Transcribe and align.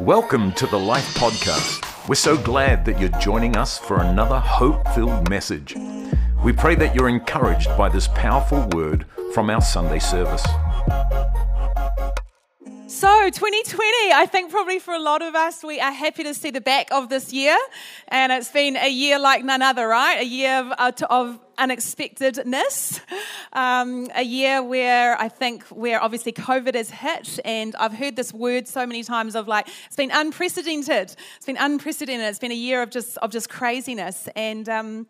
Welcome 0.00 0.52
to 0.52 0.66
the 0.66 0.78
Life 0.78 1.14
Podcast. 1.14 2.08
We're 2.08 2.14
so 2.14 2.36
glad 2.36 2.84
that 2.86 2.98
you're 2.98 3.20
joining 3.20 3.56
us 3.56 3.78
for 3.78 4.00
another 4.00 4.38
hope 4.38 4.88
filled 4.94 5.28
message. 5.28 5.76
We 6.42 6.52
pray 6.52 6.74
that 6.76 6.94
you're 6.94 7.08
encouraged 7.08 7.68
by 7.76 7.90
this 7.90 8.08
powerful 8.08 8.66
word 8.72 9.04
from 9.34 9.50
our 9.50 9.60
Sunday 9.60 9.98
service. 9.98 10.42
So, 12.86 13.30
2020, 13.30 14.12
I 14.12 14.26
think 14.30 14.50
probably 14.50 14.78
for 14.78 14.94
a 14.94 14.98
lot 14.98 15.22
of 15.22 15.34
us, 15.34 15.62
we 15.62 15.80
are 15.80 15.92
happy 15.92 16.24
to 16.24 16.34
see 16.34 16.50
the 16.50 16.60
back 16.60 16.88
of 16.90 17.08
this 17.08 17.32
year. 17.32 17.56
And 18.08 18.32
it's 18.32 18.50
been 18.50 18.76
a 18.76 18.90
year 18.90 19.18
like 19.18 19.44
none 19.44 19.62
other, 19.62 19.86
right? 19.86 20.20
A 20.20 20.26
year 20.26 20.58
of, 20.58 20.72
uh, 20.76 20.92
of 21.08 21.38
unexpectedness. 21.60 23.00
Um, 23.52 24.08
a 24.14 24.22
year 24.22 24.62
where 24.62 25.20
I 25.20 25.28
think 25.28 25.64
where 25.64 26.02
obviously 26.02 26.32
COVID 26.32 26.74
has 26.74 26.90
hit, 26.90 27.38
and 27.44 27.76
I've 27.76 27.92
heard 27.92 28.16
this 28.16 28.32
word 28.32 28.66
so 28.66 28.86
many 28.86 29.04
times 29.04 29.36
of 29.36 29.46
like 29.46 29.68
it's 29.86 29.96
been 29.96 30.10
unprecedented. 30.12 31.14
It's 31.36 31.46
been 31.46 31.58
unprecedented. 31.58 32.26
It's 32.28 32.38
been 32.38 32.52
a 32.52 32.54
year 32.54 32.82
of 32.82 32.90
just 32.90 33.16
of 33.18 33.30
just 33.30 33.48
craziness, 33.48 34.28
and. 34.34 34.68
Um, 34.68 35.06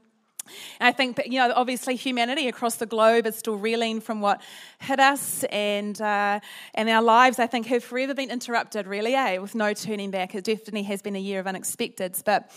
and 0.80 0.89
I 0.89 0.92
think, 0.92 1.20
you 1.27 1.39
know, 1.39 1.52
obviously 1.55 1.95
humanity 1.95 2.48
across 2.48 2.77
the 2.77 2.87
globe 2.87 3.27
is 3.27 3.37
still 3.37 3.56
reeling 3.56 4.01
from 4.01 4.20
what 4.20 4.41
hit 4.80 4.98
us, 4.98 5.45
and 5.45 6.01
uh, 6.01 6.41
and 6.75 6.89
our 6.89 7.03
lives, 7.03 7.39
I 7.39 7.47
think, 7.47 7.67
have 7.67 7.84
forever 7.84 8.14
been 8.14 8.30
interrupted, 8.30 8.87
really, 8.87 9.14
eh, 9.14 9.39
with 9.39 9.55
no 9.55 9.75
turning 9.75 10.11
back. 10.11 10.34
It 10.34 10.45
definitely 10.45 10.84
has 10.84 11.03
been 11.03 11.14
a 11.14 11.20
year 11.20 11.41
of 11.41 11.47
unexpecteds. 11.47 12.25
But 12.25 12.51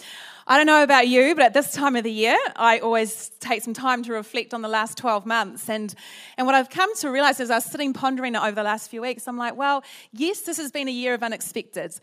I 0.46 0.58
don't 0.58 0.66
know 0.66 0.84
about 0.84 1.08
you, 1.08 1.36
but 1.36 1.46
at 1.46 1.54
this 1.54 1.72
time 1.72 1.96
of 1.96 2.04
the 2.04 2.12
year, 2.12 2.38
I 2.58 2.80
always 2.80 3.30
take 3.40 3.64
some 3.64 3.74
time 3.74 4.04
to 4.04 4.12
reflect 4.12 4.54
on 4.54 4.62
the 4.62 4.68
last 4.68 4.98
12 4.98 5.26
months. 5.26 5.70
And, 5.70 5.96
and 6.38 6.46
what 6.46 6.54
I've 6.54 6.70
come 6.70 6.94
to 6.98 7.10
realize 7.10 7.40
as 7.40 7.50
I 7.50 7.56
was 7.56 7.64
sitting 7.64 7.94
pondering 7.94 8.36
it 8.36 8.42
over 8.42 8.52
the 8.52 8.64
last 8.64 8.90
few 8.90 9.02
weeks, 9.02 9.26
I'm 9.26 9.38
like, 9.38 9.56
well, 9.56 9.86
yes, 10.12 10.42
this 10.42 10.58
has 10.58 10.70
been 10.70 10.90
a 10.90 10.92
year 10.92 11.14
of 11.14 11.24
unexpected. 11.24 11.98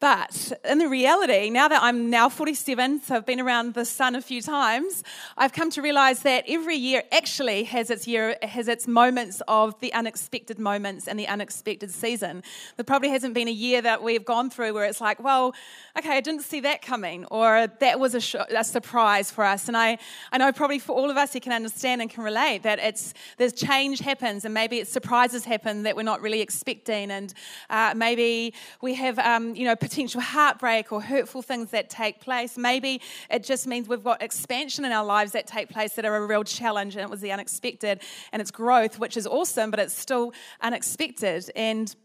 But 0.00 0.52
in 0.64 0.78
the 0.78 0.88
reality, 0.88 1.50
now 1.50 1.68
that 1.68 1.82
I'm 1.82 2.08
now 2.08 2.30
47, 2.30 3.02
so 3.02 3.16
I've 3.16 3.26
been 3.26 3.40
around 3.40 3.74
the 3.74 3.84
sun 3.84 4.16
a 4.16 4.22
few 4.22 4.40
times, 4.40 5.04
I've 5.36 5.52
come 5.52 5.70
to 5.70 5.82
realize 5.82 6.22
that 6.22 6.44
every 6.48 6.76
year 6.76 7.04
actually 7.12 7.64
has 7.64 7.90
its 7.90 8.08
year, 8.08 8.36
has 8.42 8.68
its 8.68 8.88
moments 8.88 9.42
of 9.46 9.78
the 9.80 9.92
unexpected 9.92 10.58
moments 10.58 11.06
and 11.06 11.18
the 11.18 11.28
unexpected 11.28 11.90
season. 11.90 12.42
There 12.76 12.84
probably 12.84 13.10
hasn't 13.10 13.34
been 13.34 13.48
a 13.48 13.52
year 13.52 13.82
that 13.82 14.02
we've 14.02 14.24
gone 14.24 14.48
through 14.48 14.72
where 14.72 14.86
it's 14.86 15.00
like, 15.00 15.22
well, 15.22 15.54
okay, 15.96 16.16
I 16.16 16.20
didn't 16.20 16.42
see 16.42 16.60
that 16.60 16.82
coming, 16.82 17.26
or 17.26 17.68
that 17.82 17.98
was 17.98 18.14
a, 18.14 18.20
sh- 18.20 18.36
a, 18.48 18.64
surprise 18.64 19.30
for 19.30 19.44
us. 19.44 19.68
And 19.68 19.76
I, 19.76 19.98
I 20.30 20.38
know 20.38 20.52
probably 20.52 20.78
for 20.78 20.92
all 20.92 21.10
of 21.10 21.16
us, 21.16 21.34
you 21.34 21.40
can 21.40 21.52
understand 21.52 22.00
and 22.00 22.08
can 22.08 22.22
relate 22.24 22.62
that 22.62 22.78
it's 22.78 23.12
there's 23.36 23.52
change 23.52 23.98
happens, 23.98 24.44
and 24.44 24.54
maybe 24.54 24.78
it's 24.78 24.90
surprises 24.90 25.44
happen 25.44 25.82
that 25.82 25.96
we're 25.96 26.02
not 26.02 26.20
really 26.20 26.40
expecting, 26.40 27.10
and 27.10 27.34
uh, 27.70 27.92
maybe 27.96 28.54
we 28.80 28.94
have 28.94 29.18
um, 29.18 29.54
you 29.54 29.64
know 29.64 29.76
potential 29.76 30.20
heartbreak 30.20 30.92
or 30.92 31.02
hurtful 31.02 31.42
things 31.42 31.70
that 31.70 31.90
take 31.90 32.20
place. 32.20 32.56
Maybe 32.56 33.00
it 33.30 33.42
just 33.42 33.66
means 33.66 33.88
we've 33.88 34.04
got 34.04 34.22
expansion 34.22 34.84
in 34.84 34.92
our 34.92 35.04
lives 35.04 35.32
that 35.32 35.46
take 35.46 35.68
place 35.68 35.94
that 35.94 36.04
are 36.04 36.16
a 36.16 36.26
real 36.26 36.44
challenge, 36.44 36.94
and 36.94 37.02
it 37.02 37.10
was 37.10 37.20
the 37.20 37.32
unexpected, 37.32 38.00
and 38.32 38.40
it's 38.40 38.50
growth, 38.50 38.98
which 38.98 39.16
is 39.16 39.26
awesome, 39.26 39.70
but 39.70 39.80
it's 39.80 39.94
still 39.94 40.32
unexpected 40.60 41.50
and 41.56 41.96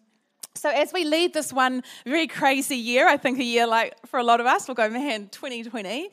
so, 0.57 0.69
as 0.69 0.91
we 0.91 1.03
lead 1.03 1.33
this 1.33 1.53
one 1.53 1.83
very 2.05 2.27
crazy 2.27 2.77
year, 2.77 3.07
I 3.07 3.17
think 3.17 3.39
a 3.39 3.43
year 3.43 3.67
like 3.67 3.95
for 4.07 4.19
a 4.19 4.23
lot 4.23 4.39
of 4.39 4.47
us, 4.47 4.67
we'll 4.67 4.75
go, 4.75 4.89
man, 4.89 5.29
2020. 5.29 6.09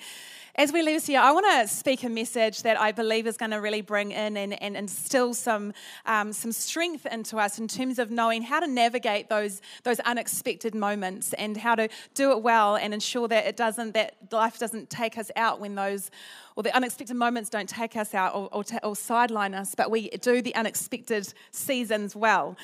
As 0.56 0.72
we 0.72 0.82
leave 0.82 0.94
this 0.94 1.08
year, 1.08 1.18
I 1.18 1.32
want 1.32 1.46
to 1.50 1.66
speak 1.66 2.04
a 2.04 2.08
message 2.08 2.62
that 2.62 2.80
I 2.80 2.92
believe 2.92 3.26
is 3.26 3.36
going 3.36 3.50
to 3.50 3.56
really 3.56 3.80
bring 3.80 4.12
in 4.12 4.36
and, 4.36 4.62
and 4.62 4.76
instill 4.76 5.34
some, 5.34 5.72
um, 6.06 6.32
some 6.32 6.52
strength 6.52 7.06
into 7.06 7.38
us 7.38 7.58
in 7.58 7.66
terms 7.66 7.98
of 7.98 8.12
knowing 8.12 8.42
how 8.42 8.60
to 8.60 8.68
navigate 8.68 9.28
those, 9.28 9.60
those 9.82 9.98
unexpected 10.00 10.72
moments 10.72 11.32
and 11.32 11.56
how 11.56 11.74
to 11.74 11.88
do 12.14 12.30
it 12.30 12.40
well 12.40 12.76
and 12.76 12.94
ensure 12.94 13.26
that 13.26 13.46
it 13.46 13.56
doesn't, 13.56 13.94
that 13.94 14.14
life 14.30 14.60
doesn't 14.60 14.90
take 14.90 15.18
us 15.18 15.32
out 15.34 15.58
when 15.58 15.74
those, 15.74 16.12
or 16.54 16.62
the 16.62 16.76
unexpected 16.76 17.16
moments 17.16 17.50
don't 17.50 17.68
take 17.68 17.96
us 17.96 18.14
out 18.14 18.32
or, 18.32 18.48
or, 18.52 18.64
or 18.84 18.94
sideline 18.94 19.54
us, 19.54 19.74
but 19.74 19.90
we 19.90 20.08
do 20.10 20.40
the 20.40 20.54
unexpected 20.54 21.34
seasons 21.50 22.14
well. 22.14 22.56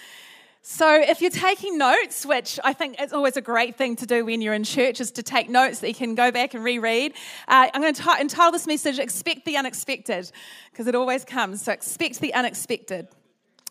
So, 0.63 1.01
if 1.01 1.23
you're 1.23 1.31
taking 1.31 1.79
notes, 1.79 2.27
which 2.27 2.61
I 2.63 2.75
think 2.75 3.01
is 3.01 3.15
always 3.15 3.39
a 3.39 3.41
great 3.41 3.77
thing 3.77 3.97
to 3.97 4.05
do 4.05 4.27
when 4.27 4.43
you're 4.43 4.53
in 4.53 4.65
church, 4.65 5.01
is 5.01 5.11
to 5.13 5.23
take 5.23 5.49
notes 5.49 5.79
that 5.79 5.89
you 5.89 5.95
can 5.95 6.15
go 6.15 6.31
back 6.31 6.53
and 6.53 6.63
reread. 6.63 7.15
Uh, 7.49 7.69
I'm 7.73 7.81
going 7.81 7.95
to 7.95 8.03
t- 8.03 8.21
entitle 8.21 8.53
this 8.53 8.67
message 8.67 8.99
Expect 8.99 9.47
the 9.47 9.57
Unexpected, 9.57 10.31
because 10.71 10.87
it 10.87 10.95
always 10.95 11.25
comes. 11.25 11.63
So, 11.63 11.73
expect 11.73 12.21
the 12.21 12.35
unexpected. 12.35 13.09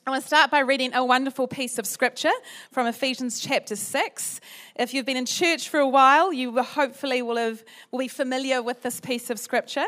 I 0.07 0.09
want 0.09 0.23
to 0.23 0.27
start 0.27 0.50
by 0.50 0.61
reading 0.61 0.95
a 0.95 1.05
wonderful 1.05 1.47
piece 1.47 1.77
of 1.77 1.85
scripture 1.85 2.31
from 2.72 2.88
Ephesians 2.88 3.39
chapter 3.39 3.75
6. 3.75 4.41
If 4.75 4.91
you've 4.91 5.06
been 5.06 5.17
in 5.17 5.27
church 5.27 5.69
for 5.69 5.79
a 5.79 5.88
while, 5.88 6.33
you 6.33 6.59
hopefully 6.63 7.21
will, 7.21 7.38
have, 7.38 7.63
will 7.91 8.00
be 8.00 8.07
familiar 8.07 8.63
with 8.63 8.81
this 8.81 9.00
piece 9.00 9.29
of 9.29 9.38
scripture. 9.38 9.85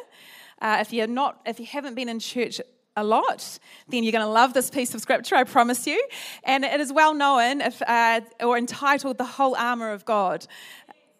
Uh, 0.61 0.77
if 0.79 0.93
you're 0.93 1.07
not, 1.07 1.41
if 1.47 1.59
you 1.59 1.65
haven't 1.65 1.95
been 1.95 2.09
in 2.09 2.19
church 2.19 2.61
a 2.97 3.03
lot, 3.03 3.57
then 3.87 4.03
you're 4.03 4.11
going 4.11 4.25
to 4.25 4.31
love 4.31 4.53
this 4.53 4.69
piece 4.69 4.93
of 4.93 5.01
scripture, 5.01 5.35
I 5.35 5.45
promise 5.45 5.87
you. 5.87 6.05
And 6.43 6.65
it 6.65 6.81
is 6.81 6.91
well 6.91 7.13
known 7.13 7.61
if, 7.61 7.81
uh, 7.81 8.21
or 8.41 8.57
entitled 8.57 9.17
The 9.17 9.25
Whole 9.25 9.55
Armour 9.55 9.91
of 9.91 10.03
God. 10.03 10.45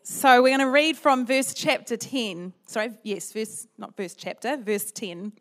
So 0.04 0.42
we're 0.42 0.50
going 0.50 0.62
to 0.62 0.72
read 0.72 0.98
from 0.98 1.28
verse 1.28 1.54
chapter 1.54 1.96
10. 1.96 2.54
Sorry, 2.66 2.90
yes, 3.04 3.32
verse, 3.32 3.68
not 3.78 3.96
verse 3.96 4.16
chapter, 4.16 4.58
verse 4.58 4.92
10. 4.92 5.32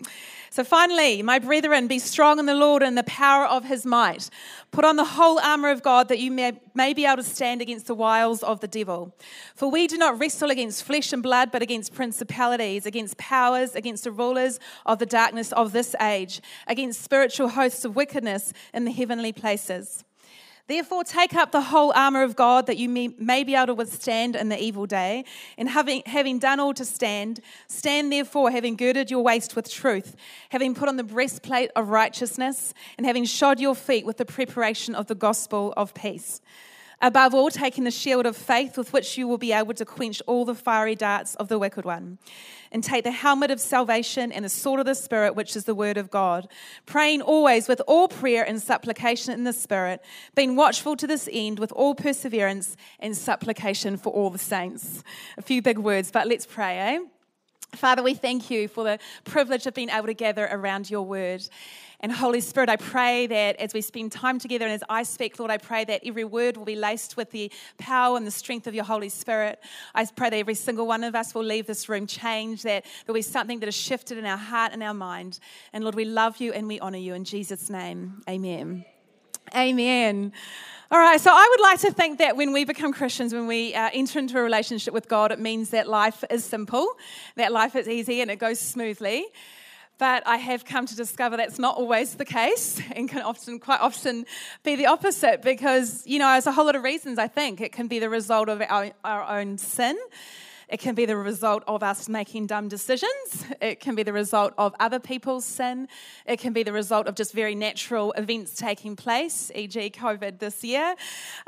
So 0.51 0.65
finally, 0.65 1.23
my 1.23 1.39
brethren, 1.39 1.87
be 1.87 1.99
strong 1.99 2.39
in 2.39 2.45
the 2.45 2.55
Lord 2.55 2.83
and 2.83 2.97
the 2.97 3.05
power 3.05 3.47
of 3.47 3.65
his 3.65 3.87
might. 3.87 4.29
Put 4.71 4.85
on 4.85 4.97
the 4.97 5.05
whole 5.05 5.39
armor 5.39 5.71
of 5.71 5.83
God 5.83 6.09
that 6.09 6.19
you 6.19 6.31
may, 6.31 6.61
may 6.75 6.93
be 6.93 7.07
able 7.07 7.17
to 7.17 7.23
stand 7.23 7.63
against 7.63 7.87
the 7.87 7.95
wiles 7.95 8.43
of 8.43 8.61
the 8.61 8.69
devil. 8.69 9.17
For 9.55 9.71
we 9.71 9.87
do 9.87 9.97
not 9.97 10.19
wrestle 10.19 10.51
against 10.51 10.85
flesh 10.85 11.11
and 11.15 11.23
blood, 11.23 11.51
but 11.51 11.63
against 11.63 11.95
principalities, 11.95 12.85
against 12.85 13.17
powers, 13.17 13.75
against 13.75 14.05
the 14.05 14.13
rulers 14.13 14.61
of 14.85 14.99
the 14.99 15.07
darkness 15.07 15.53
of 15.53 15.73
this 15.73 15.95
age, 16.03 16.43
against 16.67 17.01
spiritual 17.01 17.49
hosts 17.49 17.87
of 17.87 17.97
wickedness 17.97 18.53
in 18.75 18.85
the 18.85 18.93
heavenly 18.93 19.33
places. 19.33 20.05
Therefore, 20.67 21.05
take 21.05 21.35
up 21.35 21.53
the 21.53 21.61
whole 21.61 21.93
armor 21.95 22.23
of 22.23 22.37
God 22.37 22.67
that 22.67 22.77
you 22.77 22.89
may, 22.89 23.09
may, 23.19 23.45
be 23.45 23.55
able 23.55 23.69
to 23.69 23.75
withstand 23.75 24.37
in 24.37 24.49
the 24.49 24.63
evil 24.63 24.87
day. 24.87 25.25
And 25.59 25.69
having, 25.69 26.03
having 26.07 26.39
done 26.39 26.61
all 26.61 26.75
to 26.75 26.85
stand, 26.85 27.41
stand 27.69 28.13
therefore, 28.13 28.51
having 28.51 28.77
girded 28.77 29.11
your 29.11 29.23
waist 29.23 29.57
with 29.57 29.71
truth, 29.71 30.15
having 30.51 30.75
put 30.75 30.89
on 30.89 30.97
the 30.97 31.05
breastplate 31.05 31.71
of 31.75 31.89
righteousness, 31.89 32.73
and 32.97 33.07
having 33.07 33.25
shod 33.25 33.59
your 33.59 33.75
feet 33.75 34.07
with 34.07 34.19
the 34.19 34.25
preparation 34.25 34.95
of 34.95 35.07
the 35.07 35.15
gospel 35.15 35.75
of 35.77 35.93
peace. 35.95 36.41
Above 37.03 37.35
all, 37.35 37.51
taking 37.51 37.85
the 37.85 37.91
shield 37.91 38.27
of 38.27 38.37
faith 38.37 38.77
with 38.77 38.93
which 38.93 39.17
you 39.17 39.27
will 39.27 39.39
be 39.39 39.53
able 39.53 39.73
to 39.73 39.85
quench 39.85 40.21
all 40.27 40.45
the 40.45 40.55
fiery 40.55 40.95
darts 40.95 41.35
of 41.37 41.49
the 41.49 41.59
wicked 41.59 41.85
one. 41.85 42.19
And 42.73 42.85
take 42.85 43.05
the 43.05 43.11
helmet 43.11 43.51
of 43.51 43.61
salvation 43.61 44.31
and 44.31 44.45
the 44.45 44.49
sword 44.49 44.81
of 44.81 44.87
the 44.87 44.95
Spirit, 44.95 45.35
which 45.35 45.57
is 45.57 45.65
the 45.65 45.75
word 45.75 45.97
of 45.97 46.11
God. 46.11 46.47
Praying 46.87 47.23
always 47.23 47.67
with 47.67 47.81
all 47.89 48.07
prayer 48.07 48.45
and 48.45 48.63
supplication 48.63 49.33
in 49.33 49.45
the 49.45 49.53
Spirit, 49.53 50.05
being 50.35 50.55
watchful 50.57 50.95
to 50.97 51.07
this 51.07 51.29
end 51.33 51.59
with 51.59 51.73
all 51.73 51.95
perseverance 51.95 52.77
and 53.01 53.17
supplication 53.17 53.97
for 53.97 54.13
all 54.13 54.31
the 54.31 54.39
saints. 54.39 55.03
A 55.37 55.43
few 55.43 55.63
big 55.63 55.79
words, 55.79 56.11
but 56.11 56.29
let's 56.29 56.47
pray, 56.47 56.79
eh? 56.79 56.99
Father, 57.75 58.03
we 58.03 58.15
thank 58.15 58.51
you 58.51 58.69
for 58.69 58.85
the 58.85 58.99
privilege 59.25 59.67
of 59.67 59.75
being 59.75 59.91
able 59.91 60.07
to 60.07 60.15
gather 60.15 60.49
around 60.51 60.91
your 60.91 61.03
word. 61.03 61.43
And 62.03 62.11
Holy 62.11 62.41
Spirit, 62.41 62.71
I 62.71 62.77
pray 62.77 63.27
that 63.27 63.57
as 63.57 63.75
we 63.75 63.83
spend 63.83 64.11
time 64.11 64.39
together 64.39 64.65
and 64.65 64.73
as 64.73 64.83
I 64.89 65.03
speak, 65.03 65.39
Lord, 65.39 65.51
I 65.51 65.59
pray 65.59 65.85
that 65.85 66.01
every 66.05 66.25
word 66.25 66.57
will 66.57 66.65
be 66.65 66.77
laced 66.77 67.19
with 67.19 67.31
the 67.31 67.53
power 67.77 68.17
and 68.17 68.27
the 68.27 68.31
strength 68.31 68.67
of 68.67 68.75
your 68.75 68.85
Holy 68.85 69.11
Spirit. 69.11 69.61
I 69.95 70.07
pray 70.07 70.31
that 70.31 70.37
every 70.37 70.55
single 70.55 70.87
one 70.87 71.05
of 71.05 71.15
us 71.15 71.35
will 71.35 71.45
leave 71.45 71.67
this 71.67 71.91
room 71.91 72.07
changed, 72.07 72.65
that 72.65 72.87
there'll 73.05 73.19
be 73.19 73.23
something 73.23 73.61
that 73.61 73.69
is 73.69 73.77
shifted 73.77 74.17
in 74.17 74.25
our 74.25 74.39
heart 74.39 74.73
and 74.73 74.83
our 74.83 74.95
mind. 74.95 75.41
And 75.75 75.85
Lord, 75.85 75.95
we 75.95 76.07
love 76.07 76.39
you 76.39 76.53
and 76.53 76.67
we 76.67 76.81
honor 76.81 76.99
you 76.99 77.13
in 77.13 77.25
Jesus' 77.25 77.69
name. 77.69 78.23
Amen. 78.29 78.87
Amen. 79.55 80.33
All 80.93 80.99
right, 80.99 81.21
so 81.21 81.31
I 81.33 81.47
would 81.51 81.61
like 81.61 81.81
to 81.81 81.93
think 81.93 82.19
that 82.19 82.37
when 82.37 82.53
we 82.53 82.65
become 82.65 82.93
Christians, 82.93 83.33
when 83.33 83.47
we 83.47 83.75
uh, 83.75 83.91
enter 83.93 84.19
into 84.19 84.39
a 84.39 84.43
relationship 84.43 84.93
with 84.95 85.07
God, 85.07 85.33
it 85.33 85.39
means 85.39 85.71
that 85.71 85.87
life 85.87 86.25
is 86.31 86.45
simple, 86.45 86.97
that 87.37 87.53
life 87.53 87.77
is 87.77 87.89
easy 87.89 88.23
and 88.23 88.31
it 88.31 88.41
goes 88.41 88.59
smoothly. 88.59 89.27
But 90.01 90.27
I 90.27 90.39
have 90.39 90.65
come 90.65 90.87
to 90.87 90.97
discover 90.97 91.37
that's 91.37 91.59
not 91.59 91.77
always 91.77 92.15
the 92.15 92.25
case 92.25 92.81
and 92.97 93.07
can 93.07 93.21
often, 93.21 93.61
quite 93.61 93.81
often, 93.83 94.25
be 94.65 94.75
the 94.75 94.87
opposite 94.87 95.43
because, 95.43 96.07
you 96.07 96.19
know, 96.19 96.33
there's 96.33 96.47
a 96.47 96.53
whole 96.53 96.65
lot 96.65 96.75
of 96.75 96.83
reasons 96.83 97.19
I 97.19 97.29
think. 97.29 97.61
It 97.61 97.71
can 97.71 97.87
be 97.87 97.99
the 97.99 98.09
result 98.09 98.49
of 98.49 98.63
our, 98.67 98.93
our 99.05 99.39
own 99.39 99.59
sin. 99.59 99.99
It 100.71 100.79
can 100.79 100.95
be 100.95 101.05
the 101.05 101.17
result 101.17 101.65
of 101.67 101.83
us 101.83 102.09
making 102.09 102.47
dumb 102.47 102.69
decisions. 102.69 103.45
It 103.61 103.81
can 103.81 103.97
be 103.97 104.05
the 104.05 104.13
result 104.13 104.55
of 104.57 104.73
other 104.79 105.01
people's 105.01 105.45
sin. 105.45 105.89
It 106.27 106.39
can 106.39 106.53
be 106.53 106.63
the 106.63 106.73
result 106.73 107.09
of 107.09 107.17
just 107.17 107.33
very 107.33 107.57
natural 107.57 108.13
events 108.13 108.55
taking 108.55 108.95
place, 108.95 109.51
e.g., 109.55 109.91
COVID 109.91 110.39
this 110.39 110.63
year. 110.63 110.95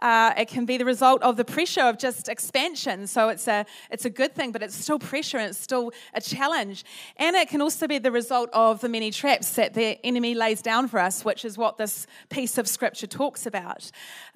Uh, 0.01 0.33
it 0.37 0.49
can 0.49 0.67
be 0.67 0.77
the 0.77 0.85
result 0.85 1.23
of 1.23 1.37
the 1.37 1.45
pressure 1.45 1.83
of 1.83 1.99
just 1.99 2.29
expansion. 2.29 3.07
So 3.07 3.29
it's 3.29 3.47
a, 3.47 3.65
it's 3.91 4.05
a 4.05 4.11
good 4.11 4.35
thing, 4.35 4.51
but 4.51 4.61
it's 4.61 4.75
still 4.75 4.99
pressure 4.99 5.39
and 5.39 5.51
it's 5.51 5.59
still 5.59 5.93
a 6.15 6.21
challenge. 6.21 6.85
And 7.17 7.37
it 7.37 7.49
can 7.49 7.63
also 7.63 7.87
be 7.87 7.99
the 7.99 8.11
result 8.11 8.51
of 8.53 8.81
the 8.81 8.89
many 8.89 9.13
traps 9.13 9.55
that 9.55 9.75
the 9.75 10.05
enemy 10.05 10.35
lays 10.35 10.63
down 10.63 10.89
for 10.89 10.99
us, 10.99 11.25
which 11.25 11.45
is 11.45 11.57
what 11.57 11.79
this 11.79 12.09
piece 12.29 12.59
of 12.59 12.67
scripture 12.67 13.07
talks 13.07 13.47
about. 13.47 13.89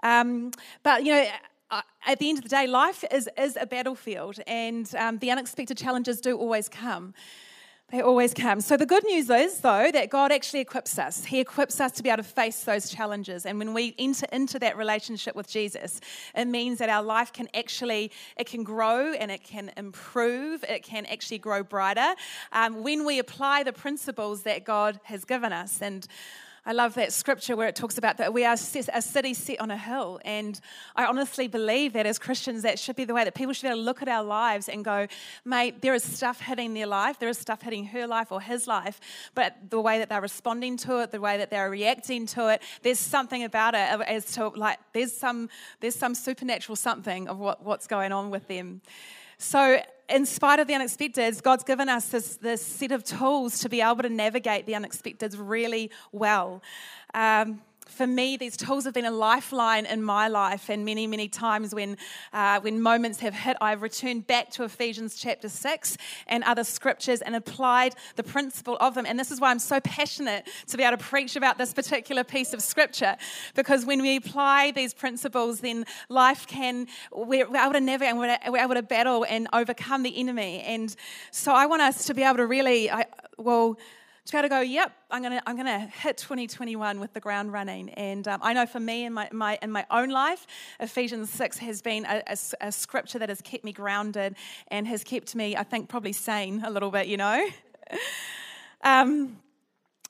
Um, 0.04 0.52
but, 0.84 1.04
you 1.04 1.12
know, 1.12 1.26
uh, 1.70 1.82
at 2.06 2.18
the 2.18 2.28
end 2.28 2.38
of 2.38 2.44
the 2.44 2.50
day, 2.50 2.66
life 2.66 3.04
is, 3.10 3.28
is 3.36 3.56
a 3.60 3.66
battlefield, 3.66 4.38
and 4.46 4.92
um, 4.94 5.18
the 5.18 5.30
unexpected 5.30 5.76
challenges 5.76 6.20
do 6.20 6.36
always 6.36 6.68
come. 6.68 7.14
They 7.90 8.00
always 8.00 8.34
come. 8.34 8.60
So, 8.60 8.76
the 8.76 8.84
good 8.84 9.04
news 9.04 9.30
is, 9.30 9.60
though, 9.60 9.92
that 9.92 10.10
God 10.10 10.32
actually 10.32 10.58
equips 10.58 10.98
us. 10.98 11.24
He 11.24 11.38
equips 11.38 11.80
us 11.80 11.92
to 11.92 12.02
be 12.02 12.08
able 12.08 12.24
to 12.24 12.28
face 12.28 12.64
those 12.64 12.90
challenges. 12.90 13.46
And 13.46 13.60
when 13.60 13.74
we 13.74 13.94
enter 13.96 14.26
into 14.32 14.58
that 14.58 14.76
relationship 14.76 15.36
with 15.36 15.48
Jesus, 15.48 16.00
it 16.34 16.46
means 16.46 16.78
that 16.78 16.88
our 16.88 17.02
life 17.02 17.32
can 17.32 17.48
actually, 17.54 18.10
it 18.36 18.48
can 18.48 18.64
grow 18.64 19.12
and 19.12 19.30
it 19.30 19.44
can 19.44 19.70
improve. 19.76 20.64
It 20.68 20.82
can 20.82 21.06
actually 21.06 21.38
grow 21.38 21.62
brighter 21.62 22.16
um, 22.50 22.82
when 22.82 23.06
we 23.06 23.20
apply 23.20 23.62
the 23.62 23.72
principles 23.72 24.42
that 24.42 24.64
God 24.64 24.98
has 25.04 25.24
given 25.24 25.52
us. 25.52 25.80
And 25.80 26.08
I 26.68 26.72
love 26.72 26.94
that 26.94 27.12
scripture 27.12 27.54
where 27.54 27.68
it 27.68 27.76
talks 27.76 27.96
about 27.96 28.16
that 28.16 28.34
we 28.34 28.44
are 28.44 28.54
a 28.54 28.56
city 28.56 29.34
set 29.34 29.60
on 29.60 29.70
a 29.70 29.76
hill. 29.76 30.20
And 30.24 30.60
I 30.96 31.04
honestly 31.06 31.46
believe 31.46 31.92
that 31.92 32.06
as 32.06 32.18
Christians, 32.18 32.62
that 32.62 32.80
should 32.80 32.96
be 32.96 33.04
the 33.04 33.14
way 33.14 33.22
that 33.22 33.36
people 33.36 33.52
should 33.52 33.62
be 33.62 33.68
able 33.68 33.78
to 33.78 33.84
look 33.84 34.02
at 34.02 34.08
our 34.08 34.24
lives 34.24 34.68
and 34.68 34.84
go, 34.84 35.06
mate, 35.44 35.80
there 35.80 35.94
is 35.94 36.02
stuff 36.02 36.40
hitting 36.40 36.74
their 36.74 36.88
life, 36.88 37.20
there 37.20 37.28
is 37.28 37.38
stuff 37.38 37.62
hitting 37.62 37.86
her 37.86 38.08
life 38.08 38.32
or 38.32 38.40
his 38.40 38.66
life, 38.66 39.00
but 39.36 39.54
the 39.70 39.80
way 39.80 40.00
that 40.00 40.08
they're 40.08 40.20
responding 40.20 40.76
to 40.78 40.98
it, 41.02 41.12
the 41.12 41.20
way 41.20 41.38
that 41.38 41.50
they're 41.50 41.70
reacting 41.70 42.26
to 42.26 42.48
it, 42.48 42.60
there's 42.82 42.98
something 42.98 43.44
about 43.44 43.74
it 43.74 44.00
as 44.08 44.32
to 44.32 44.48
like, 44.48 44.80
there's 44.92 45.12
some, 45.12 45.48
there's 45.78 45.94
some 45.94 46.16
supernatural 46.16 46.74
something 46.74 47.28
of 47.28 47.38
what, 47.38 47.62
what's 47.62 47.86
going 47.86 48.10
on 48.10 48.30
with 48.30 48.48
them. 48.48 48.80
So 49.38 49.80
in 50.08 50.26
spite 50.26 50.58
of 50.58 50.66
the 50.66 50.74
unexpected, 50.74 51.42
God's 51.42 51.64
given 51.64 51.88
us 51.88 52.08
this, 52.08 52.36
this 52.36 52.64
set 52.64 52.92
of 52.92 53.04
tools 53.04 53.58
to 53.60 53.68
be 53.68 53.80
able 53.80 54.02
to 54.02 54.08
navigate 54.08 54.66
the 54.66 54.74
unexpected 54.74 55.34
really 55.34 55.90
well. 56.12 56.62
Um, 57.14 57.60
for 57.88 58.06
me, 58.06 58.36
these 58.36 58.56
tools 58.56 58.84
have 58.84 58.94
been 58.94 59.04
a 59.04 59.10
lifeline 59.10 59.86
in 59.86 60.02
my 60.02 60.28
life, 60.28 60.68
and 60.68 60.84
many, 60.84 61.06
many 61.06 61.28
times 61.28 61.74
when, 61.74 61.96
uh, 62.32 62.60
when 62.60 62.80
moments 62.80 63.20
have 63.20 63.34
hit, 63.34 63.56
I've 63.60 63.82
returned 63.82 64.26
back 64.26 64.50
to 64.52 64.64
Ephesians 64.64 65.16
chapter 65.16 65.48
6 65.48 65.96
and 66.26 66.44
other 66.44 66.64
scriptures 66.64 67.22
and 67.22 67.36
applied 67.36 67.94
the 68.16 68.22
principle 68.22 68.76
of 68.80 68.94
them. 68.94 69.06
And 69.06 69.18
this 69.18 69.30
is 69.30 69.40
why 69.40 69.50
I'm 69.50 69.58
so 69.58 69.80
passionate 69.80 70.48
to 70.66 70.76
be 70.76 70.82
able 70.82 70.96
to 70.96 71.04
preach 71.04 71.36
about 71.36 71.58
this 71.58 71.72
particular 71.72 72.24
piece 72.24 72.52
of 72.52 72.62
scripture, 72.62 73.16
because 73.54 73.86
when 73.86 74.02
we 74.02 74.16
apply 74.16 74.72
these 74.72 74.92
principles, 74.92 75.60
then 75.60 75.86
life 76.08 76.46
can, 76.46 76.86
we're, 77.12 77.48
we're 77.48 77.62
able 77.62 77.72
to 77.72 77.80
navigate, 77.80 78.16
we're, 78.16 78.38
we're 78.48 78.62
able 78.62 78.74
to 78.74 78.82
battle 78.82 79.24
and 79.28 79.48
overcome 79.52 80.02
the 80.02 80.18
enemy. 80.18 80.60
And 80.62 80.94
so 81.30 81.52
I 81.52 81.66
want 81.66 81.82
us 81.82 82.06
to 82.06 82.14
be 82.14 82.22
able 82.22 82.38
to 82.38 82.46
really, 82.46 82.90
I, 82.90 83.06
well, 83.38 83.78
to 84.26 84.32
be 84.32 84.38
able 84.38 84.48
to 84.48 84.54
go, 84.54 84.60
yep, 84.60 84.92
I'm 85.10 85.22
gonna 85.22 85.40
I'm 85.46 85.56
gonna 85.56 85.78
hit 85.78 86.16
2021 86.16 86.98
with 86.98 87.12
the 87.12 87.20
ground 87.20 87.52
running. 87.52 87.90
And 87.90 88.26
um, 88.26 88.40
I 88.42 88.52
know 88.52 88.66
for 88.66 88.80
me 88.80 89.04
in 89.04 89.12
my, 89.12 89.28
my 89.32 89.58
in 89.62 89.70
my 89.70 89.86
own 89.90 90.10
life, 90.10 90.46
Ephesians 90.80 91.30
six 91.30 91.58
has 91.58 91.80
been 91.80 92.04
a, 92.04 92.22
a, 92.26 92.36
a, 92.60 92.72
scripture 92.72 93.20
that 93.20 93.28
has 93.28 93.40
kept 93.40 93.64
me 93.64 93.72
grounded 93.72 94.34
and 94.68 94.86
has 94.88 95.04
kept 95.04 95.34
me, 95.36 95.56
I 95.56 95.62
think, 95.62 95.88
probably 95.88 96.12
sane 96.12 96.62
a 96.64 96.70
little 96.70 96.90
bit. 96.90 97.06
You 97.06 97.18
know. 97.18 97.48
um, 98.82 99.38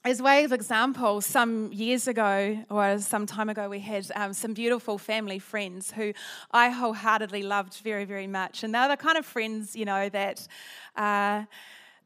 as 0.03 0.23
way 0.23 0.45
of 0.45 0.53
example, 0.53 1.21
some 1.21 1.73
years 1.73 2.07
ago 2.07 2.65
or 2.71 2.99
some 3.01 3.27
time 3.27 3.49
ago, 3.49 3.69
we 3.69 3.81
had 3.81 4.07
um, 4.15 4.33
some 4.33 4.55
beautiful 4.55 4.99
family 4.99 5.41
friends 5.41 5.91
who 5.91 6.13
I 6.53 6.71
wholeheartedly 6.71 7.43
loved 7.43 7.75
very, 7.83 8.05
very 8.05 8.29
much, 8.29 8.63
and 8.63 8.75
they're 8.75 8.89
the 8.89 8.97
kind 8.97 9.19
of 9.19 9.27
friends, 9.27 9.77
you 9.77 9.85
know, 9.85 10.09
that. 10.09 10.47
Uh, 10.97 11.45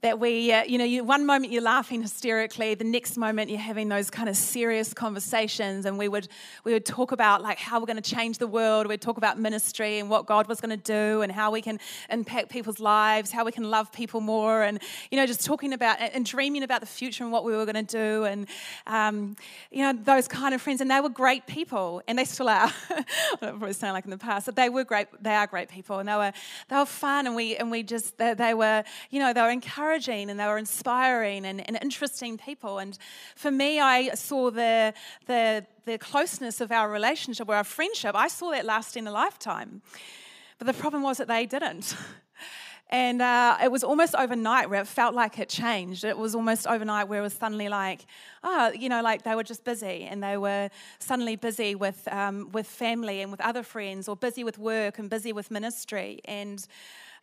that 0.02 0.19
we, 0.19 0.50
uh, 0.50 0.64
you 0.64 0.79
know, 0.79 0.85
you, 0.85 1.05
one 1.05 1.26
moment 1.26 1.52
you're 1.52 1.62
laughing 1.62 2.00
hysterically, 2.00 2.75
the 2.75 2.85
next 2.85 3.19
moment 3.19 3.50
you're 3.50 3.61
having 3.61 3.91
those 3.91 4.08
kind 4.08 4.31
of 4.31 4.37
serious 4.37 4.94
conversations, 4.94 5.85
and 5.85 5.99
we 5.99 6.08
would 6.08 6.26
we 6.64 6.73
would 6.73 6.87
talk 6.87 7.12
about 7.12 7.43
like 7.43 7.58
how 7.58 7.79
we're 7.79 7.87
going 7.87 8.00
to 8.00 8.11
change 8.14 8.38
the 8.38 8.47
world. 8.47 8.87
We'd 8.87 9.02
talk 9.02 9.19
about 9.19 9.38
ministry 9.38 9.99
and 9.99 10.08
what 10.08 10.25
God 10.25 10.49
was 10.49 10.58
going 10.61 10.70
to 10.70 10.82
do, 10.82 11.20
and 11.20 11.31
how 11.31 11.50
we 11.50 11.61
can 11.61 11.79
impact 12.08 12.49
people's 12.49 12.81
lives, 12.81 13.31
how 13.31 13.44
we 13.44 13.52
can 13.52 13.70
love 13.70 13.93
people 13.93 14.23
more, 14.23 14.62
and 14.62 14.81
you 15.11 15.19
know, 15.19 15.26
just 15.26 15.44
talking 15.44 15.75
about 15.75 15.99
and 16.00 16.25
dreaming 16.25 16.62
about 16.62 16.81
the 16.81 16.87
future 16.87 17.23
and 17.23 17.32
what 17.32 17.44
we 17.44 17.53
were 17.55 17.67
going 17.67 17.85
to 17.85 17.96
do, 17.96 18.25
and 18.25 18.46
um, 18.87 19.37
you 19.70 19.82
know, 19.82 19.93
those 19.93 20.26
kind 20.26 20.55
of 20.55 20.62
friends. 20.62 20.81
And 20.81 20.91
they 20.91 21.00
were 21.00 21.11
great 21.11 21.46
people, 21.46 22.03
and 22.08 22.19
they 22.19 22.25
still 22.25 22.49
are. 22.49 22.73
I 22.91 23.37
probably 23.37 23.75
sound 23.75 23.93
like 23.93 24.05
in 24.05 24.11
the 24.11 24.19
past, 24.19 24.46
but 24.46 24.56
they 24.56 24.70
were 24.70 24.85
great. 24.85 25.08
They 25.20 25.35
are 25.35 25.46
great 25.46 25.69
people, 25.69 25.99
and 25.99 26.08
they 26.08 26.17
were 26.17 26.32
they 26.70 26.76
were 26.76 26.87
fun, 26.87 27.26
and 27.26 27.37
we 27.37 27.56
and 27.56 27.70
we 27.70 27.82
just 27.82 28.17
they, 28.17 28.32
they 28.32 28.55
were, 28.55 28.82
you 29.11 29.19
know, 29.19 29.35
they 29.35 29.43
were 29.43 29.50
encouraging 29.50 29.89
encouraging 29.90 30.31
and 30.31 30.38
they 30.38 30.46
were 30.46 30.58
inspiring 30.58 31.44
and, 31.44 31.66
and 31.66 31.78
interesting 31.82 32.38
people. 32.38 32.78
And 32.78 32.96
for 33.34 33.50
me, 33.50 33.81
I 33.81 34.14
saw 34.14 34.50
the, 34.50 34.94
the, 35.26 35.66
the 35.84 35.98
closeness 35.98 36.60
of 36.60 36.70
our 36.70 36.90
relationship 36.90 37.48
or 37.48 37.54
our 37.54 37.64
friendship, 37.64 38.14
I 38.14 38.28
saw 38.28 38.50
that 38.50 38.64
lasting 38.64 39.06
a 39.06 39.12
lifetime. 39.12 39.82
But 40.58 40.66
the 40.66 40.75
problem 40.75 41.02
was 41.02 41.19
that 41.19 41.28
they 41.28 41.46
didn't. 41.46 41.94
And 42.92 43.22
uh, 43.22 43.56
it 43.62 43.70
was 43.70 43.84
almost 43.84 44.16
overnight 44.16 44.69
where 44.69 44.81
it 44.81 44.88
felt 44.88 45.14
like 45.14 45.38
it 45.38 45.48
changed. 45.48 46.02
It 46.02 46.19
was 46.19 46.34
almost 46.34 46.66
overnight 46.66 47.06
where 47.06 47.20
it 47.20 47.22
was 47.22 47.34
suddenly 47.34 47.69
like, 47.69 48.04
oh, 48.43 48.72
you 48.72 48.88
know, 48.88 49.00
like 49.00 49.22
they 49.22 49.36
were 49.36 49.44
just 49.44 49.62
busy 49.62 50.08
and 50.10 50.20
they 50.20 50.36
were 50.36 50.70
suddenly 50.98 51.36
busy 51.36 51.76
with, 51.76 52.08
um, 52.10 52.50
with 52.50 52.66
family 52.66 53.20
and 53.20 53.31
with 53.31 53.40
other 53.43 53.62
friends 53.62 54.08
or 54.08 54.16
busy 54.16 54.43
with 54.43 54.58
work 54.58 54.98
and 54.98 55.08
busy 55.08 55.32
with 55.32 55.52
ministry. 55.52 56.19
And 56.25 56.66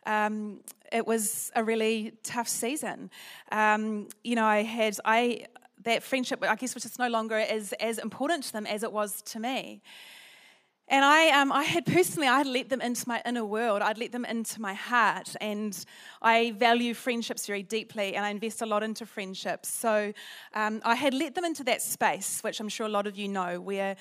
um, 0.06 0.60
it 0.92 1.06
was 1.06 1.50
a 1.54 1.62
really 1.62 2.12
tough 2.22 2.48
season. 2.48 3.10
Um, 3.52 4.08
you 4.24 4.34
know, 4.34 4.44
I 4.44 4.62
had 4.62 4.96
I 5.04 5.46
that 5.84 6.02
friendship, 6.02 6.42
I 6.42 6.54
guess, 6.56 6.74
was 6.74 6.82
just 6.82 6.98
no 6.98 7.08
longer 7.08 7.36
as 7.36 7.72
as 7.74 7.98
important 7.98 8.44
to 8.44 8.52
them 8.52 8.66
as 8.66 8.82
it 8.82 8.92
was 8.92 9.22
to 9.22 9.40
me. 9.40 9.82
And 10.90 11.04
I, 11.04 11.28
um, 11.38 11.52
I 11.52 11.64
had 11.64 11.84
personally, 11.84 12.28
I 12.28 12.38
had 12.38 12.46
let 12.46 12.70
them 12.70 12.80
into 12.80 13.06
my 13.06 13.20
inner 13.26 13.44
world. 13.44 13.82
I'd 13.82 13.98
let 13.98 14.10
them 14.10 14.24
into 14.24 14.60
my 14.60 14.72
heart. 14.72 15.36
And 15.40 15.76
I 16.22 16.52
value 16.52 16.94
friendships 16.94 17.46
very 17.46 17.62
deeply 17.62 18.16
and 18.16 18.24
I 18.24 18.30
invest 18.30 18.62
a 18.62 18.66
lot 18.66 18.82
into 18.82 19.04
friendships. 19.04 19.68
So 19.68 20.12
um, 20.54 20.80
I 20.84 20.94
had 20.94 21.12
let 21.12 21.34
them 21.34 21.44
into 21.44 21.62
that 21.64 21.82
space, 21.82 22.40
which 22.42 22.58
I'm 22.58 22.70
sure 22.70 22.86
a 22.86 22.90
lot 22.90 23.06
of 23.06 23.18
you 23.18 23.28
know, 23.28 23.60
where 23.60 23.96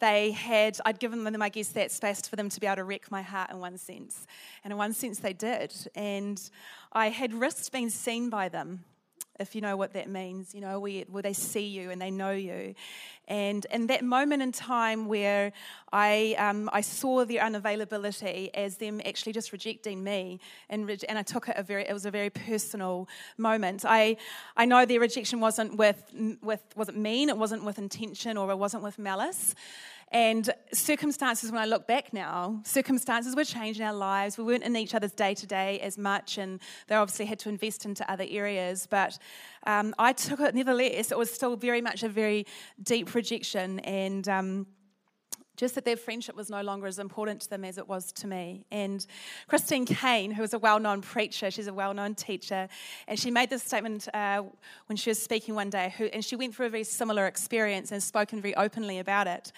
they 0.00 0.32
had, 0.32 0.78
I'd 0.84 0.98
given 0.98 1.24
them, 1.24 1.40
I 1.40 1.48
guess, 1.48 1.68
that 1.68 1.90
space 1.90 2.26
for 2.26 2.36
them 2.36 2.48
to 2.48 2.60
be 2.60 2.66
able 2.66 2.76
to 2.76 2.84
wreck 2.84 3.10
my 3.10 3.22
heart 3.22 3.50
in 3.50 3.58
one 3.58 3.78
sense. 3.78 4.26
And 4.64 4.72
in 4.72 4.78
one 4.78 4.92
sense, 4.92 5.18
they 5.20 5.32
did. 5.32 5.74
And 5.94 6.40
I 6.92 7.10
had 7.10 7.32
risked 7.32 7.70
being 7.70 7.90
seen 7.90 8.30
by 8.30 8.48
them, 8.48 8.84
if 9.40 9.54
you 9.54 9.60
know 9.60 9.76
what 9.76 9.94
that 9.94 10.08
means, 10.08 10.54
you 10.54 10.60
know, 10.60 10.78
where, 10.78 11.04
they 11.22 11.32
see 11.32 11.66
you 11.66 11.90
and 11.90 12.00
they 12.00 12.10
know 12.10 12.30
you. 12.30 12.74
And 13.26 13.64
in 13.72 13.86
that 13.86 14.04
moment 14.04 14.42
in 14.42 14.52
time 14.52 15.06
where 15.06 15.52
I, 15.92 16.34
um, 16.38 16.68
I 16.72 16.80
saw 16.80 17.24
their 17.24 17.42
unavailability 17.42 18.50
as 18.54 18.76
them 18.76 19.00
actually 19.06 19.32
just 19.32 19.52
rejecting 19.52 20.02
me, 20.02 20.40
and, 20.68 20.90
and 21.08 21.18
I 21.18 21.22
took 21.22 21.48
it 21.48 21.56
a 21.56 21.62
very, 21.62 21.84
it 21.88 21.92
was 21.92 22.06
a 22.06 22.10
very 22.10 22.30
personal 22.30 23.08
moment. 23.38 23.84
I, 23.86 24.16
I 24.56 24.64
know 24.64 24.84
their 24.84 25.00
rejection 25.00 25.40
wasn't 25.40 25.76
with, 25.76 26.02
with, 26.42 26.62
wasn't 26.76 26.98
mean, 26.98 27.28
it 27.28 27.36
wasn't 27.36 27.64
with 27.64 27.78
intention, 27.78 28.36
or 28.36 28.50
it 28.50 28.56
wasn't 28.56 28.82
with 28.82 28.98
malice. 28.98 29.54
And 30.12 30.50
circumstances, 30.72 31.52
when 31.52 31.60
I 31.60 31.66
look 31.66 31.86
back 31.86 32.12
now, 32.12 32.60
circumstances 32.64 33.36
were 33.36 33.44
changing 33.44 33.84
our 33.86 33.94
lives. 33.94 34.36
We 34.36 34.42
weren't 34.42 34.64
in 34.64 34.74
each 34.76 34.94
other's 34.94 35.12
day 35.12 35.34
to 35.34 35.46
day 35.46 35.78
as 35.80 35.96
much, 35.96 36.36
and 36.36 36.58
they 36.88 36.96
obviously 36.96 37.26
had 37.26 37.38
to 37.40 37.48
invest 37.48 37.84
into 37.84 38.10
other 38.10 38.26
areas. 38.28 38.88
But 38.90 39.18
um, 39.66 39.94
I 39.98 40.12
took 40.12 40.40
it, 40.40 40.54
nevertheless, 40.54 41.12
it 41.12 41.18
was 41.18 41.30
still 41.30 41.54
very 41.54 41.80
much 41.80 42.02
a 42.02 42.08
very 42.08 42.46
deep 42.82 43.14
rejection. 43.14 43.78
And 43.80 44.28
um, 44.28 44.66
just 45.60 45.74
that 45.74 45.84
their 45.84 45.96
friendship 45.96 46.34
was 46.34 46.48
no 46.48 46.62
longer 46.62 46.86
as 46.86 46.98
important 46.98 47.42
to 47.42 47.50
them 47.50 47.64
as 47.64 47.76
it 47.78 47.86
was 47.86 48.10
to 48.12 48.26
me. 48.26 48.64
And 48.72 49.06
Christine 49.46 49.84
Caine, 49.84 50.32
who 50.32 50.42
is 50.42 50.54
a 50.54 50.58
well 50.58 50.80
known 50.80 51.02
preacher, 51.02 51.50
she's 51.50 51.66
a 51.66 51.74
well 51.74 51.92
known 51.92 52.14
teacher, 52.14 52.66
and 53.06 53.16
she 53.16 53.30
made 53.30 53.50
this 53.50 53.62
statement 53.62 54.08
uh, 54.14 54.42
when 54.86 54.96
she 54.96 55.10
was 55.10 55.22
speaking 55.22 55.54
one 55.54 55.68
day, 55.70 55.94
who, 55.98 56.06
and 56.06 56.24
she 56.24 56.34
went 56.34 56.56
through 56.56 56.66
a 56.66 56.70
very 56.70 56.82
similar 56.82 57.26
experience 57.26 57.92
and 57.92 58.02
spoken 58.02 58.40
very 58.40 58.56
openly 58.56 58.98
about 58.98 59.26
it. 59.26 59.52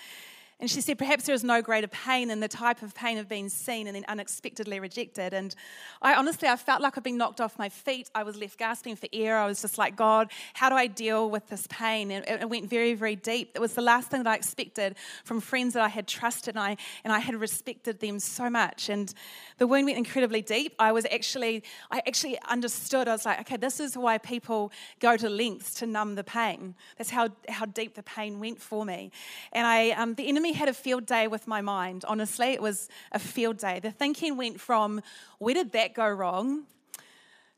And 0.60 0.70
she 0.70 0.80
said, 0.80 0.96
perhaps 0.96 1.24
there 1.24 1.34
is 1.34 1.42
no 1.42 1.60
greater 1.60 1.88
pain 1.88 2.28
than 2.28 2.38
the 2.38 2.46
type 2.46 2.82
of 2.82 2.94
pain 2.94 3.18
of 3.18 3.28
being 3.28 3.48
seen 3.48 3.88
and 3.88 3.96
then 3.96 4.04
unexpectedly 4.06 4.78
rejected. 4.78 5.34
And 5.34 5.54
I 6.00 6.14
honestly, 6.14 6.48
I 6.48 6.54
felt 6.54 6.80
like 6.80 6.96
I'd 6.96 7.02
been 7.02 7.16
knocked 7.16 7.40
off 7.40 7.58
my 7.58 7.68
feet. 7.68 8.08
I 8.14 8.22
was 8.22 8.36
left 8.36 8.58
gasping 8.58 8.94
for 8.94 9.08
air. 9.12 9.38
I 9.38 9.46
was 9.46 9.60
just 9.60 9.76
like, 9.76 9.96
God, 9.96 10.30
how 10.54 10.68
do 10.68 10.76
I 10.76 10.86
deal 10.86 11.28
with 11.28 11.48
this 11.48 11.66
pain? 11.68 12.12
And 12.12 12.24
it 12.28 12.48
went 12.48 12.70
very, 12.70 12.94
very 12.94 13.16
deep. 13.16 13.50
It 13.56 13.60
was 13.60 13.74
the 13.74 13.82
last 13.82 14.10
thing 14.10 14.22
that 14.22 14.30
I 14.30 14.36
expected 14.36 14.94
from 15.24 15.40
friends 15.40 15.74
that 15.74 15.82
I 15.82 15.88
had 15.88 16.06
trusted 16.06 16.54
and 16.54 16.62
I, 16.62 16.76
and 17.02 17.12
I 17.12 17.18
had 17.18 17.34
respected 17.34 17.98
them 17.98 18.20
so 18.20 18.48
much. 18.48 18.88
And 18.88 19.12
the 19.58 19.66
wound 19.66 19.86
went 19.86 19.98
incredibly 19.98 20.42
deep. 20.42 20.76
I 20.78 20.92
was 20.92 21.06
actually, 21.06 21.64
I 21.90 22.02
actually 22.06 22.38
understood. 22.48 23.08
I 23.08 23.12
was 23.12 23.24
like, 23.24 23.40
okay, 23.40 23.56
this 23.56 23.80
is 23.80 23.98
why 23.98 24.18
people 24.18 24.70
go 25.00 25.16
to 25.16 25.28
lengths 25.28 25.74
to 25.74 25.86
numb 25.86 26.14
the 26.14 26.24
pain. 26.24 26.76
That's 26.98 27.10
how, 27.10 27.30
how 27.48 27.64
deep 27.64 27.94
the 27.94 28.04
pain 28.04 28.38
went 28.38 28.60
for 28.60 28.84
me. 28.84 29.10
And 29.52 29.66
I, 29.66 29.90
um, 29.90 30.14
the 30.14 30.28
enemy 30.28 30.51
had 30.52 30.68
a 30.68 30.74
field 30.74 31.06
day 31.06 31.28
with 31.28 31.46
my 31.46 31.60
mind. 31.60 32.04
Honestly, 32.06 32.48
it 32.48 32.62
was 32.62 32.88
a 33.12 33.18
field 33.18 33.58
day. 33.58 33.80
The 33.80 33.90
thinking 33.90 34.36
went 34.36 34.60
from 34.60 35.00
where 35.38 35.54
did 35.54 35.72
that 35.72 35.94
go 35.94 36.08
wrong 36.08 36.64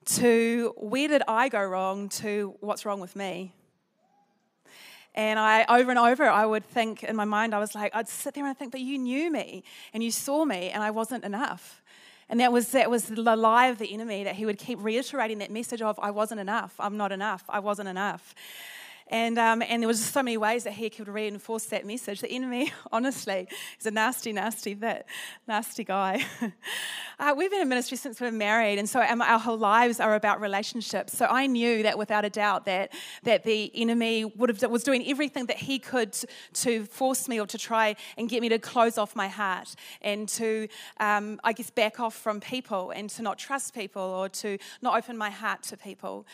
to 0.04 0.74
where 0.76 1.08
did 1.08 1.22
I 1.26 1.48
go 1.48 1.62
wrong 1.62 2.08
to 2.10 2.54
what's 2.60 2.84
wrong 2.84 3.00
with 3.00 3.16
me. 3.16 3.52
And 5.14 5.38
I, 5.38 5.64
over 5.68 5.90
and 5.90 5.98
over, 5.98 6.24
I 6.24 6.44
would 6.44 6.64
think 6.64 7.04
in 7.04 7.14
my 7.14 7.24
mind, 7.24 7.54
I 7.54 7.60
was 7.60 7.74
like, 7.74 7.94
I'd 7.94 8.08
sit 8.08 8.34
there 8.34 8.44
and 8.44 8.58
think, 8.58 8.72
but 8.72 8.80
you 8.80 8.98
knew 8.98 9.30
me 9.30 9.62
and 9.92 10.02
you 10.02 10.10
saw 10.10 10.44
me 10.44 10.70
and 10.70 10.82
I 10.82 10.90
wasn't 10.90 11.24
enough. 11.24 11.82
And 12.28 12.40
that 12.40 12.52
was, 12.52 12.70
that 12.70 12.90
was 12.90 13.04
the 13.04 13.36
lie 13.36 13.66
of 13.66 13.78
the 13.78 13.92
enemy 13.92 14.24
that 14.24 14.34
he 14.34 14.44
would 14.44 14.58
keep 14.58 14.82
reiterating 14.82 15.38
that 15.38 15.50
message 15.50 15.82
of, 15.82 15.98
I 16.00 16.10
wasn't 16.10 16.40
enough, 16.40 16.74
I'm 16.80 16.96
not 16.96 17.12
enough, 17.12 17.44
I 17.48 17.60
wasn't 17.60 17.88
enough. 17.88 18.34
And, 19.08 19.38
um, 19.38 19.62
and 19.62 19.82
there 19.82 19.88
was 19.88 20.02
so 20.02 20.22
many 20.22 20.38
ways 20.38 20.64
that 20.64 20.72
he 20.72 20.88
could 20.88 21.08
reinforce 21.08 21.66
that 21.66 21.84
message. 21.84 22.20
The 22.20 22.30
enemy, 22.30 22.72
honestly, 22.92 23.46
is 23.78 23.86
a 23.86 23.90
nasty, 23.90 24.32
nasty 24.32 24.72
bit, 24.72 25.04
nasty 25.46 25.84
guy. 25.84 26.24
uh, 27.18 27.34
we've 27.36 27.50
been 27.50 27.60
in 27.60 27.68
ministry 27.68 27.98
since 27.98 28.18
we 28.18 28.26
were 28.26 28.32
married, 28.32 28.78
and 28.78 28.88
so 28.88 29.00
our 29.00 29.38
whole 29.38 29.58
lives 29.58 30.00
are 30.00 30.14
about 30.14 30.40
relationships. 30.40 31.16
So 31.16 31.26
I 31.26 31.46
knew 31.46 31.82
that 31.82 31.98
without 31.98 32.24
a 32.24 32.30
doubt 32.30 32.64
that, 32.64 32.94
that 33.24 33.44
the 33.44 33.70
enemy 33.74 34.24
would 34.24 34.48
have, 34.48 34.70
was 34.70 34.82
doing 34.82 35.06
everything 35.06 35.46
that 35.46 35.58
he 35.58 35.78
could 35.78 36.16
to 36.54 36.86
force 36.86 37.28
me 37.28 37.38
or 37.38 37.46
to 37.46 37.58
try 37.58 37.96
and 38.16 38.28
get 38.28 38.40
me 38.40 38.48
to 38.48 38.58
close 38.58 38.96
off 38.96 39.14
my 39.14 39.28
heart 39.28 39.74
and 40.00 40.28
to, 40.30 40.66
um, 40.98 41.40
I 41.44 41.52
guess, 41.52 41.68
back 41.68 42.00
off 42.00 42.14
from 42.14 42.40
people 42.40 42.90
and 42.90 43.10
to 43.10 43.22
not 43.22 43.38
trust 43.38 43.74
people 43.74 44.02
or 44.02 44.30
to 44.30 44.56
not 44.80 44.96
open 44.96 45.18
my 45.18 45.30
heart 45.30 45.62
to 45.64 45.76
people. 45.76 46.26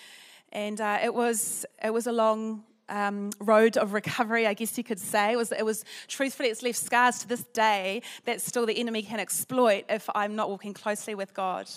And 0.52 0.80
uh, 0.80 0.98
it, 1.02 1.14
was, 1.14 1.64
it 1.82 1.92
was 1.92 2.06
a 2.06 2.12
long 2.12 2.64
um, 2.88 3.30
road 3.38 3.76
of 3.76 3.92
recovery, 3.92 4.46
I 4.46 4.54
guess 4.54 4.76
you 4.76 4.84
could 4.84 4.98
say. 4.98 5.32
It 5.32 5.36
was, 5.36 5.52
it 5.52 5.64
was 5.64 5.84
truthfully, 6.08 6.48
it's 6.48 6.62
left 6.62 6.78
scars 6.78 7.20
to 7.20 7.28
this 7.28 7.44
day 7.44 8.02
that 8.24 8.40
still 8.40 8.66
the 8.66 8.78
enemy 8.78 9.02
can 9.02 9.20
exploit 9.20 9.84
if 9.88 10.08
I'm 10.14 10.34
not 10.34 10.50
walking 10.50 10.74
closely 10.74 11.14
with 11.14 11.32
God. 11.32 11.68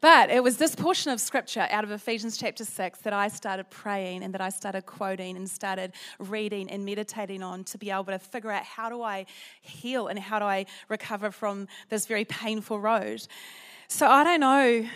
But 0.00 0.28
it 0.28 0.42
was 0.42 0.58
this 0.58 0.74
portion 0.74 1.12
of 1.12 1.20
scripture 1.20 1.66
out 1.70 1.82
of 1.82 1.90
Ephesians 1.90 2.36
chapter 2.36 2.62
6 2.62 2.98
that 2.98 3.14
I 3.14 3.28
started 3.28 3.70
praying 3.70 4.22
and 4.22 4.34
that 4.34 4.42
I 4.42 4.50
started 4.50 4.84
quoting 4.84 5.34
and 5.34 5.48
started 5.48 5.92
reading 6.18 6.68
and 6.68 6.84
meditating 6.84 7.42
on 7.42 7.64
to 7.64 7.78
be 7.78 7.90
able 7.90 8.04
to 8.04 8.18
figure 8.18 8.50
out 8.50 8.64
how 8.64 8.90
do 8.90 9.00
I 9.00 9.24
heal 9.62 10.08
and 10.08 10.18
how 10.18 10.38
do 10.40 10.44
I 10.44 10.66
recover 10.90 11.30
from 11.30 11.68
this 11.88 12.04
very 12.04 12.26
painful 12.26 12.80
road. 12.80 13.26
So 13.88 14.06
I 14.06 14.24
don't 14.24 14.40
know 14.40 14.86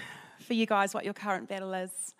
for 0.49 0.55
you 0.55 0.67
guys 0.67 0.95
what 0.95 1.05
your 1.05 1.15
current 1.15 1.49
battle 1.49 1.75
is. 1.75 2.15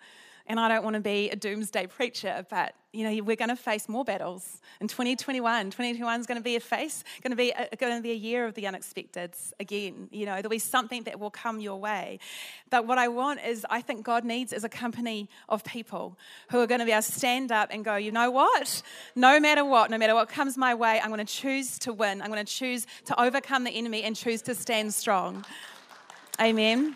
And 0.47 0.59
I 0.59 0.67
don't 0.67 0.83
want 0.83 0.95
to 0.95 0.99
be 0.99 1.29
a 1.29 1.35
doomsday 1.35 1.87
preacher, 1.87 2.45
but 2.49 2.73
you 2.91 3.03
know, 3.03 3.23
we're 3.23 3.35
going 3.35 3.49
to 3.49 3.55
face 3.55 3.87
more 3.87 4.03
battles 4.03 4.61
in 4.81 4.87
2021. 4.87 5.65
2021 5.65 6.19
is 6.19 6.25
going 6.25 6.39
to 6.39 6.43
be 6.43 6.55
a 6.55 6.59
face, 6.59 7.03
going 7.21 7.29
to 7.29 7.37
be 7.37 7.51
a, 7.51 7.75
going 7.75 7.95
to 7.95 8.01
be 8.01 8.09
a 8.09 8.15
year 8.15 8.45
of 8.45 8.55
the 8.55 8.65
unexpected 8.65 9.35
again. 9.59 10.09
You 10.11 10.25
know, 10.25 10.33
there'll 10.33 10.49
be 10.49 10.57
something 10.57 11.03
that 11.03 11.19
will 11.19 11.29
come 11.29 11.59
your 11.59 11.79
way. 11.79 12.17
But 12.71 12.87
what 12.87 12.97
I 12.97 13.09
want 13.09 13.41
is, 13.45 13.63
I 13.69 13.81
think 13.81 14.03
God 14.03 14.23
needs 14.25 14.51
is 14.51 14.63
a 14.63 14.69
company 14.69 15.29
of 15.49 15.63
people 15.63 16.17
who 16.49 16.59
are 16.59 16.67
going 16.67 16.79
to 16.79 16.85
be 16.85 16.91
able 16.93 17.03
to 17.03 17.11
stand 17.11 17.51
up 17.51 17.69
and 17.71 17.85
go, 17.85 17.95
you 17.95 18.11
know 18.11 18.31
what? 18.31 18.81
No 19.15 19.39
matter 19.39 19.63
what, 19.63 19.91
no 19.91 19.99
matter 19.99 20.15
what 20.15 20.29
comes 20.29 20.57
my 20.57 20.73
way, 20.73 20.99
I'm 20.99 21.11
going 21.11 21.23
to 21.23 21.31
choose 21.31 21.77
to 21.79 21.93
win. 21.93 22.23
I'm 22.23 22.31
going 22.31 22.43
to 22.43 22.51
choose 22.51 22.87
to 23.05 23.21
overcome 23.21 23.65
the 23.65 23.71
enemy 23.71 24.01
and 24.01 24.15
choose 24.15 24.41
to 24.43 24.55
stand 24.55 24.95
strong. 24.95 25.45
Amen. 26.41 26.95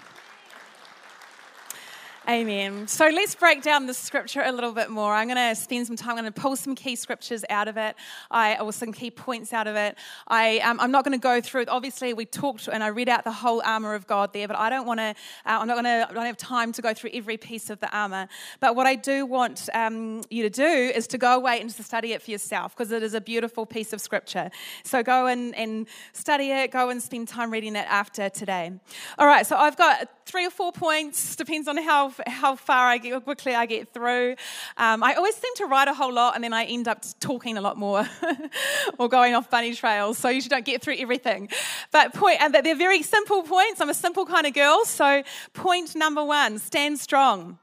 Amen. 2.30 2.88
So 2.88 3.10
let's 3.10 3.36
break 3.36 3.64
down 3.64 3.86
the 3.86 3.94
scripture 3.94 4.44
a 4.46 4.52
little 4.54 4.72
bit 4.72 4.90
more. 4.90 5.14
I'm 5.14 5.28
going 5.28 5.50
to 5.50 5.62
spend 5.62 5.88
some 5.88 5.98
time, 5.98 6.12
I'm 6.12 6.24
going 6.24 6.32
to 6.32 6.42
pull 6.42 6.56
some 6.56 6.74
key 6.74 6.96
scriptures 6.96 7.44
out 7.50 7.68
of 7.68 7.76
it, 7.76 7.98
I, 8.32 8.56
or 8.60 8.72
some 8.72 8.94
key 8.94 9.12
points 9.12 9.52
out 9.52 9.68
of 9.68 9.76
it. 9.76 9.98
I, 10.30 10.60
um, 10.60 10.80
I'm 10.80 10.90
not 10.90 11.04
going 11.04 11.20
to 11.20 11.22
go 11.22 11.42
through 11.42 11.64
it. 11.64 11.70
Obviously, 11.70 12.14
we 12.14 12.26
talked 12.26 12.70
and 12.70 12.82
I 12.82 12.88
read 12.88 13.10
out 13.10 13.26
the 13.26 13.32
whole 13.34 13.62
armor 13.66 13.94
of 13.94 14.08
God 14.08 14.32
there, 14.32 14.48
but 14.48 14.58
I 14.58 14.70
don't 14.70 14.88
want 14.88 15.02
to, 15.02 15.10
uh, 15.10 15.14
I'm 15.46 15.68
not 15.68 15.74
going 15.74 15.84
to, 15.84 16.08
I 16.10 16.14
don't 16.14 16.26
have 16.26 16.38
time 16.38 16.72
to 16.72 16.82
go 16.82 16.94
through 16.94 17.10
every 17.14 17.36
piece 17.36 17.70
of 17.70 17.82
the 17.82 17.94
armor. 17.94 18.30
But 18.62 18.78
what 18.78 18.88
I 18.88 18.96
do 18.96 19.26
want 19.26 19.68
um, 19.74 20.22
you 20.30 20.44
to 20.44 20.50
do 20.50 20.64
is 20.64 21.08
to 21.08 21.18
go 21.18 21.36
away 21.36 21.60
and 21.60 21.70
to 21.72 21.84
study 21.84 22.14
it 22.14 22.22
for 22.22 22.32
yourself 22.32 22.74
because 22.74 22.94
it 22.94 23.04
is 23.04 23.14
a 23.16 23.22
beautiful 23.22 23.66
piece 23.66 23.92
of 23.92 24.00
scripture. 24.00 24.50
So 24.86 25.04
go 25.04 25.28
and, 25.28 25.54
and 25.56 25.88
study 26.14 26.52
it, 26.52 26.72
go 26.72 26.88
and 26.88 27.04
spend 27.04 27.28
time 27.28 27.52
reading 27.52 27.76
it 27.76 27.86
after 27.90 28.30
today. 28.30 28.72
All 29.20 29.28
right, 29.28 29.46
so 29.46 29.58
I've 29.58 29.76
got 29.76 30.08
three 30.26 30.46
or 30.46 30.50
four 30.50 30.72
points, 30.72 31.36
depends 31.36 31.68
on 31.68 31.76
how 31.76 32.13
how 32.28 32.56
far 32.56 32.88
I 32.88 32.98
get, 32.98 33.24
quickly 33.24 33.56
I 33.56 33.66
get 33.66 33.94
through. 33.94 34.36
Um, 34.78 35.04
I 35.04 35.14
always 35.16 35.36
seem 35.36 35.54
to 35.58 35.66
write 35.66 35.88
a 35.88 35.94
whole 35.94 36.14
lot 36.14 36.36
and 36.36 36.44
then 36.44 36.54
I 36.54 36.66
end 36.66 36.88
up 36.88 37.04
talking 37.20 37.58
a 37.58 37.62
lot 37.62 37.78
more 37.78 38.08
or 38.98 39.10
going 39.10 39.36
off 39.36 39.50
bunny 39.50 39.74
trails. 39.76 40.18
So 40.18 40.30
I 40.30 40.32
usually 40.32 40.50
don't 40.50 40.66
get 40.66 40.82
through 40.82 40.96
everything. 40.98 41.50
But 41.92 42.14
point, 42.14 42.42
and 42.42 42.54
they're 42.54 42.76
very 42.76 43.04
simple 43.04 43.44
points. 43.44 43.82
I'm 43.82 43.90
a 43.90 43.94
simple 43.94 44.26
kind 44.26 44.46
of 44.46 44.54
girl. 44.54 44.86
So 44.86 45.24
point 45.54 45.96
number 45.96 46.24
one, 46.24 46.60
stand 46.60 47.00
strong. 47.00 47.60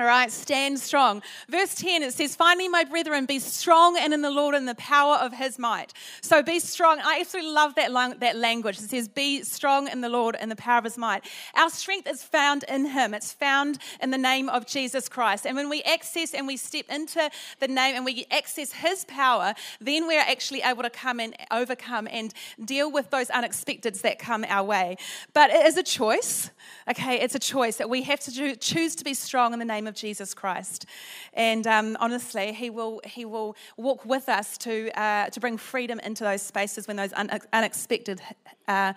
All 0.00 0.06
right, 0.06 0.32
stand 0.32 0.80
strong. 0.80 1.22
Verse 1.50 1.74
10, 1.74 2.02
it 2.02 2.14
says, 2.14 2.34
Finally, 2.34 2.70
my 2.70 2.84
brethren, 2.84 3.26
be 3.26 3.38
strong 3.38 3.98
and 3.98 4.14
in 4.14 4.22
the 4.22 4.30
Lord 4.30 4.54
and 4.54 4.66
the 4.66 4.74
power 4.76 5.16
of 5.16 5.34
his 5.34 5.58
might. 5.58 5.92
So 6.22 6.42
be 6.42 6.58
strong. 6.58 7.00
I 7.04 7.18
absolutely 7.20 7.52
love 7.52 7.74
that, 7.74 7.92
lang- 7.92 8.18
that 8.20 8.34
language. 8.34 8.78
It 8.78 8.88
says, 8.88 9.08
Be 9.08 9.42
strong 9.42 9.88
in 9.88 10.00
the 10.00 10.08
Lord 10.08 10.36
and 10.40 10.50
the 10.50 10.56
power 10.56 10.78
of 10.78 10.84
his 10.84 10.96
might. 10.96 11.26
Our 11.54 11.68
strength 11.68 12.08
is 12.08 12.22
found 12.22 12.64
in 12.66 12.86
him, 12.86 13.12
it's 13.12 13.34
found 13.34 13.76
in 14.00 14.10
the 14.10 14.16
name 14.16 14.48
of 14.48 14.66
Jesus 14.66 15.06
Christ. 15.06 15.46
And 15.46 15.54
when 15.54 15.68
we 15.68 15.82
access 15.82 16.32
and 16.32 16.46
we 16.46 16.56
step 16.56 16.86
into 16.88 17.28
the 17.58 17.68
name 17.68 17.94
and 17.94 18.06
we 18.06 18.24
access 18.30 18.72
his 18.72 19.04
power, 19.04 19.52
then 19.82 20.06
we're 20.06 20.20
actually 20.20 20.62
able 20.62 20.82
to 20.82 20.88
come 20.88 21.20
and 21.20 21.36
overcome 21.50 22.08
and 22.10 22.32
deal 22.64 22.90
with 22.90 23.10
those 23.10 23.28
unexpecteds 23.28 24.00
that 24.00 24.18
come 24.18 24.46
our 24.48 24.64
way. 24.64 24.96
But 25.34 25.50
it 25.50 25.66
is 25.66 25.76
a 25.76 25.82
choice, 25.82 26.50
okay? 26.88 27.20
It's 27.20 27.34
a 27.34 27.38
choice 27.38 27.76
that 27.76 27.90
we 27.90 28.00
have 28.04 28.20
to 28.20 28.56
choose 28.56 28.94
to 28.94 29.04
be 29.04 29.12
strong 29.12 29.52
in 29.52 29.58
the 29.58 29.66
name 29.66 29.86
of 29.86 29.89
Jesus 29.94 30.34
Christ. 30.34 30.86
And 31.34 31.66
um, 31.66 31.96
honestly, 32.00 32.52
He 32.52 32.70
will, 32.70 33.00
he 33.04 33.24
will 33.24 33.56
walk 33.76 34.04
with 34.04 34.28
us 34.28 34.58
to, 34.58 34.90
uh, 35.00 35.30
to 35.30 35.40
bring 35.40 35.56
freedom 35.58 36.00
into 36.00 36.24
those 36.24 36.42
spaces 36.42 36.86
when 36.86 36.96
those 36.96 37.12
un- 37.14 37.30
unexpected 37.52 38.20
uh, 38.68 38.92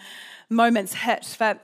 moments 0.49 0.93
hit. 0.93 1.35
But 1.39 1.63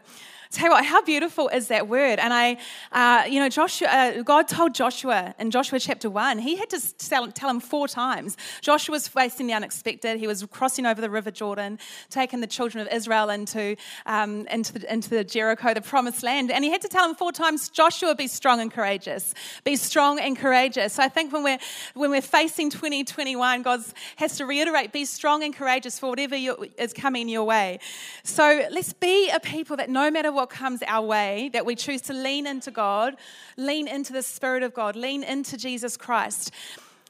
Tell 0.51 0.65
you 0.65 0.71
what, 0.71 0.83
how 0.83 1.03
beautiful 1.03 1.47
is 1.49 1.67
that 1.67 1.87
word? 1.87 2.17
And 2.17 2.33
I, 2.33 2.57
uh, 2.91 3.25
you 3.25 3.39
know, 3.39 3.49
Joshua, 3.49 3.87
uh, 3.87 4.23
God 4.23 4.47
told 4.47 4.73
Joshua 4.73 5.35
in 5.37 5.51
Joshua 5.51 5.79
chapter 5.79 6.09
one, 6.09 6.39
he 6.39 6.55
had 6.55 6.71
to 6.71 6.97
tell, 6.97 7.31
tell 7.31 7.51
him 7.51 7.59
four 7.59 7.87
times. 7.87 8.35
Joshua 8.59 8.93
was 8.93 9.07
facing 9.07 9.45
the 9.45 9.53
unexpected. 9.53 10.17
He 10.17 10.25
was 10.25 10.43
crossing 10.49 10.87
over 10.87 11.01
the 11.01 11.09
river 11.09 11.29
Jordan, 11.29 11.77
taking 12.09 12.41
the 12.41 12.47
children 12.47 12.81
of 12.81 12.91
Israel 12.91 13.29
into, 13.29 13.75
um, 14.07 14.47
into, 14.47 14.73
the, 14.73 14.91
into 14.91 15.11
the 15.11 15.23
Jericho, 15.23 15.71
the 15.75 15.81
promised 15.81 16.23
land. 16.23 16.49
And 16.49 16.63
he 16.63 16.71
had 16.71 16.81
to 16.81 16.87
tell 16.87 17.07
him 17.07 17.13
four 17.13 17.31
times, 17.31 17.69
Joshua, 17.69 18.15
be 18.15 18.25
strong 18.25 18.59
and 18.59 18.71
courageous. 18.71 19.35
Be 19.63 19.75
strong 19.75 20.19
and 20.19 20.35
courageous. 20.35 20.93
So 20.93 21.03
I 21.03 21.09
think 21.09 21.31
when 21.31 21.43
we're, 21.43 21.59
when 21.93 22.09
we're 22.09 22.23
facing 22.23 22.71
2021, 22.71 23.61
God 23.61 23.81
has 24.15 24.37
to 24.37 24.47
reiterate, 24.47 24.93
be 24.93 25.05
strong 25.05 25.43
and 25.43 25.53
courageous 25.53 25.99
for 25.99 26.09
whatever 26.09 26.35
is 26.79 26.91
coming 26.93 27.29
your 27.29 27.43
way. 27.43 27.77
So 28.23 28.67
let's 28.71 28.93
be 28.93 29.29
a 29.29 29.39
people 29.39 29.77
that 29.77 29.91
no 29.91 30.09
matter 30.09 30.31
what 30.31 30.38
what 30.39 30.50
comes 30.50 30.81
our 30.88 31.05
way, 31.05 31.50
that 31.51 31.65
we 31.65 31.75
choose 31.75 32.00
to 32.00 32.13
lean 32.13 32.48
into 32.48 32.72
God, 32.72 33.17
lean 33.58 33.89
into 33.89 34.13
the 34.13 34.24
Spirit 34.24 34.63
of 34.63 34.74
God, 34.74 34.96
lean 34.96 35.22
into 35.22 35.58
Jesus 35.58 35.98
Christ. 35.98 36.51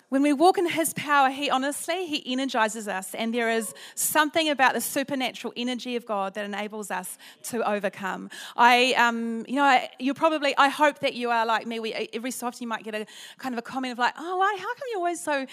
When 0.10 0.24
we 0.24 0.34
walk 0.34 0.58
in 0.58 0.68
His 0.68 0.96
power, 0.96 1.30
He 1.30 1.52
honestly, 1.52 2.08
He 2.08 2.24
energizes 2.34 2.88
us. 2.88 3.14
And 3.14 3.32
there 3.32 3.52
is 3.52 3.76
something 3.94 4.50
about 4.50 4.74
the 4.74 4.82
supernatural 4.82 5.54
energy 5.56 5.96
of 5.96 6.08
God 6.08 6.34
that 6.34 6.44
enables 6.44 6.90
us 6.90 7.20
to 7.44 7.58
overcome. 7.70 8.32
I, 8.58 8.94
um, 8.94 9.46
you 9.48 9.58
know, 9.58 9.80
you 10.00 10.16
probably, 10.16 10.58
I 10.58 10.70
hope 10.70 10.98
that 11.02 11.14
you 11.14 11.30
are 11.30 11.46
like 11.46 11.68
me. 11.68 11.80
We, 11.80 11.94
every 12.12 12.32
so 12.32 12.48
often 12.48 12.64
you 12.64 12.68
might 12.68 12.84
get 12.84 12.96
a 12.96 13.06
kind 13.38 13.54
of 13.54 13.60
a 13.60 13.62
comment 13.62 13.92
of 13.92 14.00
like, 14.00 14.16
oh, 14.18 14.38
why, 14.38 14.58
how 14.60 14.74
come 14.74 14.88
you're 14.90 14.98
always 14.98 15.24
so 15.24 15.46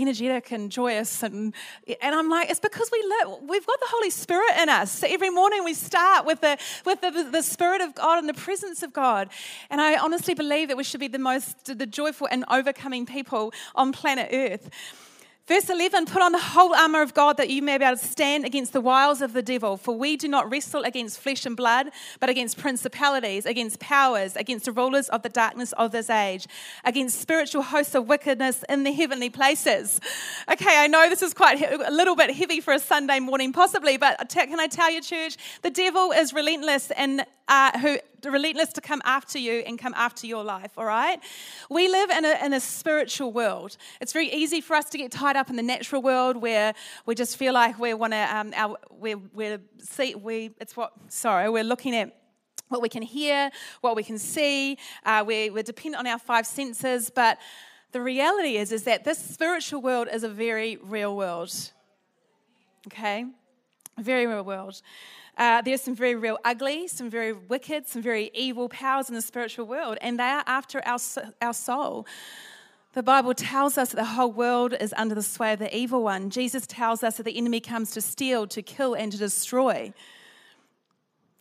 energetic 0.00 0.50
and 0.52 0.70
joyous 0.70 1.22
and 1.22 1.54
and 2.00 2.14
I'm 2.14 2.28
like 2.28 2.50
it's 2.50 2.60
because 2.60 2.90
we 2.92 3.02
live 3.02 3.40
we've 3.48 3.66
got 3.66 3.80
the 3.80 3.86
Holy 3.88 4.10
Spirit 4.10 4.52
in 4.60 4.68
us. 4.68 4.90
So 4.90 5.06
every 5.08 5.30
morning 5.30 5.64
we 5.64 5.74
start 5.74 6.26
with 6.26 6.40
the 6.40 6.58
with 6.84 7.00
the, 7.00 7.28
the 7.30 7.42
Spirit 7.42 7.80
of 7.80 7.94
God 7.94 8.18
and 8.18 8.28
the 8.28 8.34
presence 8.34 8.82
of 8.82 8.92
God. 8.92 9.28
And 9.70 9.80
I 9.80 9.96
honestly 9.98 10.34
believe 10.34 10.68
that 10.68 10.76
we 10.76 10.84
should 10.84 11.00
be 11.00 11.08
the 11.08 11.18
most 11.18 11.78
the 11.78 11.86
joyful 11.86 12.28
and 12.30 12.44
overcoming 12.50 13.06
people 13.06 13.52
on 13.74 13.92
planet 13.92 14.30
earth 14.32 14.70
Verse 15.46 15.68
11 15.68 16.06
Put 16.06 16.22
on 16.22 16.32
the 16.32 16.38
whole 16.38 16.74
armor 16.74 17.02
of 17.02 17.12
God 17.12 17.36
that 17.36 17.50
you 17.50 17.60
may 17.60 17.76
be 17.76 17.84
able 17.84 17.96
to 17.96 18.04
stand 18.04 18.44
against 18.44 18.72
the 18.72 18.80
wiles 18.80 19.20
of 19.20 19.32
the 19.32 19.42
devil. 19.42 19.76
For 19.76 19.96
we 19.96 20.16
do 20.16 20.28
not 20.28 20.50
wrestle 20.50 20.82
against 20.82 21.18
flesh 21.18 21.44
and 21.44 21.56
blood, 21.56 21.90
but 22.20 22.28
against 22.28 22.56
principalities, 22.56 23.46
against 23.46 23.80
powers, 23.80 24.36
against 24.36 24.66
the 24.66 24.72
rulers 24.72 25.08
of 25.08 25.22
the 25.22 25.28
darkness 25.28 25.72
of 25.72 25.90
this 25.90 26.08
age, 26.08 26.46
against 26.84 27.20
spiritual 27.20 27.62
hosts 27.62 27.94
of 27.94 28.08
wickedness 28.08 28.64
in 28.68 28.84
the 28.84 28.92
heavenly 28.92 29.30
places. 29.30 30.00
Okay, 30.50 30.78
I 30.78 30.86
know 30.86 31.08
this 31.08 31.22
is 31.22 31.34
quite 31.34 31.60
a 31.60 31.90
little 31.90 32.14
bit 32.14 32.34
heavy 32.34 32.60
for 32.60 32.72
a 32.72 32.78
Sunday 32.78 33.18
morning, 33.18 33.52
possibly, 33.52 33.96
but 33.96 34.28
can 34.28 34.60
I 34.60 34.68
tell 34.68 34.90
you, 34.90 35.02
church, 35.02 35.36
the 35.62 35.70
devil 35.70 36.12
is 36.12 36.32
relentless 36.32 36.90
and 36.92 37.24
uh, 37.50 37.78
who 37.80 37.98
relentless 38.24 38.72
to 38.74 38.80
come 38.80 39.02
after 39.04 39.38
you 39.38 39.62
and 39.66 39.78
come 39.78 39.94
after 39.94 40.26
your 40.26 40.44
life, 40.44 40.72
all 40.76 40.84
right? 40.84 41.18
We 41.68 41.88
live 41.88 42.10
in 42.10 42.24
a, 42.24 42.44
in 42.44 42.52
a 42.52 42.60
spiritual 42.60 43.32
world. 43.32 43.76
It's 44.00 44.12
very 44.12 44.30
easy 44.32 44.60
for 44.60 44.76
us 44.76 44.88
to 44.90 44.98
get 44.98 45.10
tied 45.10 45.36
up 45.36 45.50
in 45.50 45.56
the 45.56 45.62
natural 45.62 46.00
world 46.00 46.36
where 46.36 46.74
we 47.06 47.14
just 47.14 47.36
feel 47.36 47.52
like 47.52 47.78
we 47.78 47.92
want 47.94 48.12
to, 48.12 48.36
um, 48.36 48.52
our, 48.54 48.76
we're, 48.90 49.16
we're, 49.34 49.58
see, 49.78 50.14
we, 50.14 50.54
it's 50.60 50.76
what, 50.76 50.92
sorry, 51.08 51.48
we're 51.50 51.64
looking 51.64 51.94
at 51.96 52.16
what 52.68 52.82
we 52.82 52.88
can 52.88 53.02
hear, 53.02 53.50
what 53.80 53.96
we 53.96 54.04
can 54.04 54.18
see. 54.18 54.78
Uh, 55.04 55.24
we're, 55.26 55.52
we're 55.52 55.64
dependent 55.64 55.98
on 55.98 56.06
our 56.06 56.18
five 56.20 56.46
senses, 56.46 57.10
but 57.10 57.38
the 57.90 58.00
reality 58.00 58.58
is, 58.58 58.70
is 58.70 58.84
that 58.84 59.02
this 59.02 59.18
spiritual 59.18 59.82
world 59.82 60.08
is 60.12 60.22
a 60.22 60.28
very 60.28 60.76
real 60.76 61.16
world. 61.16 61.52
Okay? 62.86 63.24
Very 63.98 64.26
real 64.26 64.44
world. 64.44 64.80
Uh, 65.40 65.62
there's 65.62 65.80
some 65.80 65.94
very 65.94 66.14
real 66.14 66.38
ugly, 66.44 66.86
some 66.86 67.08
very 67.08 67.32
wicked, 67.32 67.88
some 67.88 68.02
very 68.02 68.30
evil 68.34 68.68
powers 68.68 69.08
in 69.08 69.14
the 69.14 69.22
spiritual 69.22 69.64
world, 69.64 69.96
and 70.02 70.18
they 70.18 70.22
are 70.22 70.44
after 70.46 70.86
our, 70.86 70.98
our 71.40 71.54
soul. 71.54 72.06
The 72.92 73.02
Bible 73.02 73.32
tells 73.32 73.78
us 73.78 73.88
that 73.88 73.96
the 73.96 74.04
whole 74.04 74.30
world 74.30 74.74
is 74.78 74.92
under 74.98 75.14
the 75.14 75.22
sway 75.22 75.54
of 75.54 75.58
the 75.58 75.74
evil 75.74 76.02
one. 76.02 76.28
Jesus 76.28 76.66
tells 76.66 77.02
us 77.02 77.16
that 77.16 77.22
the 77.22 77.38
enemy 77.38 77.58
comes 77.58 77.92
to 77.92 78.02
steal, 78.02 78.46
to 78.48 78.60
kill, 78.60 78.92
and 78.92 79.10
to 79.12 79.16
destroy. 79.16 79.94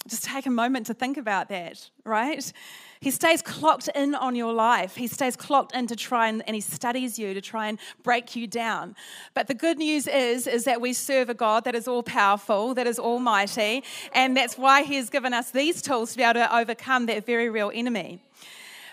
Just 0.07 0.23
take 0.23 0.45
a 0.45 0.49
moment 0.49 0.85
to 0.85 0.93
think 0.93 1.17
about 1.17 1.49
that, 1.49 1.89
right? 2.05 2.53
He 3.01 3.11
stays 3.11 3.41
clocked 3.41 3.87
in 3.95 4.13
on 4.13 4.35
your 4.35 4.51
life. 4.51 4.97
He 4.97 5.07
stays 5.07 5.37
clocked 5.37 5.73
in 5.73 5.87
to 5.87 5.95
try 5.95 6.27
and, 6.27 6.43
and 6.45 6.53
he 6.53 6.59
studies 6.59 7.17
you 7.17 7.33
to 7.33 7.39
try 7.39 7.67
and 7.67 7.79
break 8.03 8.35
you 8.35 8.45
down. 8.45 8.93
But 9.33 9.47
the 9.47 9.53
good 9.53 9.77
news 9.77 10.05
is, 10.05 10.47
is 10.47 10.65
that 10.65 10.81
we 10.81 10.91
serve 10.91 11.29
a 11.29 11.33
God 11.33 11.63
that 11.63 11.75
is 11.75 11.87
all 11.87 12.03
powerful, 12.03 12.73
that 12.73 12.87
is 12.87 12.99
almighty, 12.99 13.85
and 14.13 14.35
that's 14.35 14.57
why 14.57 14.83
he 14.83 14.95
has 14.95 15.09
given 15.09 15.33
us 15.33 15.51
these 15.51 15.81
tools 15.81 16.11
to 16.11 16.17
be 16.17 16.23
able 16.23 16.33
to 16.33 16.57
overcome 16.57 17.05
that 17.05 17.25
very 17.25 17.49
real 17.49 17.71
enemy. 17.73 18.21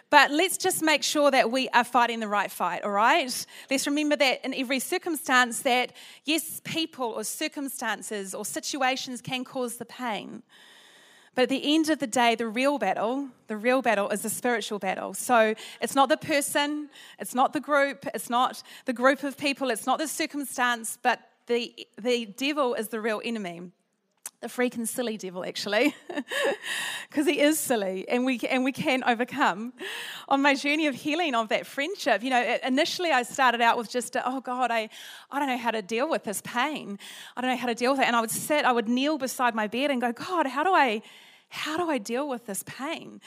But 0.08 0.30
let's 0.30 0.56
just 0.56 0.84
make 0.84 1.02
sure 1.02 1.32
that 1.32 1.50
we 1.50 1.68
are 1.70 1.82
fighting 1.82 2.20
the 2.20 2.28
right 2.28 2.50
fight, 2.50 2.84
all 2.84 2.92
right? 2.92 3.46
Let's 3.68 3.86
remember 3.88 4.14
that 4.14 4.44
in 4.44 4.54
every 4.54 4.78
circumstance 4.78 5.62
that 5.62 5.90
yes, 6.24 6.60
people 6.62 7.06
or 7.06 7.24
circumstances 7.24 8.36
or 8.36 8.44
situations 8.44 9.20
can 9.20 9.42
cause 9.42 9.78
the 9.78 9.84
pain. 9.84 10.44
But 11.36 11.42
at 11.42 11.48
the 11.50 11.74
end 11.74 11.90
of 11.90 11.98
the 11.98 12.06
day, 12.06 12.34
the 12.34 12.48
real 12.48 12.78
battle, 12.78 13.28
the 13.46 13.58
real 13.58 13.82
battle 13.82 14.08
is 14.08 14.22
the 14.22 14.30
spiritual 14.30 14.78
battle. 14.78 15.12
So 15.12 15.54
it's 15.82 15.94
not 15.94 16.08
the 16.08 16.16
person, 16.16 16.88
it's 17.18 17.34
not 17.34 17.52
the 17.52 17.60
group, 17.60 18.06
it's 18.14 18.30
not 18.30 18.62
the 18.86 18.94
group 18.94 19.22
of 19.22 19.36
people, 19.36 19.68
it's 19.68 19.84
not 19.84 19.98
the 19.98 20.08
circumstance, 20.08 20.98
but 21.02 21.20
the, 21.46 21.74
the 22.00 22.24
devil 22.24 22.72
is 22.72 22.88
the 22.88 23.02
real 23.02 23.20
enemy. 23.22 23.70
The 24.40 24.48
freaking 24.48 24.86
silly 24.88 25.16
devil, 25.16 25.44
actually, 25.44 25.94
because 27.08 27.26
he 27.26 27.40
is 27.40 27.58
silly 27.58 28.06
and 28.08 28.24
we, 28.24 28.38
and 28.50 28.64
we 28.64 28.72
can 28.72 29.02
overcome. 29.04 29.74
On 30.28 30.40
my 30.40 30.54
journey 30.54 30.86
of 30.86 30.94
healing 30.94 31.34
of 31.34 31.48
that 31.48 31.66
friendship, 31.66 32.22
you 32.22 32.30
know, 32.30 32.58
initially 32.62 33.10
I 33.10 33.22
started 33.24 33.60
out 33.60 33.76
with 33.76 33.90
just, 33.90 34.16
oh 34.24 34.40
God, 34.40 34.70
I, 34.70 34.88
I 35.30 35.38
don't 35.38 35.48
know 35.48 35.58
how 35.58 35.70
to 35.70 35.82
deal 35.82 36.08
with 36.08 36.24
this 36.24 36.42
pain. 36.42 36.98
I 37.36 37.40
don't 37.40 37.50
know 37.50 37.56
how 37.56 37.66
to 37.66 37.74
deal 37.74 37.92
with 37.92 38.00
it. 38.00 38.06
And 38.06 38.16
I 38.16 38.20
would 38.20 38.30
sit, 38.30 38.64
I 38.64 38.72
would 38.72 38.88
kneel 38.88 39.18
beside 39.18 39.54
my 39.54 39.66
bed 39.66 39.90
and 39.90 40.00
go, 40.00 40.12
God, 40.12 40.46
how 40.46 40.62
do 40.62 40.72
I, 40.74 41.02
how 41.56 41.76
do 41.76 41.90
I 41.90 41.98
deal 41.98 42.28
with 42.28 42.46
this 42.46 42.62
pain? 42.62 43.20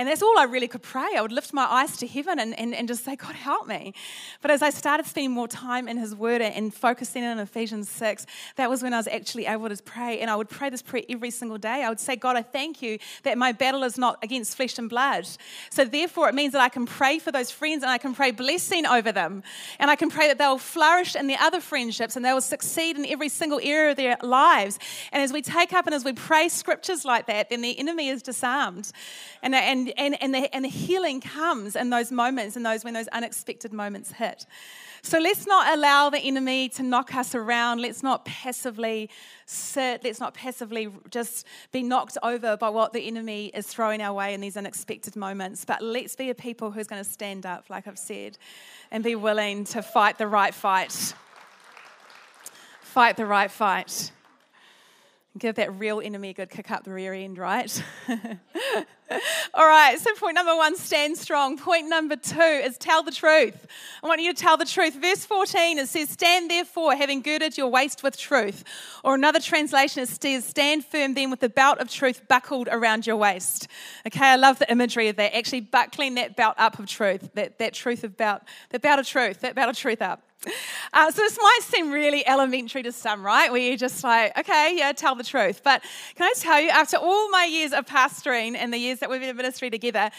And 0.00 0.08
that's 0.08 0.22
all 0.22 0.38
I 0.38 0.44
really 0.44 0.66
could 0.66 0.80
pray. 0.80 1.10
I 1.14 1.20
would 1.20 1.30
lift 1.30 1.52
my 1.52 1.66
eyes 1.66 1.98
to 1.98 2.06
heaven 2.06 2.38
and, 2.38 2.58
and, 2.58 2.74
and 2.74 2.88
just 2.88 3.04
say, 3.04 3.16
God, 3.16 3.34
help 3.34 3.68
me. 3.68 3.92
But 4.40 4.50
as 4.50 4.62
I 4.62 4.70
started 4.70 5.04
spending 5.04 5.30
more 5.30 5.46
time 5.46 5.88
in 5.88 5.98
His 5.98 6.14
Word 6.14 6.40
and 6.40 6.72
focusing 6.72 7.22
in 7.22 7.38
Ephesians 7.38 7.90
6, 7.90 8.24
that 8.56 8.70
was 8.70 8.82
when 8.82 8.94
I 8.94 8.96
was 8.96 9.08
actually 9.08 9.44
able 9.44 9.68
to 9.68 9.76
pray. 9.82 10.20
And 10.20 10.30
I 10.30 10.36
would 10.36 10.48
pray 10.48 10.70
this 10.70 10.80
prayer 10.80 11.02
every 11.10 11.30
single 11.30 11.58
day. 11.58 11.84
I 11.84 11.90
would 11.90 12.00
say, 12.00 12.16
God, 12.16 12.34
I 12.34 12.40
thank 12.40 12.80
you 12.80 12.98
that 13.24 13.36
my 13.36 13.52
battle 13.52 13.82
is 13.82 13.98
not 13.98 14.16
against 14.22 14.56
flesh 14.56 14.78
and 14.78 14.88
blood. 14.88 15.28
So 15.68 15.84
therefore, 15.84 16.30
it 16.30 16.34
means 16.34 16.54
that 16.54 16.62
I 16.62 16.70
can 16.70 16.86
pray 16.86 17.18
for 17.18 17.30
those 17.30 17.50
friends 17.50 17.82
and 17.82 17.90
I 17.90 17.98
can 17.98 18.14
pray 18.14 18.30
blessing 18.30 18.86
over 18.86 19.12
them. 19.12 19.42
And 19.78 19.90
I 19.90 19.96
can 19.96 20.08
pray 20.08 20.28
that 20.28 20.38
they'll 20.38 20.56
flourish 20.56 21.14
in 21.14 21.26
their 21.26 21.40
other 21.42 21.60
friendships 21.60 22.16
and 22.16 22.24
they 22.24 22.32
will 22.32 22.40
succeed 22.40 22.96
in 22.96 23.04
every 23.04 23.28
single 23.28 23.60
area 23.62 23.90
of 23.90 23.98
their 23.98 24.16
lives. 24.22 24.78
And 25.12 25.22
as 25.22 25.30
we 25.30 25.42
take 25.42 25.74
up 25.74 25.84
and 25.84 25.94
as 25.94 26.06
we 26.06 26.14
pray 26.14 26.48
scriptures 26.48 27.04
like 27.04 27.26
that, 27.26 27.50
then 27.50 27.60
the 27.60 27.78
enemy 27.78 28.08
is 28.08 28.22
disarmed. 28.22 28.92
And, 29.42 29.54
and 29.54 29.89
and, 29.96 30.20
and, 30.22 30.34
the, 30.34 30.54
and 30.54 30.64
the 30.64 30.68
healing 30.68 31.20
comes 31.20 31.76
in 31.76 31.90
those 31.90 32.10
moments 32.12 32.56
and 32.56 32.64
those 32.64 32.84
when 32.84 32.94
those 32.94 33.08
unexpected 33.08 33.72
moments 33.72 34.12
hit. 34.12 34.46
So 35.02 35.18
let's 35.18 35.46
not 35.46 35.76
allow 35.76 36.10
the 36.10 36.18
enemy 36.18 36.68
to 36.70 36.82
knock 36.82 37.14
us 37.14 37.34
around. 37.34 37.80
Let's 37.80 38.02
not 38.02 38.24
passively 38.26 39.08
sit. 39.46 40.04
Let's 40.04 40.20
not 40.20 40.34
passively 40.34 40.90
just 41.10 41.46
be 41.72 41.82
knocked 41.82 42.18
over 42.22 42.56
by 42.56 42.68
what 42.68 42.92
the 42.92 43.06
enemy 43.06 43.46
is 43.54 43.66
throwing 43.66 44.02
our 44.02 44.12
way 44.12 44.34
in 44.34 44.42
these 44.42 44.58
unexpected 44.58 45.16
moments. 45.16 45.64
But 45.64 45.82
let's 45.82 46.16
be 46.16 46.28
a 46.28 46.34
people 46.34 46.70
who's 46.70 46.86
going 46.86 47.02
to 47.02 47.10
stand 47.10 47.46
up, 47.46 47.70
like 47.70 47.86
I've 47.88 47.98
said, 47.98 48.36
and 48.90 49.02
be 49.02 49.14
willing 49.14 49.64
to 49.66 49.82
fight 49.82 50.18
the 50.18 50.26
right 50.26 50.52
fight. 50.52 51.14
Fight 52.82 53.16
the 53.16 53.26
right 53.26 53.50
fight. 53.50 54.12
Give 55.38 55.54
that 55.54 55.78
real 55.78 56.00
enemy 56.00 56.30
a 56.30 56.34
good 56.34 56.50
kick 56.50 56.70
up 56.70 56.84
the 56.84 56.92
rear 56.92 57.14
end, 57.14 57.38
right? 57.38 57.82
All 59.54 59.66
right, 59.66 59.98
so 59.98 60.14
point 60.14 60.34
number 60.34 60.54
one, 60.54 60.76
stand 60.76 61.16
strong. 61.16 61.56
Point 61.56 61.88
number 61.88 62.16
two 62.16 62.40
is 62.40 62.78
tell 62.78 63.02
the 63.02 63.10
truth. 63.10 63.66
I 64.02 64.08
want 64.08 64.20
you 64.20 64.32
to 64.32 64.40
tell 64.40 64.56
the 64.56 64.64
truth. 64.64 64.94
Verse 64.94 65.24
14, 65.24 65.78
it 65.78 65.88
says, 65.88 66.10
Stand 66.10 66.50
therefore, 66.50 66.94
having 66.94 67.20
girded 67.20 67.58
your 67.58 67.68
waist 67.68 68.02
with 68.02 68.16
truth. 68.16 68.64
Or 69.02 69.14
another 69.14 69.40
translation 69.40 70.06
says, 70.06 70.44
Stand 70.44 70.84
firm 70.84 71.14
then 71.14 71.30
with 71.30 71.40
the 71.40 71.48
belt 71.48 71.78
of 71.78 71.90
truth 71.90 72.26
buckled 72.28 72.68
around 72.70 73.06
your 73.06 73.16
waist. 73.16 73.66
Okay, 74.06 74.24
I 74.24 74.36
love 74.36 74.58
the 74.58 74.70
imagery 74.70 75.08
of 75.08 75.16
that, 75.16 75.34
actually 75.34 75.62
buckling 75.62 76.14
that 76.14 76.36
belt 76.36 76.54
up 76.58 76.78
of 76.78 76.86
truth, 76.86 77.30
that, 77.34 77.58
that 77.58 77.74
truth 77.74 78.04
of 78.04 78.16
belt, 78.16 78.42
that 78.70 78.82
belt 78.82 79.00
of 79.00 79.06
truth, 79.06 79.40
that 79.40 79.54
belt 79.54 79.70
of 79.70 79.76
truth 79.76 80.02
up. 80.02 80.22
Uh, 80.92 81.10
so 81.10 81.22
this 81.22 81.38
might 81.40 81.60
seem 81.62 81.90
really 81.92 82.26
elementary 82.26 82.82
to 82.82 82.92
some, 82.92 83.24
right? 83.24 83.50
Where 83.52 83.60
you're 83.60 83.76
just 83.76 84.02
like, 84.02 84.36
okay, 84.38 84.74
yeah, 84.76 84.92
tell 84.92 85.14
the 85.14 85.24
truth. 85.24 85.62
But 85.62 85.82
can 86.14 86.24
I 86.24 86.32
tell 86.36 86.60
you, 86.60 86.70
after 86.70 86.96
all 86.96 87.30
my 87.30 87.44
years 87.44 87.72
of 87.72 87.86
pastoring 87.86 88.56
and 88.56 88.72
the 88.72 88.78
years 88.78 89.00
that 89.00 89.10
we've 89.10 89.20
been 89.20 89.30
in 89.30 89.36
ministry 89.36 89.70
together, 89.70 90.10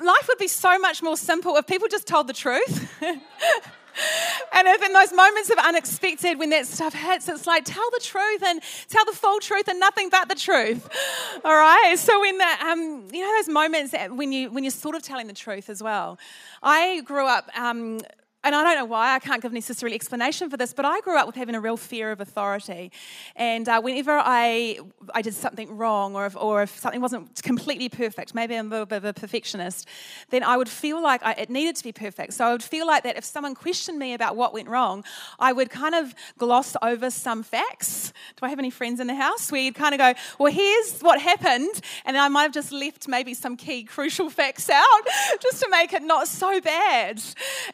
life 0.00 0.28
would 0.28 0.38
be 0.38 0.48
so 0.48 0.78
much 0.78 1.02
more 1.02 1.16
simple 1.16 1.56
if 1.56 1.66
people 1.66 1.88
just 1.88 2.06
told 2.06 2.26
the 2.26 2.32
truth. 2.32 2.92
and 3.02 4.68
if 4.68 4.82
in 4.82 4.92
those 4.92 5.12
moments 5.12 5.50
of 5.50 5.58
unexpected, 5.58 6.38
when 6.38 6.50
that 6.50 6.66
stuff 6.66 6.94
hits, 6.94 7.28
it's 7.28 7.46
like 7.46 7.64
tell 7.64 7.88
the 7.92 8.00
truth 8.02 8.42
and 8.44 8.60
tell 8.88 9.04
the 9.04 9.12
full 9.12 9.40
truth 9.40 9.68
and 9.68 9.80
nothing 9.80 10.08
but 10.10 10.28
the 10.28 10.34
truth. 10.34 10.88
All 11.44 11.54
right. 11.54 11.94
So 11.96 12.20
when 12.20 12.38
the, 12.38 12.66
um, 12.66 13.08
you 13.12 13.20
know 13.20 13.36
those 13.36 13.48
moments 13.48 13.94
when 14.10 14.32
you 14.32 14.50
when 14.50 14.64
you're 14.64 14.70
sort 14.70 14.94
of 14.94 15.02
telling 15.02 15.26
the 15.26 15.32
truth 15.32 15.68
as 15.68 15.82
well. 15.82 16.18
I 16.62 17.02
grew 17.02 17.26
up 17.26 17.48
um, 17.56 18.00
and 18.48 18.56
I 18.56 18.62
don't 18.62 18.76
know 18.76 18.86
why, 18.86 19.14
I 19.14 19.18
can't 19.18 19.42
give 19.42 19.52
necessarily 19.52 19.94
explanation 19.94 20.48
for 20.48 20.56
this, 20.56 20.72
but 20.72 20.86
I 20.86 21.00
grew 21.02 21.18
up 21.18 21.26
with 21.26 21.36
having 21.36 21.54
a 21.54 21.60
real 21.60 21.76
fear 21.76 22.10
of 22.12 22.20
authority. 22.22 22.90
And 23.36 23.68
uh, 23.68 23.82
whenever 23.82 24.12
I, 24.12 24.80
I 25.14 25.20
did 25.20 25.34
something 25.34 25.76
wrong, 25.76 26.16
or 26.16 26.24
if, 26.24 26.34
or 26.34 26.62
if 26.62 26.78
something 26.78 27.02
wasn't 27.02 27.42
completely 27.42 27.90
perfect, 27.90 28.34
maybe 28.34 28.54
I'm 28.54 28.68
a 28.68 28.70
little 28.70 28.86
bit 28.86 28.96
of 28.96 29.04
a 29.04 29.12
perfectionist, 29.12 29.86
then 30.30 30.42
I 30.42 30.56
would 30.56 30.68
feel 30.70 31.02
like 31.02 31.22
I, 31.22 31.32
it 31.32 31.50
needed 31.50 31.76
to 31.76 31.84
be 31.84 31.92
perfect. 31.92 32.32
So 32.32 32.46
I 32.46 32.52
would 32.52 32.62
feel 32.62 32.86
like 32.86 33.02
that 33.02 33.18
if 33.18 33.24
someone 33.24 33.54
questioned 33.54 33.98
me 33.98 34.14
about 34.14 34.34
what 34.34 34.54
went 34.54 34.68
wrong, 34.68 35.04
I 35.38 35.52
would 35.52 35.68
kind 35.68 35.94
of 35.94 36.14
gloss 36.38 36.74
over 36.80 37.10
some 37.10 37.42
facts. 37.42 38.14
Do 38.40 38.46
I 38.46 38.48
have 38.48 38.58
any 38.58 38.70
friends 38.70 38.98
in 38.98 39.08
the 39.08 39.14
house? 39.14 39.52
Where 39.52 39.60
you'd 39.60 39.74
kind 39.74 39.94
of 39.94 39.98
go, 39.98 40.14
well, 40.38 40.50
here's 40.50 41.00
what 41.00 41.20
happened. 41.20 41.82
And 42.06 42.16
then 42.16 42.22
I 42.22 42.28
might 42.28 42.44
have 42.44 42.54
just 42.54 42.72
left 42.72 43.08
maybe 43.08 43.34
some 43.34 43.58
key 43.58 43.84
crucial 43.84 44.30
facts 44.38 44.70
out 44.70 45.02
just 45.42 45.60
to 45.62 45.68
make 45.68 45.92
it 45.92 46.02
not 46.02 46.28
so 46.28 46.62
bad. 46.62 47.22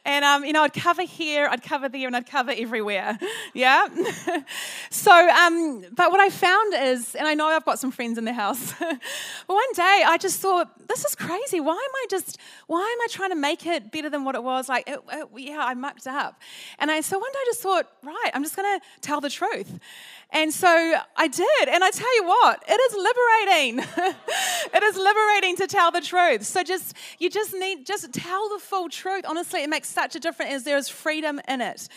And, 0.05 0.25
um, 0.25 0.45
you 0.45 0.53
know, 0.53 0.64
I'd 0.65 0.73
cover 0.73 1.03
here, 1.03 1.47
I'd 1.51 1.63
cover 1.63 1.89
there, 1.89 2.07
and 2.07 2.17
I'd 2.17 2.29
cover 2.29 2.53
everywhere. 2.57 3.19
Yeah? 3.53 3.87
so, 4.91 5.13
um, 5.13 5.85
but 5.93 6.11
what 6.11 6.19
I 6.19 6.29
found 6.29 6.75
is, 6.75 7.15
and 7.15 7.29
I 7.29 7.35
know 7.35 7.47
I've 7.47 7.65
got 7.65 7.79
some 7.79 7.93
friends 7.93 8.19
in 8.19 8.25
the 8.25 8.33
house, 8.33 8.73
but 8.81 8.99
one 9.47 9.73
day 9.75 10.03
I 10.07 10.17
just 10.21 10.41
thought, 10.41 10.89
this 10.89 11.05
is 11.05 11.15
crazy. 11.15 11.61
Why 11.61 11.75
am 11.75 11.79
I 11.79 12.07
just, 12.11 12.39
why 12.67 12.81
am 12.81 13.01
I 13.01 13.07
trying 13.11 13.31
to 13.31 13.37
make 13.37 13.65
it 13.65 13.93
better 13.93 14.11
than 14.11 14.25
what 14.25 14.35
it 14.35 14.43
was? 14.43 14.69
Like, 14.69 14.89
it, 14.89 14.99
it, 15.13 15.29
yeah, 15.37 15.59
I 15.61 15.75
mucked 15.75 16.07
up. 16.09 16.41
And 16.81 16.91
I, 16.91 17.01
so 17.01 17.19
one 17.19 17.31
day 17.31 17.39
I 17.39 17.45
just 17.47 17.61
thought, 17.61 17.87
right, 18.03 18.31
I'm 18.35 18.43
just 18.43 18.57
going 18.57 18.81
to 18.81 18.85
tell 19.01 19.21
the 19.21 19.31
truth. 19.31 19.79
And 20.35 20.53
so 20.53 20.69
I 21.17 21.29
did. 21.29 21.69
And 21.69 21.85
I 21.85 21.91
tell 21.91 22.15
you 22.17 22.25
what, 22.25 22.63
it 22.67 22.73
is 22.73 22.97
liberating. 22.97 23.79
it 24.75 24.83
is 24.83 24.97
liberating 24.97 25.57
to 25.59 25.69
tell 25.69 25.93
the 25.93 26.01
truth. 26.01 26.45
So 26.45 26.65
just, 26.65 26.97
you 27.21 27.31
just 27.31 27.55
need, 27.55 27.87
just 27.87 28.13
tell 28.13 28.49
the 28.49 28.59
full 28.59 28.89
truth. 28.89 29.25
Honestly, 29.29 29.63
it 29.63 29.71
makes 29.71 29.89
such 29.89 30.17
a 30.17 30.21
difference 30.21 30.53
as 30.53 30.65
there 30.65 30.77
is 30.77 30.89
freedom 30.89 31.41
in 31.47 31.61
it. 31.61 31.89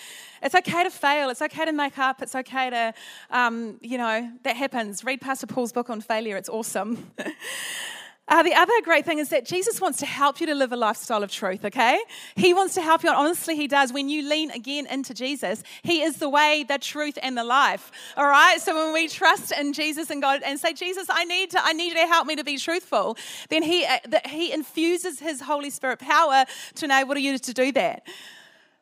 It's 0.44 0.54
okay 0.54 0.84
to 0.84 0.92
fail. 0.92 1.32
It's 1.32 1.42
okay 1.42 1.66
to 1.66 1.72
make 1.72 1.98
up. 1.98 2.22
It's 2.22 2.36
okay 2.36 2.70
to, 2.70 2.94
um, 3.32 3.80
you 3.82 3.98
know, 3.98 4.32
that 4.44 4.56
happens. 4.56 5.04
Read 5.04 5.20
Pastor 5.20 5.48
Paul's 5.48 5.74
book 5.74 5.90
on 5.90 6.00
failure. 6.00 6.38
It's 6.38 6.50
awesome. 6.50 7.12
Uh, 8.30 8.44
the 8.44 8.54
other 8.54 8.74
great 8.84 9.06
thing 9.06 9.20
is 9.20 9.30
that 9.30 9.46
Jesus 9.46 9.80
wants 9.80 10.00
to 10.00 10.06
help 10.06 10.42
you 10.42 10.48
to 10.48 10.56
live 10.56 10.74
a 10.74 10.76
lifestyle 10.76 11.24
of 11.24 11.32
truth, 11.32 11.64
okay? 11.64 11.98
He 12.36 12.54
wants 12.54 12.74
to 12.74 12.82
help 12.82 13.04
you, 13.04 13.10
honestly, 13.10 13.56
He 13.56 13.68
does. 13.68 13.94
When 13.94 14.10
you 14.10 14.28
lean 14.28 14.52
again 14.52 14.86
into 14.88 15.14
Jesus, 15.14 15.64
He 15.82 16.02
is 16.02 16.18
the 16.18 16.28
way, 16.28 16.66
the 16.68 16.78
truth, 16.78 17.18
and 17.24 17.38
the 17.38 17.46
life, 17.46 17.90
all 18.18 18.28
right? 18.28 18.60
So 18.60 18.76
when 18.76 18.94
we 18.94 19.08
trust 19.08 19.54
in 19.54 19.72
Jesus 19.72 20.10
and 20.10 20.22
God 20.22 20.42
and 20.46 20.60
say, 20.60 20.74
Jesus, 20.74 21.08
I 21.10 21.24
need, 21.24 21.52
to, 21.52 21.64
I 21.64 21.72
need 21.72 21.90
you 21.90 21.96
to 21.96 22.08
help 22.08 22.28
me 22.28 22.36
to 22.36 22.44
be 22.44 22.58
truthful, 22.58 23.18
then 23.50 23.64
He, 23.64 23.86
uh, 23.86 24.00
he 24.26 24.52
infuses 24.52 25.20
His 25.20 25.40
Holy 25.40 25.70
Spirit 25.70 26.00
power 26.00 26.44
to 26.76 26.86
enable 26.86 27.18
you 27.18 27.38
to 27.38 27.54
do 27.54 27.72
that. 27.72 28.06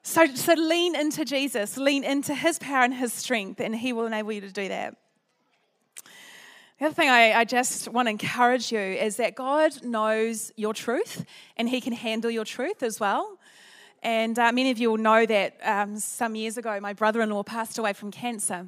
So, 0.01 0.25
so 0.25 0.53
lean 0.53 0.95
into 0.95 1.23
Jesus, 1.23 1.77
lean 1.77 2.03
into 2.03 2.34
His 2.34 2.58
power 2.58 2.84
and 2.84 2.95
His 2.95 3.13
strength, 3.13 3.60
and 3.60 3.75
He 3.75 3.93
will 3.93 4.08
enable 4.08 4.31
you 4.31 4.41
to 4.41 4.51
do 4.51 4.69
that. 4.69 4.95
The 6.77 6.88
other 6.88 6.93
thing 6.93 7.07
I, 7.07 7.31
I, 7.31 7.45
just 7.45 7.88
want 7.88 8.07
to 8.07 8.09
encourage 8.09 8.69
you 8.69 8.79
is 8.79 9.15
that 9.15 9.33
God 9.33 9.81
knows 9.81 10.51
your 10.57 10.73
truth 10.73 11.23
and 11.55 11.69
He 11.69 11.79
can 11.79 11.93
handle 11.93 12.29
your 12.29 12.43
truth 12.43 12.83
as 12.83 12.99
well. 12.99 13.38
And 14.03 14.38
uh, 14.38 14.51
many 14.51 14.71
of 14.71 14.77
you 14.77 14.89
will 14.91 14.97
know 14.97 15.25
that 15.25 15.55
um, 15.63 15.97
some 15.99 16.35
years 16.35 16.57
ago, 16.57 16.77
my 16.81 16.91
brother 16.91 17.21
in 17.21 17.29
law 17.29 17.43
passed 17.43 17.77
away 17.77 17.93
from 17.93 18.11
cancer 18.11 18.67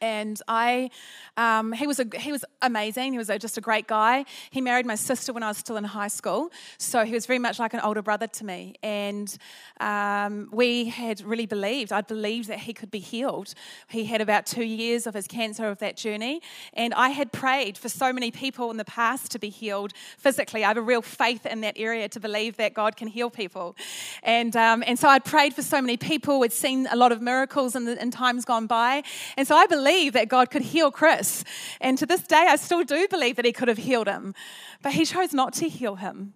and 0.00 0.40
I, 0.48 0.90
um, 1.36 1.72
he 1.72 1.86
was 1.86 2.00
a, 2.00 2.06
he 2.18 2.32
was 2.32 2.44
amazing. 2.62 3.12
He 3.12 3.18
was 3.18 3.30
a, 3.30 3.38
just 3.38 3.58
a 3.58 3.60
great 3.60 3.86
guy. 3.86 4.24
He 4.50 4.60
married 4.60 4.86
my 4.86 4.94
sister 4.94 5.32
when 5.32 5.42
I 5.42 5.48
was 5.48 5.58
still 5.58 5.76
in 5.76 5.84
high 5.84 6.08
school, 6.08 6.50
so 6.78 7.04
he 7.04 7.12
was 7.12 7.26
very 7.26 7.38
much 7.38 7.58
like 7.58 7.74
an 7.74 7.80
older 7.80 8.02
brother 8.02 8.26
to 8.26 8.44
me. 8.44 8.74
And 8.82 9.36
um, 9.80 10.48
we 10.52 10.86
had 10.86 11.20
really 11.22 11.46
believed. 11.46 11.92
I 11.92 12.00
believed 12.00 12.48
that 12.48 12.60
he 12.60 12.72
could 12.72 12.90
be 12.90 12.98
healed. 12.98 13.54
He 13.88 14.04
had 14.04 14.20
about 14.20 14.46
two 14.46 14.64
years 14.64 15.06
of 15.06 15.14
his 15.14 15.26
cancer 15.26 15.68
of 15.68 15.78
that 15.78 15.96
journey, 15.96 16.40
and 16.74 16.94
I 16.94 17.10
had 17.10 17.32
prayed 17.32 17.76
for 17.76 17.88
so 17.88 18.12
many 18.12 18.30
people 18.30 18.70
in 18.70 18.76
the 18.76 18.84
past 18.84 19.30
to 19.32 19.38
be 19.38 19.50
healed 19.50 19.92
physically. 20.18 20.64
I 20.64 20.68
have 20.68 20.76
a 20.76 20.82
real 20.82 21.02
faith 21.02 21.46
in 21.46 21.60
that 21.62 21.74
area 21.78 22.08
to 22.08 22.20
believe 22.20 22.56
that 22.56 22.74
God 22.74 22.96
can 22.96 23.08
heal 23.08 23.30
people, 23.30 23.76
and 24.22 24.56
um, 24.56 24.82
and 24.86 24.98
so 24.98 25.08
I 25.08 25.18
prayed 25.18 25.54
for 25.54 25.62
so 25.62 25.80
many 25.80 25.96
people. 25.96 26.40
We'd 26.40 26.52
seen 26.52 26.86
a 26.90 26.96
lot 26.96 27.12
of 27.12 27.20
miracles 27.20 27.76
in, 27.76 27.84
the, 27.84 28.00
in 28.00 28.10
times 28.10 28.44
gone 28.44 28.66
by, 28.66 29.02
and 29.36 29.46
so 29.46 29.56
I 29.56 29.66
believe 29.90 30.12
that 30.12 30.28
God 30.28 30.50
could 30.50 30.62
heal 30.62 30.90
Chris. 30.90 31.44
And 31.80 31.98
to 31.98 32.06
this 32.06 32.22
day, 32.22 32.46
I 32.48 32.56
still 32.56 32.84
do 32.84 33.06
believe 33.08 33.36
that 33.36 33.44
He 33.44 33.52
could 33.52 33.68
have 33.68 33.78
healed 33.78 34.06
him. 34.06 34.34
But 34.82 34.92
He 34.92 35.04
chose 35.04 35.32
not 35.32 35.52
to 35.54 35.68
heal 35.68 35.96
him. 35.96 36.34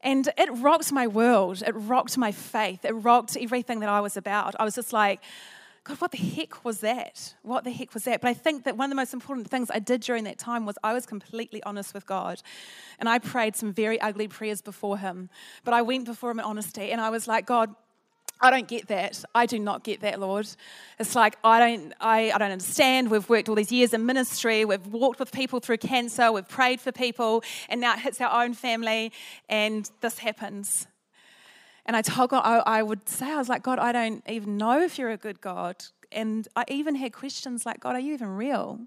And 0.00 0.28
it 0.38 0.48
rocked 0.52 0.92
my 0.92 1.06
world. 1.06 1.62
It 1.66 1.72
rocked 1.72 2.16
my 2.16 2.30
faith. 2.30 2.84
It 2.84 2.92
rocked 2.92 3.36
everything 3.36 3.80
that 3.80 3.88
I 3.88 4.00
was 4.00 4.16
about. 4.16 4.54
I 4.60 4.64
was 4.64 4.76
just 4.76 4.92
like, 4.92 5.20
God, 5.82 6.00
what 6.00 6.12
the 6.12 6.18
heck 6.18 6.64
was 6.64 6.80
that? 6.80 7.34
What 7.42 7.64
the 7.64 7.72
heck 7.72 7.94
was 7.94 8.04
that? 8.04 8.20
But 8.20 8.28
I 8.28 8.34
think 8.34 8.64
that 8.64 8.76
one 8.76 8.86
of 8.86 8.90
the 8.90 9.02
most 9.02 9.12
important 9.12 9.48
things 9.48 9.70
I 9.72 9.80
did 9.80 10.02
during 10.02 10.24
that 10.24 10.38
time 10.38 10.66
was 10.66 10.76
I 10.84 10.92
was 10.92 11.04
completely 11.06 11.62
honest 11.64 11.94
with 11.94 12.06
God. 12.06 12.42
And 13.00 13.08
I 13.08 13.18
prayed 13.18 13.56
some 13.56 13.72
very 13.72 14.00
ugly 14.00 14.28
prayers 14.28 14.60
before 14.60 14.98
Him. 14.98 15.30
But 15.64 15.74
I 15.74 15.82
went 15.82 16.04
before 16.04 16.30
Him 16.30 16.38
in 16.38 16.44
honesty 16.44 16.92
and 16.92 17.00
I 17.00 17.10
was 17.10 17.26
like, 17.26 17.44
God, 17.46 17.74
I 18.40 18.50
don't 18.50 18.68
get 18.68 18.88
that. 18.88 19.24
I 19.34 19.46
do 19.46 19.58
not 19.58 19.82
get 19.82 20.00
that, 20.00 20.20
Lord. 20.20 20.48
It's 20.98 21.14
like 21.14 21.36
I 21.42 21.58
don't 21.58 21.92
I, 22.00 22.30
I 22.30 22.38
don't 22.38 22.52
understand. 22.52 23.10
We've 23.10 23.28
worked 23.28 23.48
all 23.48 23.54
these 23.54 23.72
years 23.72 23.92
in 23.92 24.06
ministry, 24.06 24.64
we've 24.64 24.86
walked 24.86 25.18
with 25.18 25.32
people 25.32 25.60
through 25.60 25.78
cancer, 25.78 26.30
we've 26.30 26.48
prayed 26.48 26.80
for 26.80 26.92
people, 26.92 27.42
and 27.68 27.80
now 27.80 27.94
it 27.94 28.00
hits 28.00 28.20
our 28.20 28.42
own 28.44 28.54
family 28.54 29.12
and 29.48 29.90
this 30.00 30.18
happens. 30.18 30.86
And 31.86 31.96
I 31.96 32.02
told 32.02 32.30
God 32.30 32.42
I, 32.44 32.78
I 32.78 32.82
would 32.82 33.08
say, 33.08 33.26
I 33.32 33.38
was 33.38 33.48
like, 33.48 33.62
God, 33.62 33.78
I 33.78 33.92
don't 33.92 34.22
even 34.28 34.56
know 34.56 34.80
if 34.82 34.98
you're 34.98 35.10
a 35.10 35.16
good 35.16 35.40
God. 35.40 35.76
And 36.12 36.46
I 36.54 36.64
even 36.68 36.94
had 36.94 37.12
questions 37.12 37.64
like, 37.66 37.80
God, 37.80 37.96
are 37.96 38.00
you 38.00 38.12
even 38.12 38.28
real? 38.28 38.80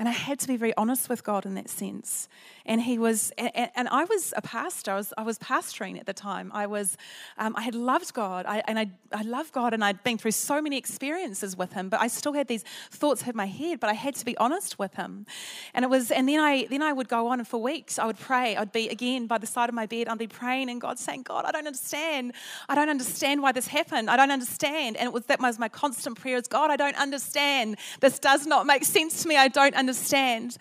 And 0.00 0.08
I 0.08 0.12
had 0.12 0.38
to 0.38 0.48
be 0.48 0.56
very 0.56 0.74
honest 0.78 1.10
with 1.10 1.22
God 1.22 1.44
in 1.44 1.56
that 1.56 1.68
sense. 1.68 2.26
And 2.64 2.80
he 2.80 2.98
was, 2.98 3.32
and, 3.36 3.70
and 3.76 3.86
I 3.88 4.04
was 4.04 4.32
a 4.34 4.40
pastor. 4.40 4.92
I 4.92 4.96
was, 4.96 5.12
I 5.18 5.22
was 5.22 5.38
pastoring 5.38 6.00
at 6.00 6.06
the 6.06 6.14
time. 6.14 6.50
I 6.54 6.66
was, 6.66 6.96
um, 7.36 7.54
I 7.54 7.60
had 7.60 7.74
loved 7.74 8.14
God, 8.14 8.46
I, 8.46 8.62
and 8.66 8.78
I, 8.78 8.90
I 9.12 9.20
loved 9.20 9.52
God, 9.52 9.74
and 9.74 9.84
I'd 9.84 10.02
been 10.02 10.16
through 10.16 10.30
so 10.30 10.62
many 10.62 10.78
experiences 10.78 11.54
with 11.54 11.74
Him. 11.74 11.90
But 11.90 12.00
I 12.00 12.06
still 12.06 12.32
had 12.32 12.48
these 12.48 12.64
thoughts 12.90 13.26
in 13.26 13.36
my 13.36 13.44
head. 13.44 13.78
But 13.78 13.90
I 13.90 13.92
had 13.92 14.14
to 14.14 14.24
be 14.24 14.34
honest 14.38 14.78
with 14.78 14.94
Him. 14.94 15.26
And 15.74 15.84
it 15.84 15.88
was, 15.88 16.10
and 16.10 16.26
then 16.26 16.40
I, 16.40 16.64
then 16.64 16.80
I 16.80 16.94
would 16.94 17.10
go 17.10 17.28
on, 17.28 17.38
and 17.38 17.46
for 17.46 17.60
weeks 17.60 17.98
I 17.98 18.06
would 18.06 18.18
pray. 18.18 18.56
I'd 18.56 18.72
be 18.72 18.88
again 18.88 19.26
by 19.26 19.36
the 19.36 19.46
side 19.46 19.68
of 19.68 19.74
my 19.74 19.84
bed. 19.84 20.08
I'd 20.08 20.16
be 20.16 20.26
praying, 20.26 20.70
and 20.70 20.80
God 20.80 20.98
saying, 20.98 21.24
God, 21.24 21.44
I 21.44 21.52
don't 21.52 21.66
understand. 21.66 22.32
I 22.70 22.74
don't 22.74 22.88
understand 22.88 23.42
why 23.42 23.52
this 23.52 23.66
happened. 23.66 24.08
I 24.08 24.16
don't 24.16 24.30
understand. 24.30 24.96
And 24.96 25.08
it 25.08 25.12
was 25.12 25.26
that 25.26 25.40
was 25.40 25.58
my 25.58 25.68
constant 25.68 26.18
prayer: 26.18 26.38
is 26.38 26.48
God, 26.48 26.70
I 26.70 26.76
don't 26.76 26.96
understand. 26.96 27.76
This 28.00 28.18
does 28.18 28.46
not 28.46 28.64
make 28.64 28.86
sense 28.86 29.22
to 29.24 29.28
me. 29.28 29.36
I 29.36 29.48
don't 29.48 29.74
understand 29.74 29.89
understand. 29.90 30.56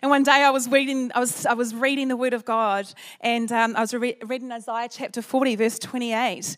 And 0.00 0.10
one 0.10 0.22
day 0.22 0.42
I 0.42 0.48
was 0.50 0.66
reading, 0.68 1.12
I 1.14 1.20
was, 1.20 1.44
I 1.44 1.52
was 1.52 1.74
reading 1.74 2.08
the 2.08 2.16
Word 2.16 2.32
of 2.32 2.46
God, 2.46 2.88
and 3.20 3.52
um, 3.52 3.76
I 3.76 3.80
was 3.80 3.92
re- 3.92 4.16
reading 4.24 4.50
Isaiah 4.50 4.88
chapter 4.90 5.20
40, 5.20 5.56
verse 5.56 5.78
28 5.78 6.56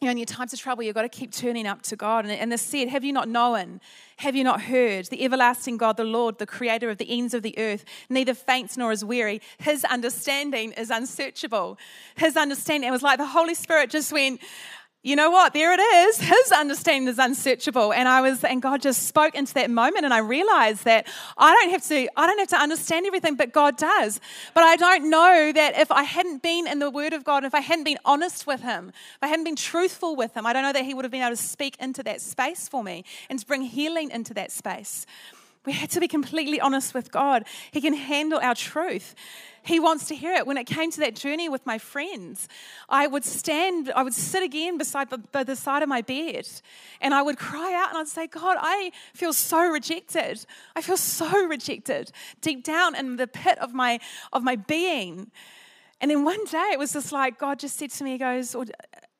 you 0.00 0.06
know, 0.06 0.12
in 0.12 0.16
your 0.16 0.24
times 0.24 0.54
of 0.54 0.58
trouble, 0.58 0.82
you've 0.82 0.94
got 0.94 1.02
to 1.02 1.10
keep 1.10 1.30
turning 1.30 1.66
up 1.66 1.82
to 1.82 1.94
God. 1.94 2.24
And, 2.24 2.32
and 2.32 2.50
this 2.50 2.62
said, 2.62 2.88
Have 2.88 3.04
you 3.04 3.12
not 3.12 3.28
known? 3.28 3.82
Have 4.16 4.34
you 4.34 4.44
not 4.44 4.62
heard? 4.62 5.04
The 5.06 5.22
everlasting 5.22 5.76
God, 5.76 5.98
the 5.98 6.04
Lord, 6.04 6.38
the 6.38 6.46
creator 6.46 6.88
of 6.88 6.96
the 6.96 7.18
ends 7.18 7.34
of 7.34 7.42
the 7.42 7.58
earth, 7.58 7.84
neither 8.08 8.32
faints 8.32 8.78
nor 8.78 8.92
is 8.92 9.04
weary. 9.04 9.42
His 9.58 9.84
understanding 9.84 10.72
is 10.72 10.88
unsearchable. 10.88 11.76
His 12.14 12.38
understanding, 12.38 12.88
it 12.88 12.92
was 12.92 13.02
like 13.02 13.18
the 13.18 13.26
Holy 13.26 13.52
Spirit 13.52 13.90
just 13.90 14.10
went, 14.10 14.40
you 15.02 15.16
know 15.16 15.30
what? 15.30 15.54
There 15.54 15.72
it 15.72 15.80
is. 15.80 16.20
His 16.20 16.52
understanding 16.52 17.08
is 17.08 17.18
unsearchable. 17.18 17.92
And 17.92 18.06
I 18.06 18.20
was, 18.20 18.44
and 18.44 18.60
God 18.60 18.82
just 18.82 19.06
spoke 19.06 19.34
into 19.34 19.54
that 19.54 19.70
moment, 19.70 20.04
and 20.04 20.12
I 20.12 20.18
realized 20.18 20.84
that 20.84 21.06
I 21.38 21.54
don't 21.54 21.70
have 21.70 21.86
to, 21.88 22.08
I 22.16 22.26
don't 22.26 22.38
have 22.38 22.48
to 22.48 22.58
understand 22.58 23.06
everything, 23.06 23.36
but 23.36 23.52
God 23.52 23.78
does. 23.78 24.20
But 24.52 24.64
I 24.64 24.76
don't 24.76 25.08
know 25.08 25.52
that 25.52 25.78
if 25.78 25.90
I 25.90 26.02
hadn't 26.02 26.42
been 26.42 26.66
in 26.66 26.80
the 26.80 26.90
Word 26.90 27.14
of 27.14 27.24
God, 27.24 27.44
if 27.44 27.54
I 27.54 27.60
hadn't 27.60 27.84
been 27.84 27.98
honest 28.04 28.46
with 28.46 28.60
Him, 28.60 28.88
if 28.88 29.22
I 29.22 29.28
hadn't 29.28 29.44
been 29.44 29.56
truthful 29.56 30.16
with 30.16 30.36
Him, 30.36 30.44
I 30.44 30.52
don't 30.52 30.62
know 30.62 30.72
that 30.72 30.84
He 30.84 30.92
would 30.92 31.04
have 31.06 31.12
been 31.12 31.22
able 31.22 31.30
to 31.30 31.42
speak 31.42 31.76
into 31.80 32.02
that 32.02 32.20
space 32.20 32.68
for 32.68 32.84
me 32.84 33.04
and 33.30 33.38
to 33.38 33.46
bring 33.46 33.62
healing 33.62 34.10
into 34.10 34.34
that 34.34 34.52
space. 34.52 35.06
We 35.66 35.72
had 35.72 35.90
to 35.90 36.00
be 36.00 36.08
completely 36.08 36.58
honest 36.58 36.94
with 36.94 37.12
God. 37.12 37.44
He 37.70 37.80
can 37.80 37.92
handle 37.92 38.38
our 38.40 38.54
truth. 38.54 39.14
He 39.62 39.78
wants 39.78 40.06
to 40.06 40.14
hear 40.14 40.32
it. 40.32 40.46
When 40.46 40.56
it 40.56 40.64
came 40.64 40.90
to 40.90 41.00
that 41.00 41.14
journey 41.14 41.50
with 41.50 41.66
my 41.66 41.76
friends, 41.76 42.48
I 42.88 43.06
would 43.06 43.24
stand, 43.24 43.92
I 43.94 44.02
would 44.02 44.14
sit 44.14 44.42
again 44.42 44.78
beside 44.78 45.10
the, 45.10 45.18
by 45.18 45.44
the 45.44 45.54
side 45.54 45.82
of 45.82 45.88
my 45.88 46.00
bed 46.00 46.48
and 47.02 47.12
I 47.12 47.20
would 47.20 47.36
cry 47.36 47.74
out 47.74 47.90
and 47.90 47.98
I'd 47.98 48.08
say, 48.08 48.26
God, 48.26 48.56
I 48.58 48.90
feel 49.12 49.34
so 49.34 49.60
rejected. 49.68 50.46
I 50.74 50.80
feel 50.80 50.96
so 50.96 51.44
rejected 51.46 52.10
deep 52.40 52.64
down 52.64 52.96
in 52.96 53.16
the 53.16 53.26
pit 53.26 53.58
of 53.58 53.74
my, 53.74 54.00
of 54.32 54.42
my 54.42 54.56
being. 54.56 55.30
And 56.00 56.10
then 56.10 56.24
one 56.24 56.42
day 56.46 56.70
it 56.72 56.78
was 56.78 56.94
just 56.94 57.12
like 57.12 57.38
God 57.38 57.58
just 57.58 57.76
said 57.76 57.90
to 57.90 58.04
me, 58.04 58.12
He 58.12 58.18
goes, 58.18 58.54
or 58.54 58.64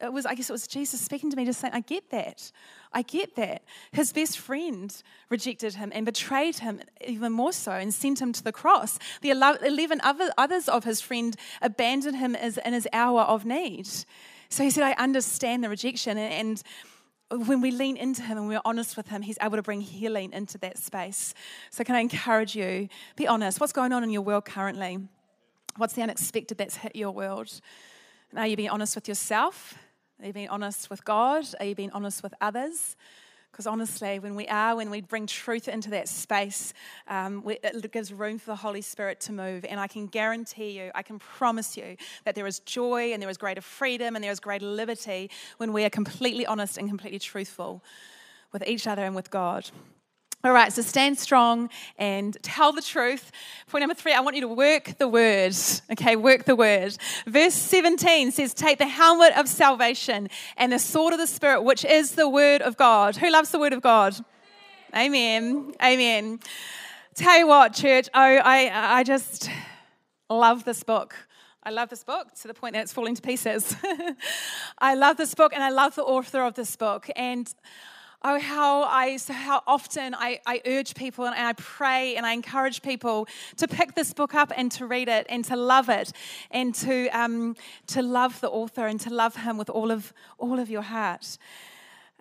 it 0.00 0.12
was, 0.12 0.24
I 0.24 0.34
guess 0.34 0.48
it 0.48 0.52
was 0.54 0.66
Jesus 0.66 1.00
speaking 1.02 1.30
to 1.30 1.36
me, 1.36 1.44
just 1.44 1.60
saying, 1.60 1.74
I 1.74 1.80
get 1.80 2.10
that. 2.10 2.50
I 2.92 3.02
get 3.02 3.36
that. 3.36 3.62
His 3.92 4.12
best 4.12 4.38
friend 4.38 4.94
rejected 5.28 5.74
him 5.74 5.92
and 5.94 6.04
betrayed 6.04 6.58
him 6.58 6.80
even 7.06 7.32
more 7.32 7.52
so 7.52 7.72
and 7.72 7.94
sent 7.94 8.20
him 8.20 8.32
to 8.32 8.42
the 8.42 8.52
cross. 8.52 8.98
The 9.22 9.30
11 9.30 10.00
others 10.02 10.68
of 10.68 10.84
his 10.84 11.00
friend 11.00 11.36
abandoned 11.62 12.16
him 12.16 12.34
in 12.34 12.72
his 12.72 12.88
hour 12.92 13.22
of 13.22 13.44
need. 13.44 13.88
So 14.48 14.64
he 14.64 14.70
said, 14.70 14.82
I 14.82 14.92
understand 15.00 15.62
the 15.62 15.68
rejection. 15.68 16.18
And 16.18 16.60
when 17.30 17.60
we 17.60 17.70
lean 17.70 17.96
into 17.96 18.22
him 18.22 18.38
and 18.38 18.48
we're 18.48 18.60
honest 18.64 18.96
with 18.96 19.06
him, 19.06 19.22
he's 19.22 19.38
able 19.40 19.56
to 19.56 19.62
bring 19.62 19.80
healing 19.80 20.32
into 20.32 20.58
that 20.58 20.76
space. 20.76 21.32
So, 21.70 21.84
can 21.84 21.94
I 21.94 22.00
encourage 22.00 22.56
you? 22.56 22.88
Be 23.14 23.28
honest. 23.28 23.60
What's 23.60 23.72
going 23.72 23.92
on 23.92 24.02
in 24.02 24.10
your 24.10 24.22
world 24.22 24.44
currently? 24.44 24.98
What's 25.76 25.94
the 25.94 26.02
unexpected 26.02 26.58
that's 26.58 26.74
hit 26.74 26.96
your 26.96 27.12
world? 27.12 27.60
And 28.30 28.40
are 28.40 28.48
you 28.48 28.56
being 28.56 28.70
honest 28.70 28.96
with 28.96 29.06
yourself? 29.06 29.78
Are 30.20 30.26
you 30.26 30.32
being 30.32 30.48
honest 30.48 30.90
with 30.90 31.04
God? 31.04 31.46
Are 31.58 31.64
you 31.64 31.74
being 31.74 31.92
honest 31.92 32.22
with 32.22 32.34
others? 32.40 32.96
Because 33.50 33.66
honestly, 33.66 34.18
when 34.18 34.36
we 34.36 34.46
are, 34.48 34.76
when 34.76 34.90
we 34.90 35.00
bring 35.00 35.26
truth 35.26 35.66
into 35.66 35.90
that 35.90 36.08
space, 36.08 36.72
um, 37.08 37.42
we, 37.42 37.58
it 37.62 37.90
gives 37.90 38.12
room 38.12 38.38
for 38.38 38.46
the 38.46 38.56
Holy 38.56 38.82
Spirit 38.82 39.20
to 39.20 39.32
move. 39.32 39.64
And 39.64 39.80
I 39.80 39.86
can 39.86 40.06
guarantee 40.06 40.78
you, 40.78 40.90
I 40.94 41.02
can 41.02 41.18
promise 41.18 41.76
you 41.76 41.96
that 42.24 42.34
there 42.34 42.46
is 42.46 42.60
joy 42.60 43.12
and 43.12 43.22
there 43.22 43.30
is 43.30 43.38
greater 43.38 43.60
freedom 43.60 44.14
and 44.14 44.22
there 44.22 44.30
is 44.30 44.40
greater 44.40 44.66
liberty 44.66 45.30
when 45.56 45.72
we 45.72 45.84
are 45.84 45.90
completely 45.90 46.46
honest 46.46 46.76
and 46.76 46.88
completely 46.88 47.18
truthful 47.18 47.82
with 48.52 48.66
each 48.66 48.86
other 48.86 49.04
and 49.04 49.14
with 49.14 49.30
God. 49.30 49.70
All 50.42 50.52
right, 50.52 50.72
so 50.72 50.80
stand 50.80 51.18
strong 51.18 51.68
and 51.98 52.34
tell 52.40 52.72
the 52.72 52.80
truth. 52.80 53.30
Point 53.68 53.82
number 53.82 53.94
three, 53.94 54.14
I 54.14 54.20
want 54.20 54.36
you 54.36 54.40
to 54.42 54.48
work 54.48 54.96
the 54.96 55.06
word. 55.06 55.54
Okay, 55.92 56.16
work 56.16 56.44
the 56.44 56.56
word. 56.56 56.96
Verse 57.26 57.52
17 57.52 58.32
says, 58.32 58.54
Take 58.54 58.78
the 58.78 58.88
helmet 58.88 59.36
of 59.36 59.48
salvation 59.48 60.30
and 60.56 60.72
the 60.72 60.78
sword 60.78 61.12
of 61.12 61.18
the 61.18 61.26
Spirit, 61.26 61.62
which 61.62 61.84
is 61.84 62.12
the 62.12 62.26
word 62.26 62.62
of 62.62 62.78
God. 62.78 63.16
Who 63.16 63.30
loves 63.30 63.50
the 63.50 63.58
word 63.58 63.74
of 63.74 63.82
God? 63.82 64.16
Amen. 64.96 65.74
Amen. 65.82 66.40
Tell 67.14 67.38
you 67.38 67.46
what, 67.46 67.74
church, 67.74 68.08
oh, 68.14 68.18
I, 68.18 68.70
I 69.00 69.04
just 69.04 69.50
love 70.30 70.64
this 70.64 70.82
book. 70.82 71.14
I 71.62 71.68
love 71.68 71.90
this 71.90 72.02
book 72.02 72.34
to 72.36 72.48
the 72.48 72.54
point 72.54 72.72
that 72.72 72.80
it's 72.80 72.94
falling 72.94 73.14
to 73.14 73.20
pieces. 73.20 73.76
I 74.78 74.94
love 74.94 75.18
this 75.18 75.34
book 75.34 75.52
and 75.52 75.62
I 75.62 75.68
love 75.68 75.96
the 75.96 76.02
author 76.02 76.42
of 76.42 76.54
this 76.54 76.76
book. 76.76 77.10
And 77.14 77.52
oh 78.22 78.38
how 78.38 78.82
i 78.84 79.16
so 79.16 79.32
how 79.32 79.62
often 79.66 80.14
I, 80.14 80.40
I 80.46 80.60
urge 80.66 80.94
people 80.94 81.26
and 81.26 81.34
i 81.34 81.52
pray 81.54 82.16
and 82.16 82.26
i 82.26 82.32
encourage 82.32 82.82
people 82.82 83.26
to 83.56 83.66
pick 83.66 83.94
this 83.94 84.12
book 84.12 84.34
up 84.34 84.52
and 84.56 84.70
to 84.72 84.86
read 84.86 85.08
it 85.08 85.26
and 85.28 85.44
to 85.46 85.56
love 85.56 85.88
it 85.88 86.12
and 86.50 86.74
to 86.76 87.08
um, 87.08 87.56
to 87.88 88.02
love 88.02 88.40
the 88.40 88.50
author 88.50 88.86
and 88.86 89.00
to 89.00 89.10
love 89.10 89.36
him 89.36 89.56
with 89.56 89.70
all 89.70 89.90
of 89.90 90.12
all 90.38 90.58
of 90.58 90.70
your 90.70 90.82
heart. 90.82 91.38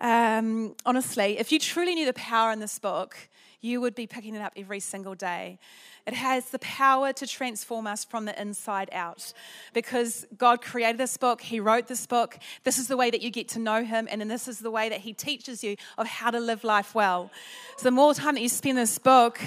Um, 0.00 0.74
honestly 0.86 1.38
if 1.38 1.52
you 1.52 1.58
truly 1.58 1.94
knew 1.94 2.06
the 2.06 2.14
power 2.14 2.52
in 2.52 2.60
this 2.60 2.78
book 2.78 3.28
you 3.60 3.80
would 3.80 3.94
be 3.94 4.06
picking 4.06 4.34
it 4.34 4.42
up 4.42 4.52
every 4.56 4.80
single 4.80 5.14
day. 5.14 5.58
It 6.06 6.14
has 6.14 6.46
the 6.46 6.58
power 6.60 7.12
to 7.12 7.26
transform 7.26 7.86
us 7.86 8.04
from 8.04 8.24
the 8.24 8.40
inside 8.40 8.88
out 8.92 9.32
because 9.74 10.26
God 10.36 10.62
created 10.62 10.98
this 10.98 11.16
book, 11.16 11.42
He 11.42 11.60
wrote 11.60 11.88
this 11.88 12.06
book. 12.06 12.38
This 12.64 12.78
is 12.78 12.88
the 12.88 12.96
way 12.96 13.10
that 13.10 13.20
you 13.20 13.30
get 13.30 13.48
to 13.50 13.58
know 13.58 13.84
Him, 13.84 14.08
and 14.10 14.20
then 14.20 14.28
this 14.28 14.48
is 14.48 14.60
the 14.60 14.70
way 14.70 14.88
that 14.88 15.00
He 15.00 15.12
teaches 15.12 15.62
you 15.62 15.76
of 15.98 16.06
how 16.06 16.30
to 16.30 16.40
live 16.40 16.64
life 16.64 16.94
well. 16.94 17.30
So, 17.76 17.84
the 17.84 17.90
more 17.90 18.14
time 18.14 18.34
that 18.34 18.40
you 18.40 18.48
spend 18.48 18.78
this 18.78 18.98
book, 18.98 19.40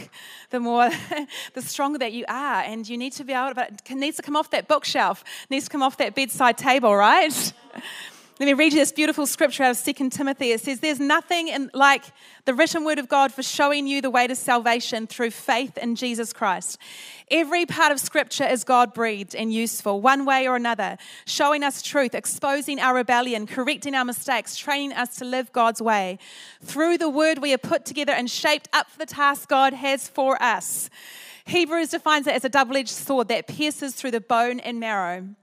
the 0.52 0.60
more, 0.60 0.90
the 1.54 1.62
stronger 1.62 1.98
that 2.00 2.14
you 2.14 2.26
are, 2.28 2.62
and 2.62 2.88
you 2.88 2.98
need 2.98 3.14
to 3.14 3.24
be 3.24 3.34
able 3.34 3.56
to, 3.56 3.68
it 3.68 3.96
needs 3.96 4.18
to 4.18 4.24
come 4.24 4.36
off 4.36 4.52
that 4.52 4.68
bookshelf, 4.68 5.24
needs 5.50 5.66
to 5.66 5.72
come 5.72 5.82
off 5.82 5.98
that 5.98 6.14
bedside 6.16 6.58
table, 6.58 6.96
right? 6.96 7.54
Let 8.40 8.48
me 8.48 8.54
read 8.54 8.74
you 8.74 8.80
this 8.80 8.92
beautiful 8.92 9.28
scripture 9.28 9.62
out 9.62 9.78
of 9.78 9.96
2 9.96 10.10
Timothy. 10.10 10.54
It 10.54 10.62
says, 10.62 10.80
There's 10.80 11.00
nothing 11.00 11.50
in, 11.50 11.70
like 11.76 12.04
the 12.46 12.56
written 12.56 12.84
word 12.84 12.98
of 12.98 13.08
God 13.08 13.32
for 13.32 13.44
showing 13.44 13.86
you 13.86 14.02
the 14.02 14.10
way 14.10 14.26
to 14.26 14.36
salvation 14.36 15.06
through 15.06 15.30
faith 15.30 15.78
in 15.78 15.96
Jesus 15.96 16.34
Christ. 16.34 16.80
Every 17.30 17.68
part 17.68 17.92
of 17.92 18.00
scripture 18.00 18.48
is 18.48 18.64
God 18.64 18.92
breathed 18.92 19.36
and 19.36 19.54
useful, 19.54 20.02
one 20.02 20.26
way 20.26 20.48
or 20.48 20.56
another, 20.56 20.98
showing 21.28 21.64
us 21.64 21.84
truth, 21.84 22.16
exposing 22.16 22.80
our 22.80 22.96
rebellion, 22.96 23.46
correcting 23.46 23.94
our 23.94 24.04
mistakes, 24.04 24.58
training 24.58 24.94
us 24.94 25.16
to 25.18 25.26
live 25.26 25.52
God's 25.52 25.80
way. 25.80 26.18
Through 26.60 26.98
the 26.98 27.10
word, 27.10 27.38
we 27.38 27.54
are 27.54 27.60
put 27.60 27.86
together 27.86 28.14
and 28.14 28.28
shaped 28.28 28.68
up 28.74 28.90
for 28.90 28.98
the 28.98 29.06
task 29.06 29.48
God 29.48 29.74
has 29.74 30.08
for 30.08 30.42
us. 30.42 30.90
Hebrews 31.46 31.90
defines 31.90 32.26
it 32.26 32.34
as 32.34 32.44
a 32.44 32.50
double 32.50 32.78
edged 32.78 32.90
sword 32.90 33.28
that 33.28 33.46
pierces 33.48 33.94
through 33.94 34.12
the 34.12 34.22
bone 34.22 34.60
and 34.60 34.80
marrow 34.80 35.36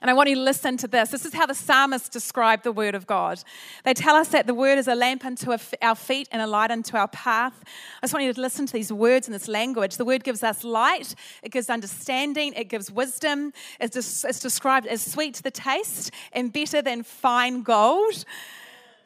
and 0.00 0.10
I 0.10 0.14
want 0.14 0.28
you 0.28 0.34
to 0.36 0.40
listen 0.40 0.76
to 0.78 0.88
this. 0.88 1.10
This 1.10 1.24
is 1.24 1.34
how 1.34 1.46
the 1.46 1.54
psalmists 1.54 2.08
describe 2.08 2.62
the 2.62 2.72
word 2.72 2.94
of 2.94 3.06
God. 3.06 3.42
They 3.84 3.94
tell 3.94 4.16
us 4.16 4.28
that 4.28 4.46
the 4.46 4.54
word 4.54 4.78
is 4.78 4.88
a 4.88 4.94
lamp 4.94 5.24
unto 5.24 5.56
our 5.82 5.94
feet 5.94 6.28
and 6.32 6.42
a 6.42 6.46
light 6.46 6.70
unto 6.70 6.96
our 6.96 7.08
path. 7.08 7.54
I 7.64 8.06
just 8.06 8.14
want 8.14 8.24
you 8.24 8.32
to 8.32 8.40
listen 8.40 8.66
to 8.66 8.72
these 8.72 8.92
words 8.92 9.26
and 9.26 9.34
this 9.34 9.48
language. 9.48 9.96
The 9.96 10.04
word 10.04 10.24
gives 10.24 10.42
us 10.42 10.64
light, 10.64 11.14
it 11.42 11.52
gives 11.52 11.70
understanding, 11.70 12.52
it 12.54 12.68
gives 12.68 12.90
wisdom. 12.90 13.52
It's, 13.80 14.22
described 14.40 14.86
as 14.86 15.04
sweet 15.04 15.34
to 15.34 15.42
the 15.42 15.50
taste 15.50 16.10
and 16.32 16.52
better 16.52 16.80
than 16.80 17.02
fine 17.02 17.62
gold. 17.62 18.24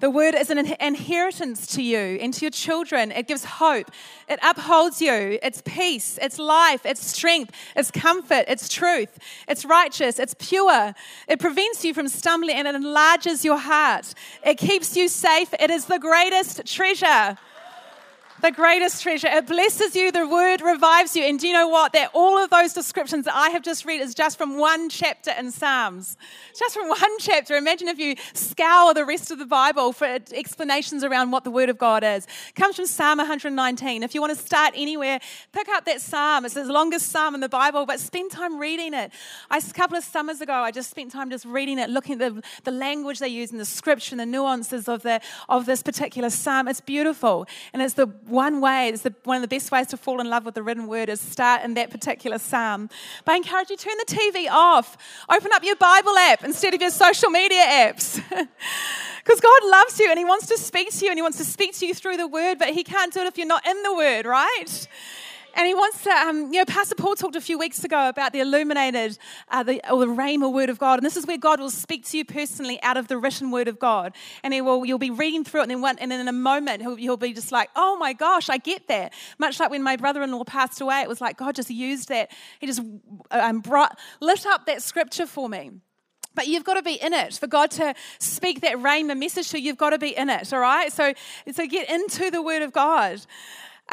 The 0.03 0.11
word 0.11 0.35
is 0.35 0.51
an 0.51 0.59
inheritance 0.59 1.65
to 1.77 1.81
you 1.81 2.19
and 2.21 2.35
to 2.35 2.41
your 2.41 2.51
children. 2.51 3.13
It 3.13 3.29
gives 3.29 3.45
hope. 3.45 3.89
It 4.29 4.41
upholds 4.43 5.01
you. 5.01 5.39
It's 5.41 5.63
peace. 5.65 6.19
It's 6.21 6.41
life. 6.41 6.85
It's 6.85 7.07
strength. 7.07 7.55
It's 7.77 7.93
comfort. 7.93 8.47
It's 8.49 8.69
truth. 8.69 9.17
It's 9.47 9.65
righteous. 9.65 10.19
It's 10.19 10.35
pure. 10.35 10.93
It 11.29 11.39
prevents 11.39 11.85
you 11.85 11.95
from 11.95 12.09
stumbling 12.09 12.57
and 12.57 12.67
it 12.67 12.75
enlarges 12.75 13.45
your 13.45 13.59
heart. 13.59 14.13
It 14.45 14.59
keeps 14.59 14.97
you 14.97 15.07
safe. 15.07 15.55
It 15.61 15.71
is 15.71 15.85
the 15.85 16.01
greatest 16.01 16.67
treasure 16.67 17.39
the 18.43 18.51
greatest 18.51 19.03
treasure. 19.03 19.29
It 19.29 19.47
blesses 19.47 19.95
you, 19.95 20.11
the 20.11 20.27
word 20.27 20.61
revives 20.61 21.15
you. 21.15 21.23
And 21.23 21.39
do 21.39 21.47
you 21.47 21.53
know 21.53 21.69
what? 21.69 21.93
That 21.93 22.11
all 22.13 22.43
of 22.43 22.51
those 22.51 22.73
descriptions 22.73 23.25
that 23.27 23.35
I 23.35 23.51
have 23.51 23.63
just 23.63 23.85
read 23.85 24.01
is 24.01 24.15
just 24.15 24.37
from 24.37 24.59
one 24.59 24.89
chapter 24.89 25.31
in 25.39 25.53
Psalms. 25.53 26.17
Just 26.59 26.75
from 26.75 26.89
one 26.89 27.19
chapter. 27.21 27.55
Imagine 27.55 27.87
if 27.87 28.01
you 28.01 28.17
scour 28.35 28.95
the 28.95 29.05
rest 29.05 29.31
of 29.31 29.39
the 29.39 29.47
Bible 29.47 29.93
for 29.93 30.19
explanations 30.33 31.05
around 31.05 31.31
what 31.31 31.45
the 31.45 31.53
word 31.53 31.69
of 31.69 31.79
God 31.79 32.03
is. 32.03 32.27
It 32.49 32.57
comes 32.57 32.75
from 32.75 32.87
Psalm 32.87 33.19
119. 33.19 34.03
If 34.03 34.15
you 34.15 34.21
want 34.21 34.37
to 34.37 34.45
start 34.45 34.75
anywhere, 34.77 35.21
pick 35.53 35.69
up 35.69 35.85
that 35.85 36.01
psalm. 36.01 36.45
It's 36.45 36.55
the 36.55 36.65
longest 36.65 37.11
psalm 37.11 37.37
in 37.37 37.41
the 37.41 37.49
Bible, 37.49 37.87
but 37.87 38.01
spend 38.01 38.33
time 38.33 38.59
reading 38.59 38.93
it. 38.93 39.13
I, 39.51 39.59
a 39.59 39.73
couple 39.73 39.97
of 39.97 40.03
summers 40.03 40.41
ago, 40.41 40.53
I 40.53 40.73
just 40.73 40.91
spent 40.91 41.13
time 41.13 41.31
just 41.31 41.45
reading 41.45 41.79
it, 41.79 41.91
looking 41.91 42.21
at 42.21 42.35
the, 42.35 42.43
the 42.65 42.73
language 42.73 43.21
they 43.21 43.29
use 43.29 43.53
and 43.53 43.61
the 43.61 43.65
scripture 43.65 44.15
and 44.15 44.21
the 44.21 44.27
nuances 44.27 44.89
of, 44.89 45.03
the, 45.03 45.21
of 45.49 45.65
this 45.65 45.83
particular 45.83 46.29
psalm. 46.29 46.67
It's 46.67 46.81
beautiful. 46.81 47.47
And 47.73 47.81
it's 47.81 47.95
the 47.95 48.09
one 48.33 48.61
way, 48.61 48.89
it's 48.89 49.03
the, 49.03 49.15
one 49.25 49.37
of 49.37 49.43
the 49.43 49.49
best 49.49 49.71
ways 49.71 49.87
to 49.89 49.97
fall 49.97 50.21
in 50.21 50.29
love 50.29 50.45
with 50.45 50.55
the 50.55 50.63
written 50.63 50.87
word 50.87 51.09
is 51.09 51.21
start 51.21 51.63
in 51.63 51.75
that 51.75 51.91
particular 51.91 52.39
psalm. 52.39 52.89
But 53.25 53.33
I 53.33 53.37
encourage 53.37 53.71
you, 53.71 53.77
turn 53.77 53.95
the 53.99 54.15
TV 54.15 54.49
off. 54.51 54.97
Open 55.31 55.51
up 55.53 55.63
your 55.63 55.77
Bible 55.77 56.17
app 56.17 56.43
instead 56.43 56.75
of 56.75 56.81
your 56.81 56.91
social 56.91 57.31
media 57.31 57.65
apps. 57.65 58.23
Because 59.25 59.41
God 59.41 59.63
loves 59.71 60.01
you 60.01 60.11
and 60.11 60.19
He 60.19 60.25
wants 60.25 60.47
to 60.47 60.59
speak 60.59 60.91
to 60.91 61.05
you 61.05 61.11
and 61.13 61.17
He 61.17 61.23
wants 61.23 61.39
to 61.39 61.45
speak 61.45 61.75
to 61.79 61.87
you 61.87 61.95
through 61.95 62.17
the 62.17 62.27
word, 62.27 62.59
but 62.59 62.71
He 62.71 62.83
can't 62.83 63.15
do 63.15 63.21
it 63.21 63.27
if 63.29 63.39
you're 63.39 63.47
not 63.47 63.65
in 63.65 63.81
the 63.85 63.95
word, 63.95 64.27
right? 64.27 64.89
And 65.55 65.67
he 65.67 65.75
wants 65.75 66.03
to, 66.05 66.11
um, 66.11 66.53
you 66.53 66.59
know, 66.59 66.65
Pastor 66.65 66.95
Paul 66.95 67.15
talked 67.15 67.37
a 67.37 67.41
few 67.41 67.59
weeks 67.59 67.85
ago 67.85 68.09
about 68.09 68.33
the 68.33 68.41
illuminated, 68.41 69.19
uh, 69.49 69.63
the, 69.63 69.81
or 69.93 70.01
the 70.01 70.07
Rhema 70.07 70.53
word 70.53 70.71
of 70.71 70.79
God. 70.79 70.99
And 70.99 71.07
this 71.07 71.17
is 71.17 71.27
where 71.27 71.37
God 71.37 71.61
will 71.61 71.71
speak 71.71 72.07
to 72.07 72.19
you 72.19 72.25
personally 72.25 72.83
out 72.83 72.97
of 72.97 73.09
the 73.09 73.19
written 73.19 73.51
word 73.51 73.69
of 73.69 73.79
God. 73.79 74.15
And 74.43 74.55
he 74.55 74.61
will, 74.61 74.85
you'll 74.87 74.99
be 74.99 75.11
reading 75.11 75.45
through 75.45 75.61
it, 75.61 75.65
and 75.65 75.71
then, 75.71 75.81
one, 75.81 75.99
and 75.99 76.11
then 76.11 76.21
in 76.21 76.29
a 76.29 76.33
moment, 76.33 76.81
he'll, 76.81 76.97
he'll 76.97 77.17
be 77.17 77.33
just 77.33 77.53
like, 77.53 77.71
oh 77.77 77.97
my 77.97 78.13
gosh, 78.13 78.49
I 78.49 78.59
get 78.59 78.89
that. 78.89 79.13
Much 79.39 79.61
like 79.61 79.71
when 79.71 79.83
my 79.83 79.97
brother 79.97 80.23
in 80.23 80.33
law 80.33 80.45
passed 80.45 80.81
away, 80.81 81.01
it 81.01 81.09
was 81.09 81.21
like 81.21 81.37
God 81.37 81.55
just 81.55 81.71
used 81.71 82.09
that. 82.09 82.31
He 82.59 82.67
just 82.67 82.81
um, 83.31 83.61
brought, 83.61 83.99
lit 84.21 84.47
up 84.47 84.67
that 84.67 84.83
scripture 84.83 85.27
for 85.27 85.49
me. 85.49 85.71
But 86.35 86.47
you've 86.47 86.65
got 86.65 86.75
to 86.75 86.83
be 86.83 86.95
in 86.95 87.13
it. 87.13 87.35
For 87.35 87.47
God 87.47 87.71
to 87.73 87.95
speak 88.19 88.63
that 88.63 88.77
rhema 88.77 89.19
message 89.19 89.51
to 89.51 89.59
you, 89.59 89.67
you've 89.67 89.77
got 89.77 89.91
to 89.91 89.99
be 89.99 90.17
in 90.17 90.31
it, 90.31 90.53
all 90.53 90.61
right? 90.61 90.91
So, 90.91 91.13
so 91.53 91.67
get 91.67 91.91
into 91.91 92.31
the 92.31 92.43
Word 92.43 92.63
of 92.63 92.73
God. 92.73 93.21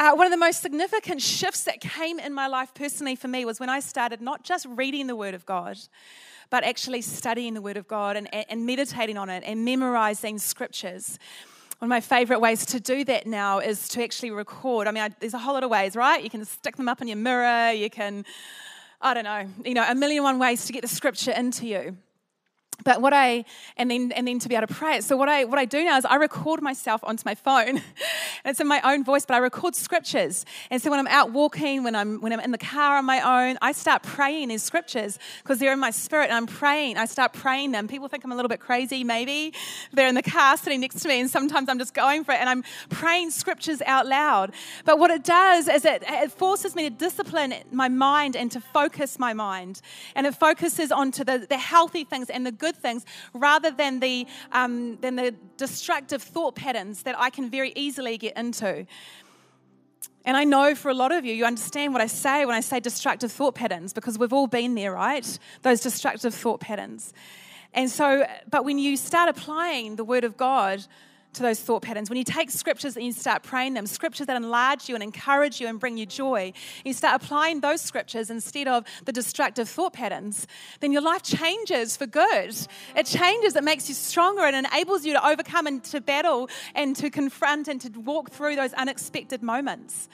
Uh, 0.00 0.14
one 0.14 0.26
of 0.26 0.30
the 0.30 0.38
most 0.38 0.62
significant 0.62 1.20
shifts 1.20 1.64
that 1.64 1.78
came 1.78 2.18
in 2.18 2.32
my 2.32 2.46
life 2.46 2.72
personally 2.72 3.14
for 3.14 3.28
me 3.28 3.44
was 3.44 3.60
when 3.60 3.68
I 3.68 3.80
started 3.80 4.22
not 4.22 4.44
just 4.44 4.64
reading 4.70 5.06
the 5.06 5.14
Word 5.14 5.34
of 5.34 5.44
God, 5.44 5.76
but 6.48 6.64
actually 6.64 7.02
studying 7.02 7.52
the 7.52 7.60
Word 7.60 7.76
of 7.76 7.86
God 7.86 8.16
and, 8.16 8.26
and 8.34 8.64
meditating 8.64 9.18
on 9.18 9.28
it 9.28 9.42
and 9.44 9.62
memorizing 9.62 10.38
scriptures. 10.38 11.18
One 11.80 11.88
of 11.88 11.90
my 11.90 12.00
favorite 12.00 12.40
ways 12.40 12.64
to 12.64 12.80
do 12.80 13.04
that 13.04 13.26
now 13.26 13.58
is 13.58 13.90
to 13.90 14.02
actually 14.02 14.30
record. 14.30 14.88
I 14.88 14.92
mean, 14.92 15.02
I, 15.02 15.10
there's 15.20 15.34
a 15.34 15.38
whole 15.38 15.52
lot 15.52 15.64
of 15.64 15.70
ways, 15.70 15.94
right? 15.94 16.24
You 16.24 16.30
can 16.30 16.46
stick 16.46 16.76
them 16.76 16.88
up 16.88 17.02
in 17.02 17.08
your 17.08 17.18
mirror, 17.18 17.70
you 17.70 17.90
can, 17.90 18.24
I 19.02 19.12
don't 19.12 19.24
know, 19.24 19.46
you 19.66 19.74
know, 19.74 19.84
a 19.86 19.94
million 19.94 20.22
one 20.22 20.38
ways 20.38 20.64
to 20.64 20.72
get 20.72 20.80
the 20.80 20.88
scripture 20.88 21.32
into 21.32 21.66
you 21.66 21.98
but 22.84 23.00
what 23.00 23.12
I 23.12 23.44
and 23.76 23.90
then 23.90 24.12
and 24.12 24.26
then 24.26 24.38
to 24.38 24.48
be 24.48 24.54
able 24.54 24.66
to 24.66 24.74
pray 24.74 24.96
it. 24.96 25.04
So 25.04 25.16
what 25.16 25.28
I 25.28 25.44
what 25.44 25.58
I 25.58 25.64
do 25.64 25.84
now 25.84 25.96
is 25.96 26.04
I 26.04 26.16
record 26.16 26.62
myself 26.62 27.00
onto 27.04 27.22
my 27.24 27.34
phone, 27.34 27.68
and 27.68 27.82
it's 28.44 28.60
in 28.60 28.66
my 28.66 28.80
own 28.82 29.04
voice, 29.04 29.26
but 29.26 29.34
I 29.34 29.38
record 29.38 29.74
scriptures. 29.74 30.44
And 30.70 30.80
so 30.80 30.90
when 30.90 30.98
I'm 30.98 31.06
out 31.08 31.32
walking, 31.32 31.82
when 31.82 31.94
I'm 31.94 32.20
when 32.20 32.32
I'm 32.32 32.40
in 32.40 32.50
the 32.50 32.58
car 32.58 32.96
on 32.98 33.04
my 33.04 33.20
own, 33.20 33.58
I 33.62 33.72
start 33.72 34.02
praying 34.02 34.48
these 34.48 34.62
scriptures 34.62 35.18
because 35.42 35.58
they're 35.58 35.72
in 35.72 35.80
my 35.80 35.90
spirit, 35.90 36.24
and 36.24 36.34
I'm 36.34 36.46
praying. 36.46 36.96
I 36.96 37.06
start 37.06 37.32
praying 37.32 37.72
them. 37.72 37.88
People 37.88 38.08
think 38.08 38.24
I'm 38.24 38.32
a 38.32 38.36
little 38.36 38.48
bit 38.48 38.60
crazy, 38.60 39.04
maybe. 39.04 39.52
They're 39.92 40.08
in 40.08 40.14
the 40.14 40.22
car 40.22 40.56
sitting 40.56 40.80
next 40.80 41.00
to 41.00 41.08
me, 41.08 41.20
and 41.20 41.30
sometimes 41.30 41.68
I'm 41.68 41.78
just 41.78 41.94
going 41.94 42.24
for 42.24 42.32
it, 42.32 42.40
and 42.40 42.48
I'm 42.48 42.64
praying 42.88 43.30
scriptures 43.30 43.82
out 43.86 44.06
loud. 44.06 44.52
But 44.84 44.98
what 44.98 45.10
it 45.10 45.24
does 45.24 45.68
is 45.68 45.84
it, 45.84 46.02
it 46.06 46.32
forces 46.32 46.74
me 46.74 46.84
to 46.84 46.90
discipline 46.90 47.54
my 47.72 47.88
mind 47.88 48.36
and 48.36 48.50
to 48.52 48.60
focus 48.60 49.18
my 49.18 49.32
mind, 49.32 49.80
and 50.14 50.26
it 50.26 50.34
focuses 50.34 50.92
onto 50.92 51.24
the, 51.24 51.46
the 51.48 51.58
healthy 51.58 52.04
things 52.04 52.30
and 52.30 52.46
the 52.46 52.52
good 52.52 52.69
good 52.70 52.80
things 52.80 53.04
rather 53.34 53.70
than 53.70 54.00
the, 54.00 54.26
um, 54.52 54.96
than 55.00 55.16
the 55.16 55.34
destructive 55.56 56.22
thought 56.22 56.54
patterns 56.54 57.02
that 57.02 57.16
I 57.18 57.30
can 57.30 57.50
very 57.50 57.72
easily 57.74 58.18
get 58.18 58.36
into. 58.36 58.86
And 60.24 60.36
I 60.36 60.44
know 60.44 60.74
for 60.74 60.90
a 60.90 60.94
lot 60.94 61.12
of 61.12 61.24
you, 61.24 61.32
you 61.32 61.44
understand 61.44 61.92
what 61.92 62.02
I 62.02 62.06
say 62.06 62.44
when 62.44 62.54
I 62.54 62.60
say 62.60 62.78
destructive 62.78 63.32
thought 63.32 63.54
patterns 63.54 63.92
because 63.92 64.18
we've 64.18 64.32
all 64.32 64.46
been 64.46 64.74
there, 64.74 64.92
right? 64.92 65.38
Those 65.62 65.80
destructive 65.80 66.34
thought 66.34 66.60
patterns. 66.60 67.12
And 67.72 67.90
so, 67.90 68.26
but 68.48 68.64
when 68.64 68.78
you 68.78 68.96
start 68.96 69.28
applying 69.28 69.96
the 69.96 70.04
Word 70.04 70.24
of 70.24 70.36
God 70.36 70.86
to 71.34 71.42
those 71.42 71.60
thought 71.60 71.82
patterns. 71.82 72.10
When 72.10 72.16
you 72.16 72.24
take 72.24 72.50
scriptures 72.50 72.96
and 72.96 73.04
you 73.04 73.12
start 73.12 73.42
praying 73.42 73.74
them, 73.74 73.86
scriptures 73.86 74.26
that 74.26 74.36
enlarge 74.36 74.88
you 74.88 74.94
and 74.94 75.02
encourage 75.02 75.60
you 75.60 75.68
and 75.68 75.78
bring 75.78 75.96
you 75.96 76.06
joy, 76.06 76.52
you 76.84 76.92
start 76.92 77.22
applying 77.22 77.60
those 77.60 77.80
scriptures 77.80 78.30
instead 78.30 78.68
of 78.68 78.84
the 79.04 79.12
destructive 79.12 79.68
thought 79.68 79.92
patterns, 79.92 80.46
then 80.80 80.92
your 80.92 81.02
life 81.02 81.22
changes 81.22 81.96
for 81.96 82.06
good. 82.06 82.56
It 82.96 83.06
changes, 83.06 83.54
it 83.56 83.64
makes 83.64 83.88
you 83.88 83.94
stronger 83.94 84.42
and 84.42 84.66
enables 84.66 85.04
you 85.04 85.12
to 85.12 85.26
overcome 85.26 85.66
and 85.66 85.82
to 85.84 86.00
battle 86.00 86.48
and 86.74 86.96
to 86.96 87.10
confront 87.10 87.68
and 87.68 87.80
to 87.80 87.88
walk 88.00 88.30
through 88.30 88.56
those 88.56 88.72
unexpected 88.74 89.42
moments. 89.42 90.08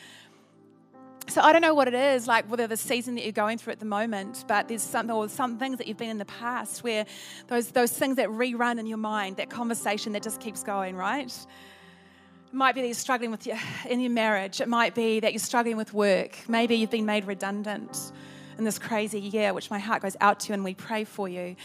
So 1.28 1.40
I 1.40 1.52
don't 1.52 1.60
know 1.60 1.74
what 1.74 1.88
it 1.88 1.94
is, 1.94 2.28
like 2.28 2.48
whether 2.48 2.66
the 2.66 2.76
season 2.76 3.16
that 3.16 3.24
you're 3.24 3.32
going 3.32 3.58
through 3.58 3.72
at 3.72 3.80
the 3.80 3.86
moment, 3.86 4.44
but 4.46 4.68
there's 4.68 4.82
some 4.82 5.10
or 5.10 5.28
some 5.28 5.58
things 5.58 5.78
that 5.78 5.88
you've 5.88 5.96
been 5.96 6.10
in 6.10 6.18
the 6.18 6.24
past 6.24 6.84
where 6.84 7.04
those 7.48 7.68
those 7.72 7.90
things 7.90 8.16
that 8.16 8.28
rerun 8.28 8.78
in 8.78 8.86
your 8.86 8.98
mind, 8.98 9.36
that 9.38 9.50
conversation 9.50 10.12
that 10.12 10.22
just 10.22 10.40
keeps 10.40 10.62
going, 10.62 10.94
right? 10.94 11.26
It 11.26 12.54
might 12.54 12.76
be 12.76 12.80
that 12.82 12.86
you're 12.86 12.94
struggling 12.94 13.32
with 13.32 13.44
your 13.44 13.58
in 13.88 14.00
your 14.00 14.12
marriage. 14.12 14.60
It 14.60 14.68
might 14.68 14.94
be 14.94 15.18
that 15.20 15.32
you're 15.32 15.40
struggling 15.40 15.76
with 15.76 15.92
work. 15.92 16.38
Maybe 16.48 16.76
you've 16.76 16.90
been 16.90 17.06
made 17.06 17.26
redundant 17.26 18.12
in 18.56 18.64
this 18.64 18.78
crazy 18.78 19.20
year, 19.20 19.52
which 19.52 19.68
my 19.70 19.80
heart 19.80 20.02
goes 20.02 20.16
out 20.20 20.40
to, 20.40 20.52
and 20.52 20.64
we 20.64 20.74
pray 20.74 21.04
for 21.04 21.28
you. 21.28 21.56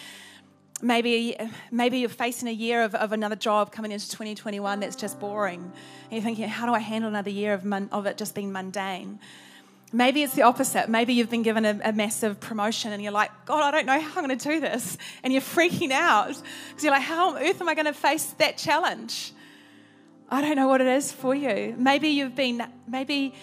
Maybe, 0.84 1.38
maybe 1.70 2.00
you're 2.00 2.10
facing 2.10 2.48
a 2.48 2.52
year 2.52 2.82
of, 2.82 2.96
of 2.96 3.12
another 3.12 3.36
job 3.36 3.72
coming 3.72 3.92
into 3.92 4.10
2021 4.10 4.80
that's 4.80 4.96
just 4.96 5.20
boring. 5.20 5.62
And 5.62 6.12
you're 6.12 6.24
thinking, 6.24 6.48
how 6.48 6.66
do 6.66 6.74
I 6.74 6.80
handle 6.80 7.08
another 7.08 7.30
year 7.30 7.54
of, 7.54 7.64
mon- 7.64 7.90
of 7.92 8.08
it 8.08 8.18
just 8.18 8.34
being 8.34 8.52
mundane? 8.52 9.20
Maybe 9.94 10.24
it's 10.24 10.36
the 10.36 10.44
opposite. 10.44 10.90
Maybe 10.90 11.14
you've 11.14 11.30
been 11.30 11.44
given 11.44 11.66
a, 11.66 11.80
a, 11.84 11.92
massive 11.92 12.40
promotion 12.40 12.94
and 12.94 13.04
you're 13.04 13.12
like, 13.12 13.30
God, 13.46 13.62
I 13.62 13.72
don't 13.72 13.86
know 13.86 14.00
how 14.00 14.22
I'm 14.22 14.26
going 14.26 14.38
to 14.38 14.50
do 14.50 14.60
this. 14.62 14.98
And 15.22 15.34
you're 15.34 15.42
freaking 15.42 15.92
out 15.92 16.28
because 16.70 16.84
you're 16.84 16.94
like, 16.94 17.02
how 17.02 17.32
on 17.32 17.44
earth 17.44 17.60
am 17.60 17.68
I 17.68 17.74
going 17.74 17.86
to 17.88 17.94
face 17.94 18.26
that 18.38 18.58
challenge? 18.58 19.34
I 20.30 20.40
don't 20.40 20.56
know 20.56 20.70
what 20.70 20.80
it 20.80 20.88
is 20.88 21.12
for 21.12 21.36
you. 21.36 21.76
Maybe 21.78 22.08
you've 22.08 22.36
been, 22.36 22.66
maybe 22.88 23.34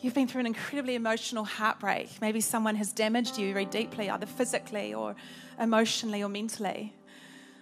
you've 0.00 0.14
been 0.14 0.26
through 0.26 0.40
an 0.40 0.46
incredibly 0.46 0.94
emotional 0.94 1.44
heartbreak. 1.44 2.08
Maybe 2.22 2.40
someone 2.40 2.76
has 2.76 2.90
damaged 2.92 3.36
you 3.36 3.52
very 3.52 3.66
deeply, 3.66 4.08
either 4.08 4.24
physically 4.24 4.94
or 4.94 5.14
emotionally 5.60 6.22
or 6.22 6.30
mentally. 6.30 6.94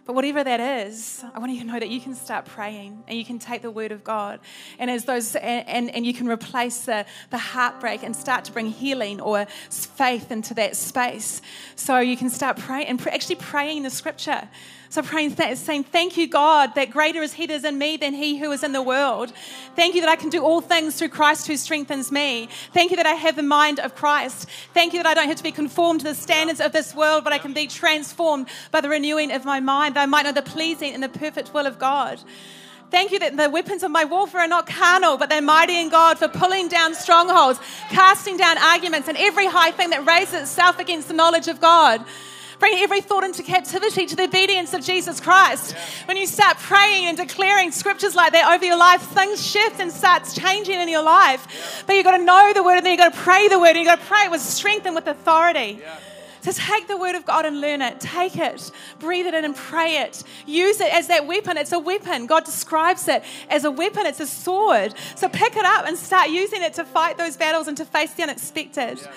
But 0.06 0.14
whatever 0.14 0.44
that 0.44 0.60
is, 0.60 1.24
I 1.34 1.40
want 1.40 1.50
you 1.50 1.58
to 1.60 1.66
know 1.66 1.80
that 1.80 1.88
you 1.88 2.00
can 2.00 2.14
start 2.14 2.44
praying 2.44 3.02
and 3.08 3.18
you 3.18 3.24
can 3.24 3.40
take 3.40 3.60
the 3.60 3.72
word 3.72 3.90
of 3.90 4.04
God 4.04 4.38
and 4.78 4.88
as 4.88 5.04
those 5.04 5.34
and, 5.34 5.68
and, 5.68 5.90
and, 5.90 6.06
you 6.06 6.14
can 6.14 6.28
replace 6.28 6.84
the, 6.84 7.04
the 7.30 7.38
heartbreak 7.38 8.04
and 8.04 8.14
start 8.14 8.44
to 8.44 8.52
bring 8.52 8.66
healing 8.66 9.20
or 9.20 9.46
faith 9.68 10.30
into 10.30 10.54
that 10.54 10.76
space. 10.76 11.42
So 11.74 11.98
you 11.98 12.16
can 12.16 12.30
start 12.30 12.56
praying 12.56 12.86
and 12.86 13.04
actually 13.08 13.34
praying 13.34 13.82
the 13.82 13.90
scripture. 13.90 14.48
So 14.88 15.02
praying, 15.02 15.36
saying, 15.56 15.84
Thank 15.84 16.16
you, 16.16 16.28
God, 16.28 16.74
that 16.74 16.90
greater 16.90 17.22
is 17.22 17.32
He 17.34 17.46
that 17.46 17.54
is 17.54 17.64
in 17.64 17.78
me 17.78 17.96
than 17.96 18.14
He 18.14 18.38
who 18.38 18.52
is 18.52 18.62
in 18.62 18.72
the 18.72 18.82
world. 18.82 19.32
Thank 19.74 19.94
you 19.94 20.00
that 20.02 20.10
I 20.10 20.16
can 20.16 20.30
do 20.30 20.42
all 20.42 20.60
things 20.60 20.96
through 20.96 21.08
Christ 21.08 21.46
who 21.46 21.56
strengthens 21.56 22.12
me. 22.12 22.48
Thank 22.72 22.90
you 22.90 22.96
that 22.96 23.06
I 23.06 23.14
have 23.14 23.36
the 23.36 23.42
mind 23.42 23.80
of 23.80 23.94
Christ. 23.94 24.48
Thank 24.74 24.92
you 24.92 25.02
that 25.02 25.08
I 25.08 25.14
don't 25.14 25.28
have 25.28 25.36
to 25.38 25.42
be 25.42 25.52
conformed 25.52 26.00
to 26.00 26.06
the 26.06 26.14
standards 26.14 26.60
of 26.60 26.72
this 26.72 26.94
world, 26.94 27.24
but 27.24 27.32
I 27.32 27.38
can 27.38 27.52
be 27.52 27.66
transformed 27.66 28.48
by 28.70 28.80
the 28.80 28.88
renewing 28.88 29.32
of 29.32 29.44
my 29.44 29.60
mind, 29.60 29.96
that 29.96 30.02
I 30.02 30.06
might 30.06 30.22
know 30.22 30.32
the 30.32 30.42
pleasing 30.42 30.94
and 30.94 31.02
the 31.02 31.08
perfect 31.08 31.52
will 31.52 31.66
of 31.66 31.78
God. 31.78 32.20
Thank 32.90 33.10
you 33.10 33.18
that 33.18 33.36
the 33.36 33.50
weapons 33.50 33.82
of 33.82 33.90
my 33.90 34.04
warfare 34.04 34.42
are 34.42 34.48
not 34.48 34.66
carnal, 34.66 35.16
but 35.16 35.28
they're 35.28 35.42
mighty 35.42 35.78
in 35.78 35.88
God 35.88 36.18
for 36.18 36.28
pulling 36.28 36.68
down 36.68 36.94
strongholds, 36.94 37.58
casting 37.90 38.36
down 38.36 38.58
arguments, 38.58 39.08
and 39.08 39.18
every 39.18 39.46
high 39.46 39.72
thing 39.72 39.90
that 39.90 40.06
raises 40.06 40.42
itself 40.42 40.78
against 40.78 41.08
the 41.08 41.14
knowledge 41.14 41.48
of 41.48 41.60
God. 41.60 42.04
Bring 42.58 42.74
every 42.82 43.00
thought 43.00 43.24
into 43.24 43.42
captivity 43.42 44.06
to 44.06 44.16
the 44.16 44.24
obedience 44.24 44.72
of 44.72 44.82
Jesus 44.82 45.20
Christ. 45.20 45.74
Yeah. 45.74 46.06
When 46.06 46.16
you 46.16 46.26
start 46.26 46.58
praying 46.58 47.06
and 47.06 47.16
declaring 47.16 47.70
scriptures 47.70 48.14
like 48.14 48.32
that 48.32 48.52
over 48.52 48.64
your 48.64 48.78
life, 48.78 49.02
things 49.02 49.44
shift 49.44 49.80
and 49.80 49.92
starts 49.92 50.34
changing 50.34 50.80
in 50.80 50.88
your 50.88 51.02
life. 51.02 51.46
Yeah. 51.48 51.82
But 51.86 51.96
you've 51.96 52.04
got 52.04 52.16
to 52.16 52.24
know 52.24 52.52
the 52.54 52.62
word 52.62 52.78
and 52.78 52.86
then 52.86 52.92
you've 52.92 53.00
got 53.00 53.12
to 53.12 53.18
pray 53.18 53.48
the 53.48 53.58
word 53.58 53.70
and 53.70 53.78
you've 53.78 53.86
got 53.86 54.00
to 54.00 54.06
pray 54.06 54.24
it 54.24 54.30
with 54.30 54.40
strength 54.40 54.86
and 54.86 54.94
with 54.94 55.06
authority. 55.06 55.78
Yeah. 55.80 55.98
So 56.46 56.52
take 56.52 56.86
the 56.86 56.96
word 56.96 57.16
of 57.16 57.26
God 57.26 57.44
and 57.44 57.60
learn 57.60 57.82
it. 57.82 57.98
Take 57.98 58.36
it, 58.36 58.70
breathe 59.00 59.26
it 59.26 59.34
in 59.34 59.44
and 59.44 59.56
pray 59.56 59.96
it. 59.96 60.22
Use 60.46 60.80
it 60.80 60.94
as 60.94 61.08
that 61.08 61.26
weapon. 61.26 61.56
It's 61.56 61.72
a 61.72 61.78
weapon. 61.80 62.26
God 62.26 62.44
describes 62.44 63.08
it 63.08 63.24
as 63.50 63.64
a 63.64 63.70
weapon, 63.72 64.06
it's 64.06 64.20
a 64.20 64.28
sword. 64.28 64.94
So 65.16 65.28
pick 65.28 65.56
it 65.56 65.64
up 65.64 65.86
and 65.86 65.98
start 65.98 66.30
using 66.30 66.62
it 66.62 66.74
to 66.74 66.84
fight 66.84 67.18
those 67.18 67.36
battles 67.36 67.66
and 67.66 67.76
to 67.78 67.84
face 67.84 68.14
the 68.14 68.22
unexpected. 68.22 69.00
Yeah. 69.02 69.12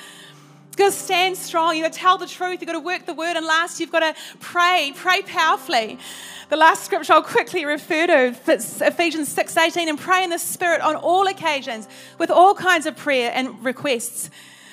You've 0.80 0.94
got 0.94 0.98
to 0.98 1.04
stand 1.04 1.36
strong. 1.36 1.76
You've 1.76 1.84
got 1.84 1.92
to 1.92 2.00
tell 2.00 2.18
the 2.18 2.26
truth. 2.26 2.62
You've 2.62 2.68
got 2.68 2.72
to 2.72 2.80
work 2.80 3.06
the 3.06 3.14
word. 3.14 3.36
And 3.36 3.46
last, 3.46 3.82
you've 3.82 3.92
got 3.92 4.00
to 4.00 4.16
pray. 4.40 4.94
Pray 4.96 5.22
powerfully. 5.24 6.00
The 6.48 6.56
last 6.56 6.86
scripture 6.86 7.12
I'll 7.12 7.22
quickly 7.22 7.66
refer 7.66 8.08
to 8.08 8.54
is 8.54 8.82
Ephesians 8.82 9.28
6:18 9.36 9.90
and 9.90 10.00
pray 10.00 10.24
in 10.24 10.30
the 10.30 10.40
spirit 10.40 10.80
on 10.80 10.96
all 10.96 11.28
occasions 11.28 11.90
with 12.18 12.32
all 12.32 12.56
kinds 12.56 12.86
of 12.86 12.96
prayer 12.96 13.30
and 13.36 13.62
requests. 13.62 14.30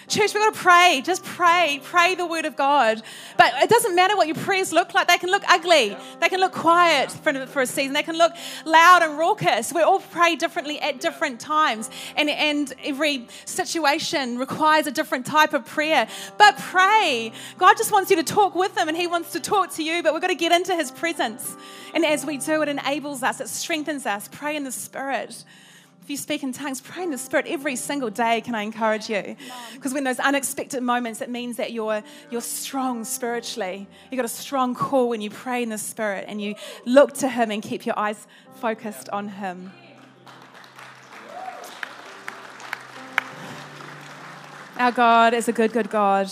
Church, 0.09 0.35
we've 0.35 0.43
got 0.43 0.55
to 0.55 0.61
pray. 0.61 1.03
Just 1.05 1.25
pray. 1.25 1.81
Pray 1.83 2.15
the 2.15 2.27
word 2.27 2.45
of 2.45 2.55
God. 2.55 3.03
But 3.37 3.53
it 3.57 3.69
doesn't 3.69 3.97
matter 3.97 4.17
what 4.17 4.29
your 4.29 4.37
prayers 4.37 4.73
look 4.73 4.95
like. 4.95 5.09
They 5.09 5.19
can 5.19 5.31
look 5.31 5.43
ugly. 5.49 5.97
They 6.21 6.29
can 6.29 6.39
look 6.39 6.53
quiet 6.53 7.11
for, 7.11 7.61
a 7.61 7.67
season. 7.67 7.93
They 7.93 8.05
can 8.05 8.17
look 8.17 8.33
loud 8.65 9.03
and 9.03 9.19
raucous. 9.19 9.73
We 9.73 9.83
all 9.83 9.99
pray 9.99 10.37
differently 10.37 10.79
at 10.81 11.01
different 11.01 11.41
times. 11.41 11.91
And, 12.17 12.31
and 12.31 12.73
every 12.85 13.27
situation 13.47 14.39
requires 14.39 14.87
a 14.87 14.93
different 14.93 15.27
type 15.27 15.55
of 15.55 15.67
prayer. 15.67 16.07
But 16.39 16.57
pray. 16.57 17.33
God 17.59 17.77
just 17.77 17.91
wants 17.91 18.11
you 18.11 18.17
to 18.17 18.25
talk 18.25 18.55
with 18.55 18.79
Him 18.79 18.89
and 18.89 18.97
He 18.97 19.09
wants 19.09 19.33
to 19.33 19.41
talk 19.41 19.73
to 19.75 19.83
you. 19.83 20.05
But 20.05 20.13
we've 20.13 20.23
got 20.23 20.29
to 20.29 20.37
get 20.37 20.53
into 20.53 20.77
His 20.77 20.93
presence. 20.93 21.57
And 21.95 22.05
as 22.05 22.25
we 22.25 22.39
do, 22.39 22.63
it 22.63 22.69
enables 22.69 23.25
us, 23.25 23.41
it 23.41 23.49
strengthens 23.49 24.07
us. 24.07 24.29
Pray 24.31 24.55
in 24.55 24.63
the 24.63 24.73
Spirit. 24.73 25.45
If 26.07 26.11
you 26.11 26.17
speak 26.17 26.45
in 26.45 26.53
tongues, 26.53 26.81
pray 26.81 27.03
in 27.03 27.11
the 27.11 27.19
Spirit 27.19 27.47
every 27.49 27.75
single 27.75 28.11
day, 28.11 28.41
can 28.41 28.55
I 28.55 28.63
encourage 28.63 29.11
you? 29.11 29.35
Because 29.75 29.93
when 29.93 30.05
those 30.05 30.21
unexpected 30.21 30.81
moments, 30.81 31.21
it 31.21 31.29
means 31.29 31.57
that 31.57 31.73
you're, 31.73 32.01
you're 32.31 32.41
strong 32.41 33.03
spiritually. 33.03 33.89
You've 34.09 34.17
got 34.17 34.25
a 34.25 34.29
strong 34.29 34.77
call 34.77 35.09
when 35.09 35.21
you 35.21 35.31
pray 35.31 35.65
in 35.65 35.71
the 35.71 35.79
Spirit 35.79 36.27
and 36.29 36.41
you 36.41 36.55
look 36.85 37.15
to 37.15 37.29
Him 37.29 37.51
and 37.51 37.61
keep 37.61 37.85
your 37.85 37.99
eyes 37.99 38.29
focused 38.55 39.09
on 39.09 39.27
Him. 39.27 39.73
Our 44.77 44.93
God 44.93 45.35
is 45.35 45.49
a 45.49 45.53
good, 45.53 45.73
good 45.73 45.91
God. 45.91 46.31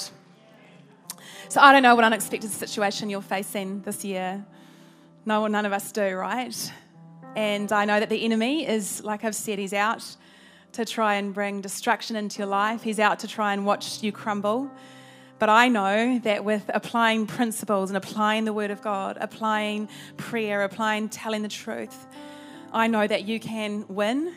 So 1.48 1.60
I 1.60 1.72
don't 1.72 1.82
know 1.82 1.96
what 1.96 2.04
unexpected 2.04 2.52
situation 2.52 3.10
you're 3.10 3.20
facing 3.20 3.82
this 3.82 4.04
year. 4.04 4.44
No, 5.26 5.48
none 5.48 5.66
of 5.66 5.72
us 5.72 5.90
do, 5.90 6.14
right? 6.14 6.72
And 7.36 7.72
I 7.72 7.84
know 7.84 7.98
that 7.98 8.08
the 8.08 8.24
enemy 8.24 8.66
is, 8.66 9.02
like 9.02 9.24
I've 9.24 9.34
said, 9.34 9.58
he's 9.58 9.72
out 9.72 10.04
to 10.72 10.84
try 10.84 11.14
and 11.14 11.34
bring 11.34 11.60
destruction 11.60 12.16
into 12.16 12.38
your 12.38 12.46
life. 12.46 12.82
He's 12.82 13.00
out 13.00 13.20
to 13.20 13.28
try 13.28 13.52
and 13.52 13.66
watch 13.66 14.02
you 14.02 14.12
crumble. 14.12 14.70
But 15.40 15.48
I 15.48 15.68
know 15.68 16.20
that 16.20 16.44
with 16.44 16.70
applying 16.72 17.26
principles 17.26 17.90
and 17.90 17.96
applying 17.96 18.44
the 18.44 18.52
Word 18.52 18.70
of 18.70 18.82
God, 18.82 19.18
applying 19.20 19.88
prayer, 20.16 20.62
applying 20.62 21.08
telling 21.08 21.42
the 21.42 21.48
truth, 21.48 22.06
I 22.72 22.86
know 22.86 23.06
that 23.06 23.24
you 23.24 23.40
can 23.40 23.84
win, 23.88 24.32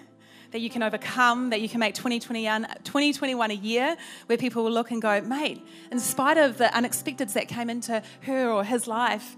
that 0.52 0.62
you 0.62 0.70
can 0.70 0.82
overcome, 0.82 1.52
that 1.52 1.62
you 1.62 1.70
can 1.70 1.80
make 1.80 1.94
2021, 1.94 2.68
2021 2.84 3.52
a 3.52 3.54
year 3.54 3.96
where 4.26 4.38
people 4.38 4.64
will 4.64 4.72
look 4.72 4.90
and 4.92 5.02
go, 5.02 5.22
mate, 5.22 5.66
in 5.92 6.00
spite 6.00 6.38
of 6.38 6.58
the 6.58 6.66
unexpecteds 6.66 7.34
that 7.34 7.48
came 7.48 7.70
into 7.70 8.02
her 8.22 8.50
or 8.50 8.64
his 8.64 8.88
life, 8.88 9.36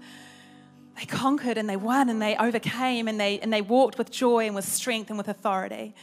they 0.98 1.06
conquered 1.06 1.56
and 1.56 1.68
they 1.68 1.76
won 1.76 2.08
and 2.08 2.20
they 2.20 2.36
overcame 2.36 3.08
and 3.08 3.18
they, 3.18 3.38
and 3.40 3.52
they 3.52 3.62
walked 3.62 3.98
with 3.98 4.10
joy 4.10 4.46
and 4.46 4.54
with 4.54 4.66
strength 4.66 5.08
and 5.08 5.18
with 5.18 5.28
authority. 5.28 5.94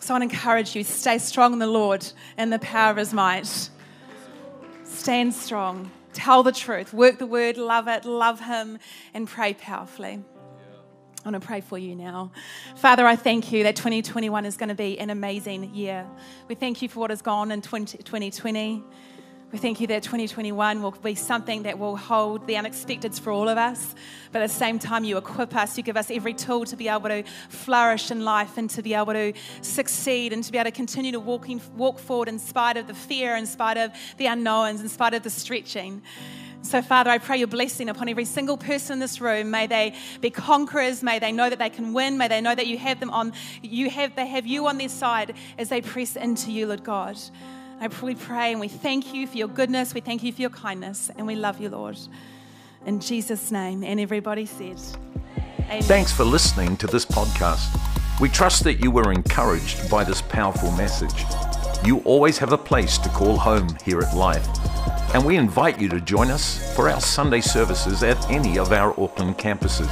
So 0.00 0.14
I 0.14 0.20
encourage 0.20 0.74
you 0.74 0.84
stay 0.84 1.18
strong 1.18 1.52
in 1.52 1.58
the 1.58 1.66
Lord 1.66 2.06
and 2.36 2.52
the 2.52 2.58
power 2.58 2.90
of 2.90 2.96
his 2.96 3.12
might. 3.12 3.70
Stand 4.84 5.34
strong, 5.34 5.90
tell 6.12 6.42
the 6.42 6.52
truth, 6.52 6.92
work 6.92 7.18
the 7.18 7.26
word, 7.26 7.56
love 7.56 7.86
it, 7.88 8.04
love 8.04 8.40
him, 8.40 8.78
and 9.14 9.28
pray 9.28 9.54
powerfully. 9.54 10.22
I 11.22 11.28
want 11.28 11.42
to 11.42 11.46
pray 11.46 11.60
for 11.60 11.76
you 11.76 11.94
now. 11.94 12.32
Father, 12.76 13.06
I 13.06 13.14
thank 13.14 13.52
you 13.52 13.64
that 13.64 13.76
2021 13.76 14.46
is 14.46 14.56
going 14.56 14.70
to 14.70 14.74
be 14.74 14.98
an 14.98 15.10
amazing 15.10 15.74
year. 15.74 16.06
We 16.48 16.54
thank 16.54 16.80
you 16.80 16.88
for 16.88 17.00
what 17.00 17.10
has 17.10 17.20
gone 17.20 17.50
in 17.50 17.60
2020. 17.60 18.82
We 19.52 19.58
thank 19.58 19.80
you 19.80 19.88
that 19.88 20.04
2021 20.04 20.80
will 20.80 20.92
be 20.92 21.16
something 21.16 21.64
that 21.64 21.76
will 21.76 21.96
hold 21.96 22.46
the 22.46 22.56
unexpected 22.56 23.12
for 23.16 23.32
all 23.32 23.48
of 23.48 23.58
us. 23.58 23.96
But 24.30 24.42
at 24.42 24.48
the 24.48 24.54
same 24.54 24.78
time, 24.78 25.02
you 25.02 25.16
equip 25.16 25.56
us, 25.56 25.76
you 25.76 25.82
give 25.82 25.96
us 25.96 26.08
every 26.08 26.34
tool 26.34 26.64
to 26.66 26.76
be 26.76 26.86
able 26.86 27.08
to 27.08 27.24
flourish 27.48 28.12
in 28.12 28.24
life 28.24 28.58
and 28.58 28.70
to 28.70 28.80
be 28.80 28.94
able 28.94 29.12
to 29.12 29.32
succeed 29.60 30.32
and 30.32 30.44
to 30.44 30.52
be 30.52 30.58
able 30.58 30.70
to 30.70 30.76
continue 30.76 31.10
to 31.10 31.18
walk, 31.18 31.48
in, 31.48 31.60
walk 31.76 31.98
forward 31.98 32.28
in 32.28 32.38
spite 32.38 32.76
of 32.76 32.86
the 32.86 32.94
fear, 32.94 33.34
in 33.34 33.44
spite 33.44 33.76
of 33.76 33.90
the 34.18 34.26
unknowns, 34.26 34.82
in 34.82 34.88
spite 34.88 35.14
of 35.14 35.24
the 35.24 35.30
stretching. 35.30 36.00
So, 36.62 36.80
Father, 36.80 37.10
I 37.10 37.18
pray 37.18 37.38
your 37.38 37.48
blessing 37.48 37.88
upon 37.88 38.08
every 38.08 38.26
single 38.26 38.56
person 38.56 38.94
in 38.94 38.98
this 39.00 39.20
room. 39.20 39.50
May 39.50 39.66
they 39.66 39.94
be 40.20 40.30
conquerors. 40.30 41.02
May 41.02 41.18
they 41.18 41.32
know 41.32 41.50
that 41.50 41.58
they 41.58 41.70
can 41.70 41.92
win. 41.92 42.18
May 42.18 42.28
they 42.28 42.40
know 42.40 42.54
that 42.54 42.68
you 42.68 42.78
have 42.78 43.00
them 43.00 43.10
on, 43.10 43.32
you 43.62 43.90
have, 43.90 44.14
they 44.14 44.26
have 44.26 44.46
you 44.46 44.68
on 44.68 44.78
their 44.78 44.88
side 44.88 45.34
as 45.58 45.70
they 45.70 45.80
press 45.80 46.14
into 46.14 46.52
you, 46.52 46.68
Lord 46.68 46.84
God. 46.84 47.18
I 47.80 47.88
we 48.02 48.14
pray 48.14 48.52
and 48.52 48.60
we 48.60 48.68
thank 48.68 49.14
you 49.14 49.26
for 49.26 49.38
your 49.38 49.48
goodness. 49.48 49.94
We 49.94 50.02
thank 50.02 50.22
you 50.22 50.32
for 50.32 50.42
your 50.42 50.50
kindness. 50.50 51.10
And 51.16 51.26
we 51.26 51.34
love 51.34 51.62
you, 51.62 51.70
Lord. 51.70 51.98
In 52.84 53.00
Jesus' 53.00 53.50
name. 53.50 53.82
And 53.82 53.98
everybody 53.98 54.44
said, 54.44 54.78
Amen. 55.64 55.82
Thanks 55.82 56.12
for 56.12 56.24
listening 56.24 56.76
to 56.76 56.86
this 56.86 57.06
podcast. 57.06 58.20
We 58.20 58.28
trust 58.28 58.64
that 58.64 58.80
you 58.80 58.90
were 58.90 59.12
encouraged 59.12 59.90
by 59.90 60.04
this 60.04 60.20
powerful 60.20 60.70
message. 60.72 61.24
You 61.82 62.00
always 62.00 62.36
have 62.36 62.52
a 62.52 62.58
place 62.58 62.98
to 62.98 63.08
call 63.08 63.38
home 63.38 63.74
here 63.82 64.00
at 64.00 64.14
Life. 64.14 64.46
And 65.14 65.24
we 65.24 65.38
invite 65.38 65.80
you 65.80 65.88
to 65.88 66.02
join 66.02 66.30
us 66.30 66.74
for 66.76 66.90
our 66.90 67.00
Sunday 67.00 67.40
services 67.40 68.02
at 68.02 68.30
any 68.30 68.58
of 68.58 68.72
our 68.72 68.90
Auckland 69.00 69.38
campuses. 69.38 69.88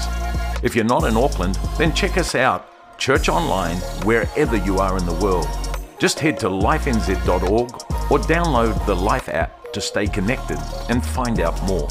If 0.62 0.76
you're 0.76 0.84
not 0.84 1.04
in 1.04 1.16
Auckland, 1.16 1.54
then 1.78 1.94
check 1.94 2.18
us 2.18 2.34
out, 2.34 2.68
church 2.98 3.30
online, 3.30 3.78
wherever 4.04 4.56
you 4.56 4.78
are 4.78 4.98
in 4.98 5.06
the 5.06 5.14
world. 5.14 5.67
Just 5.98 6.20
head 6.20 6.38
to 6.40 6.48
lifenz.org 6.48 7.74
or 8.10 8.18
download 8.18 8.86
the 8.86 8.94
Life 8.94 9.28
app 9.28 9.72
to 9.72 9.80
stay 9.80 10.06
connected 10.06 10.58
and 10.88 11.04
find 11.04 11.40
out 11.40 11.60
more. 11.64 11.88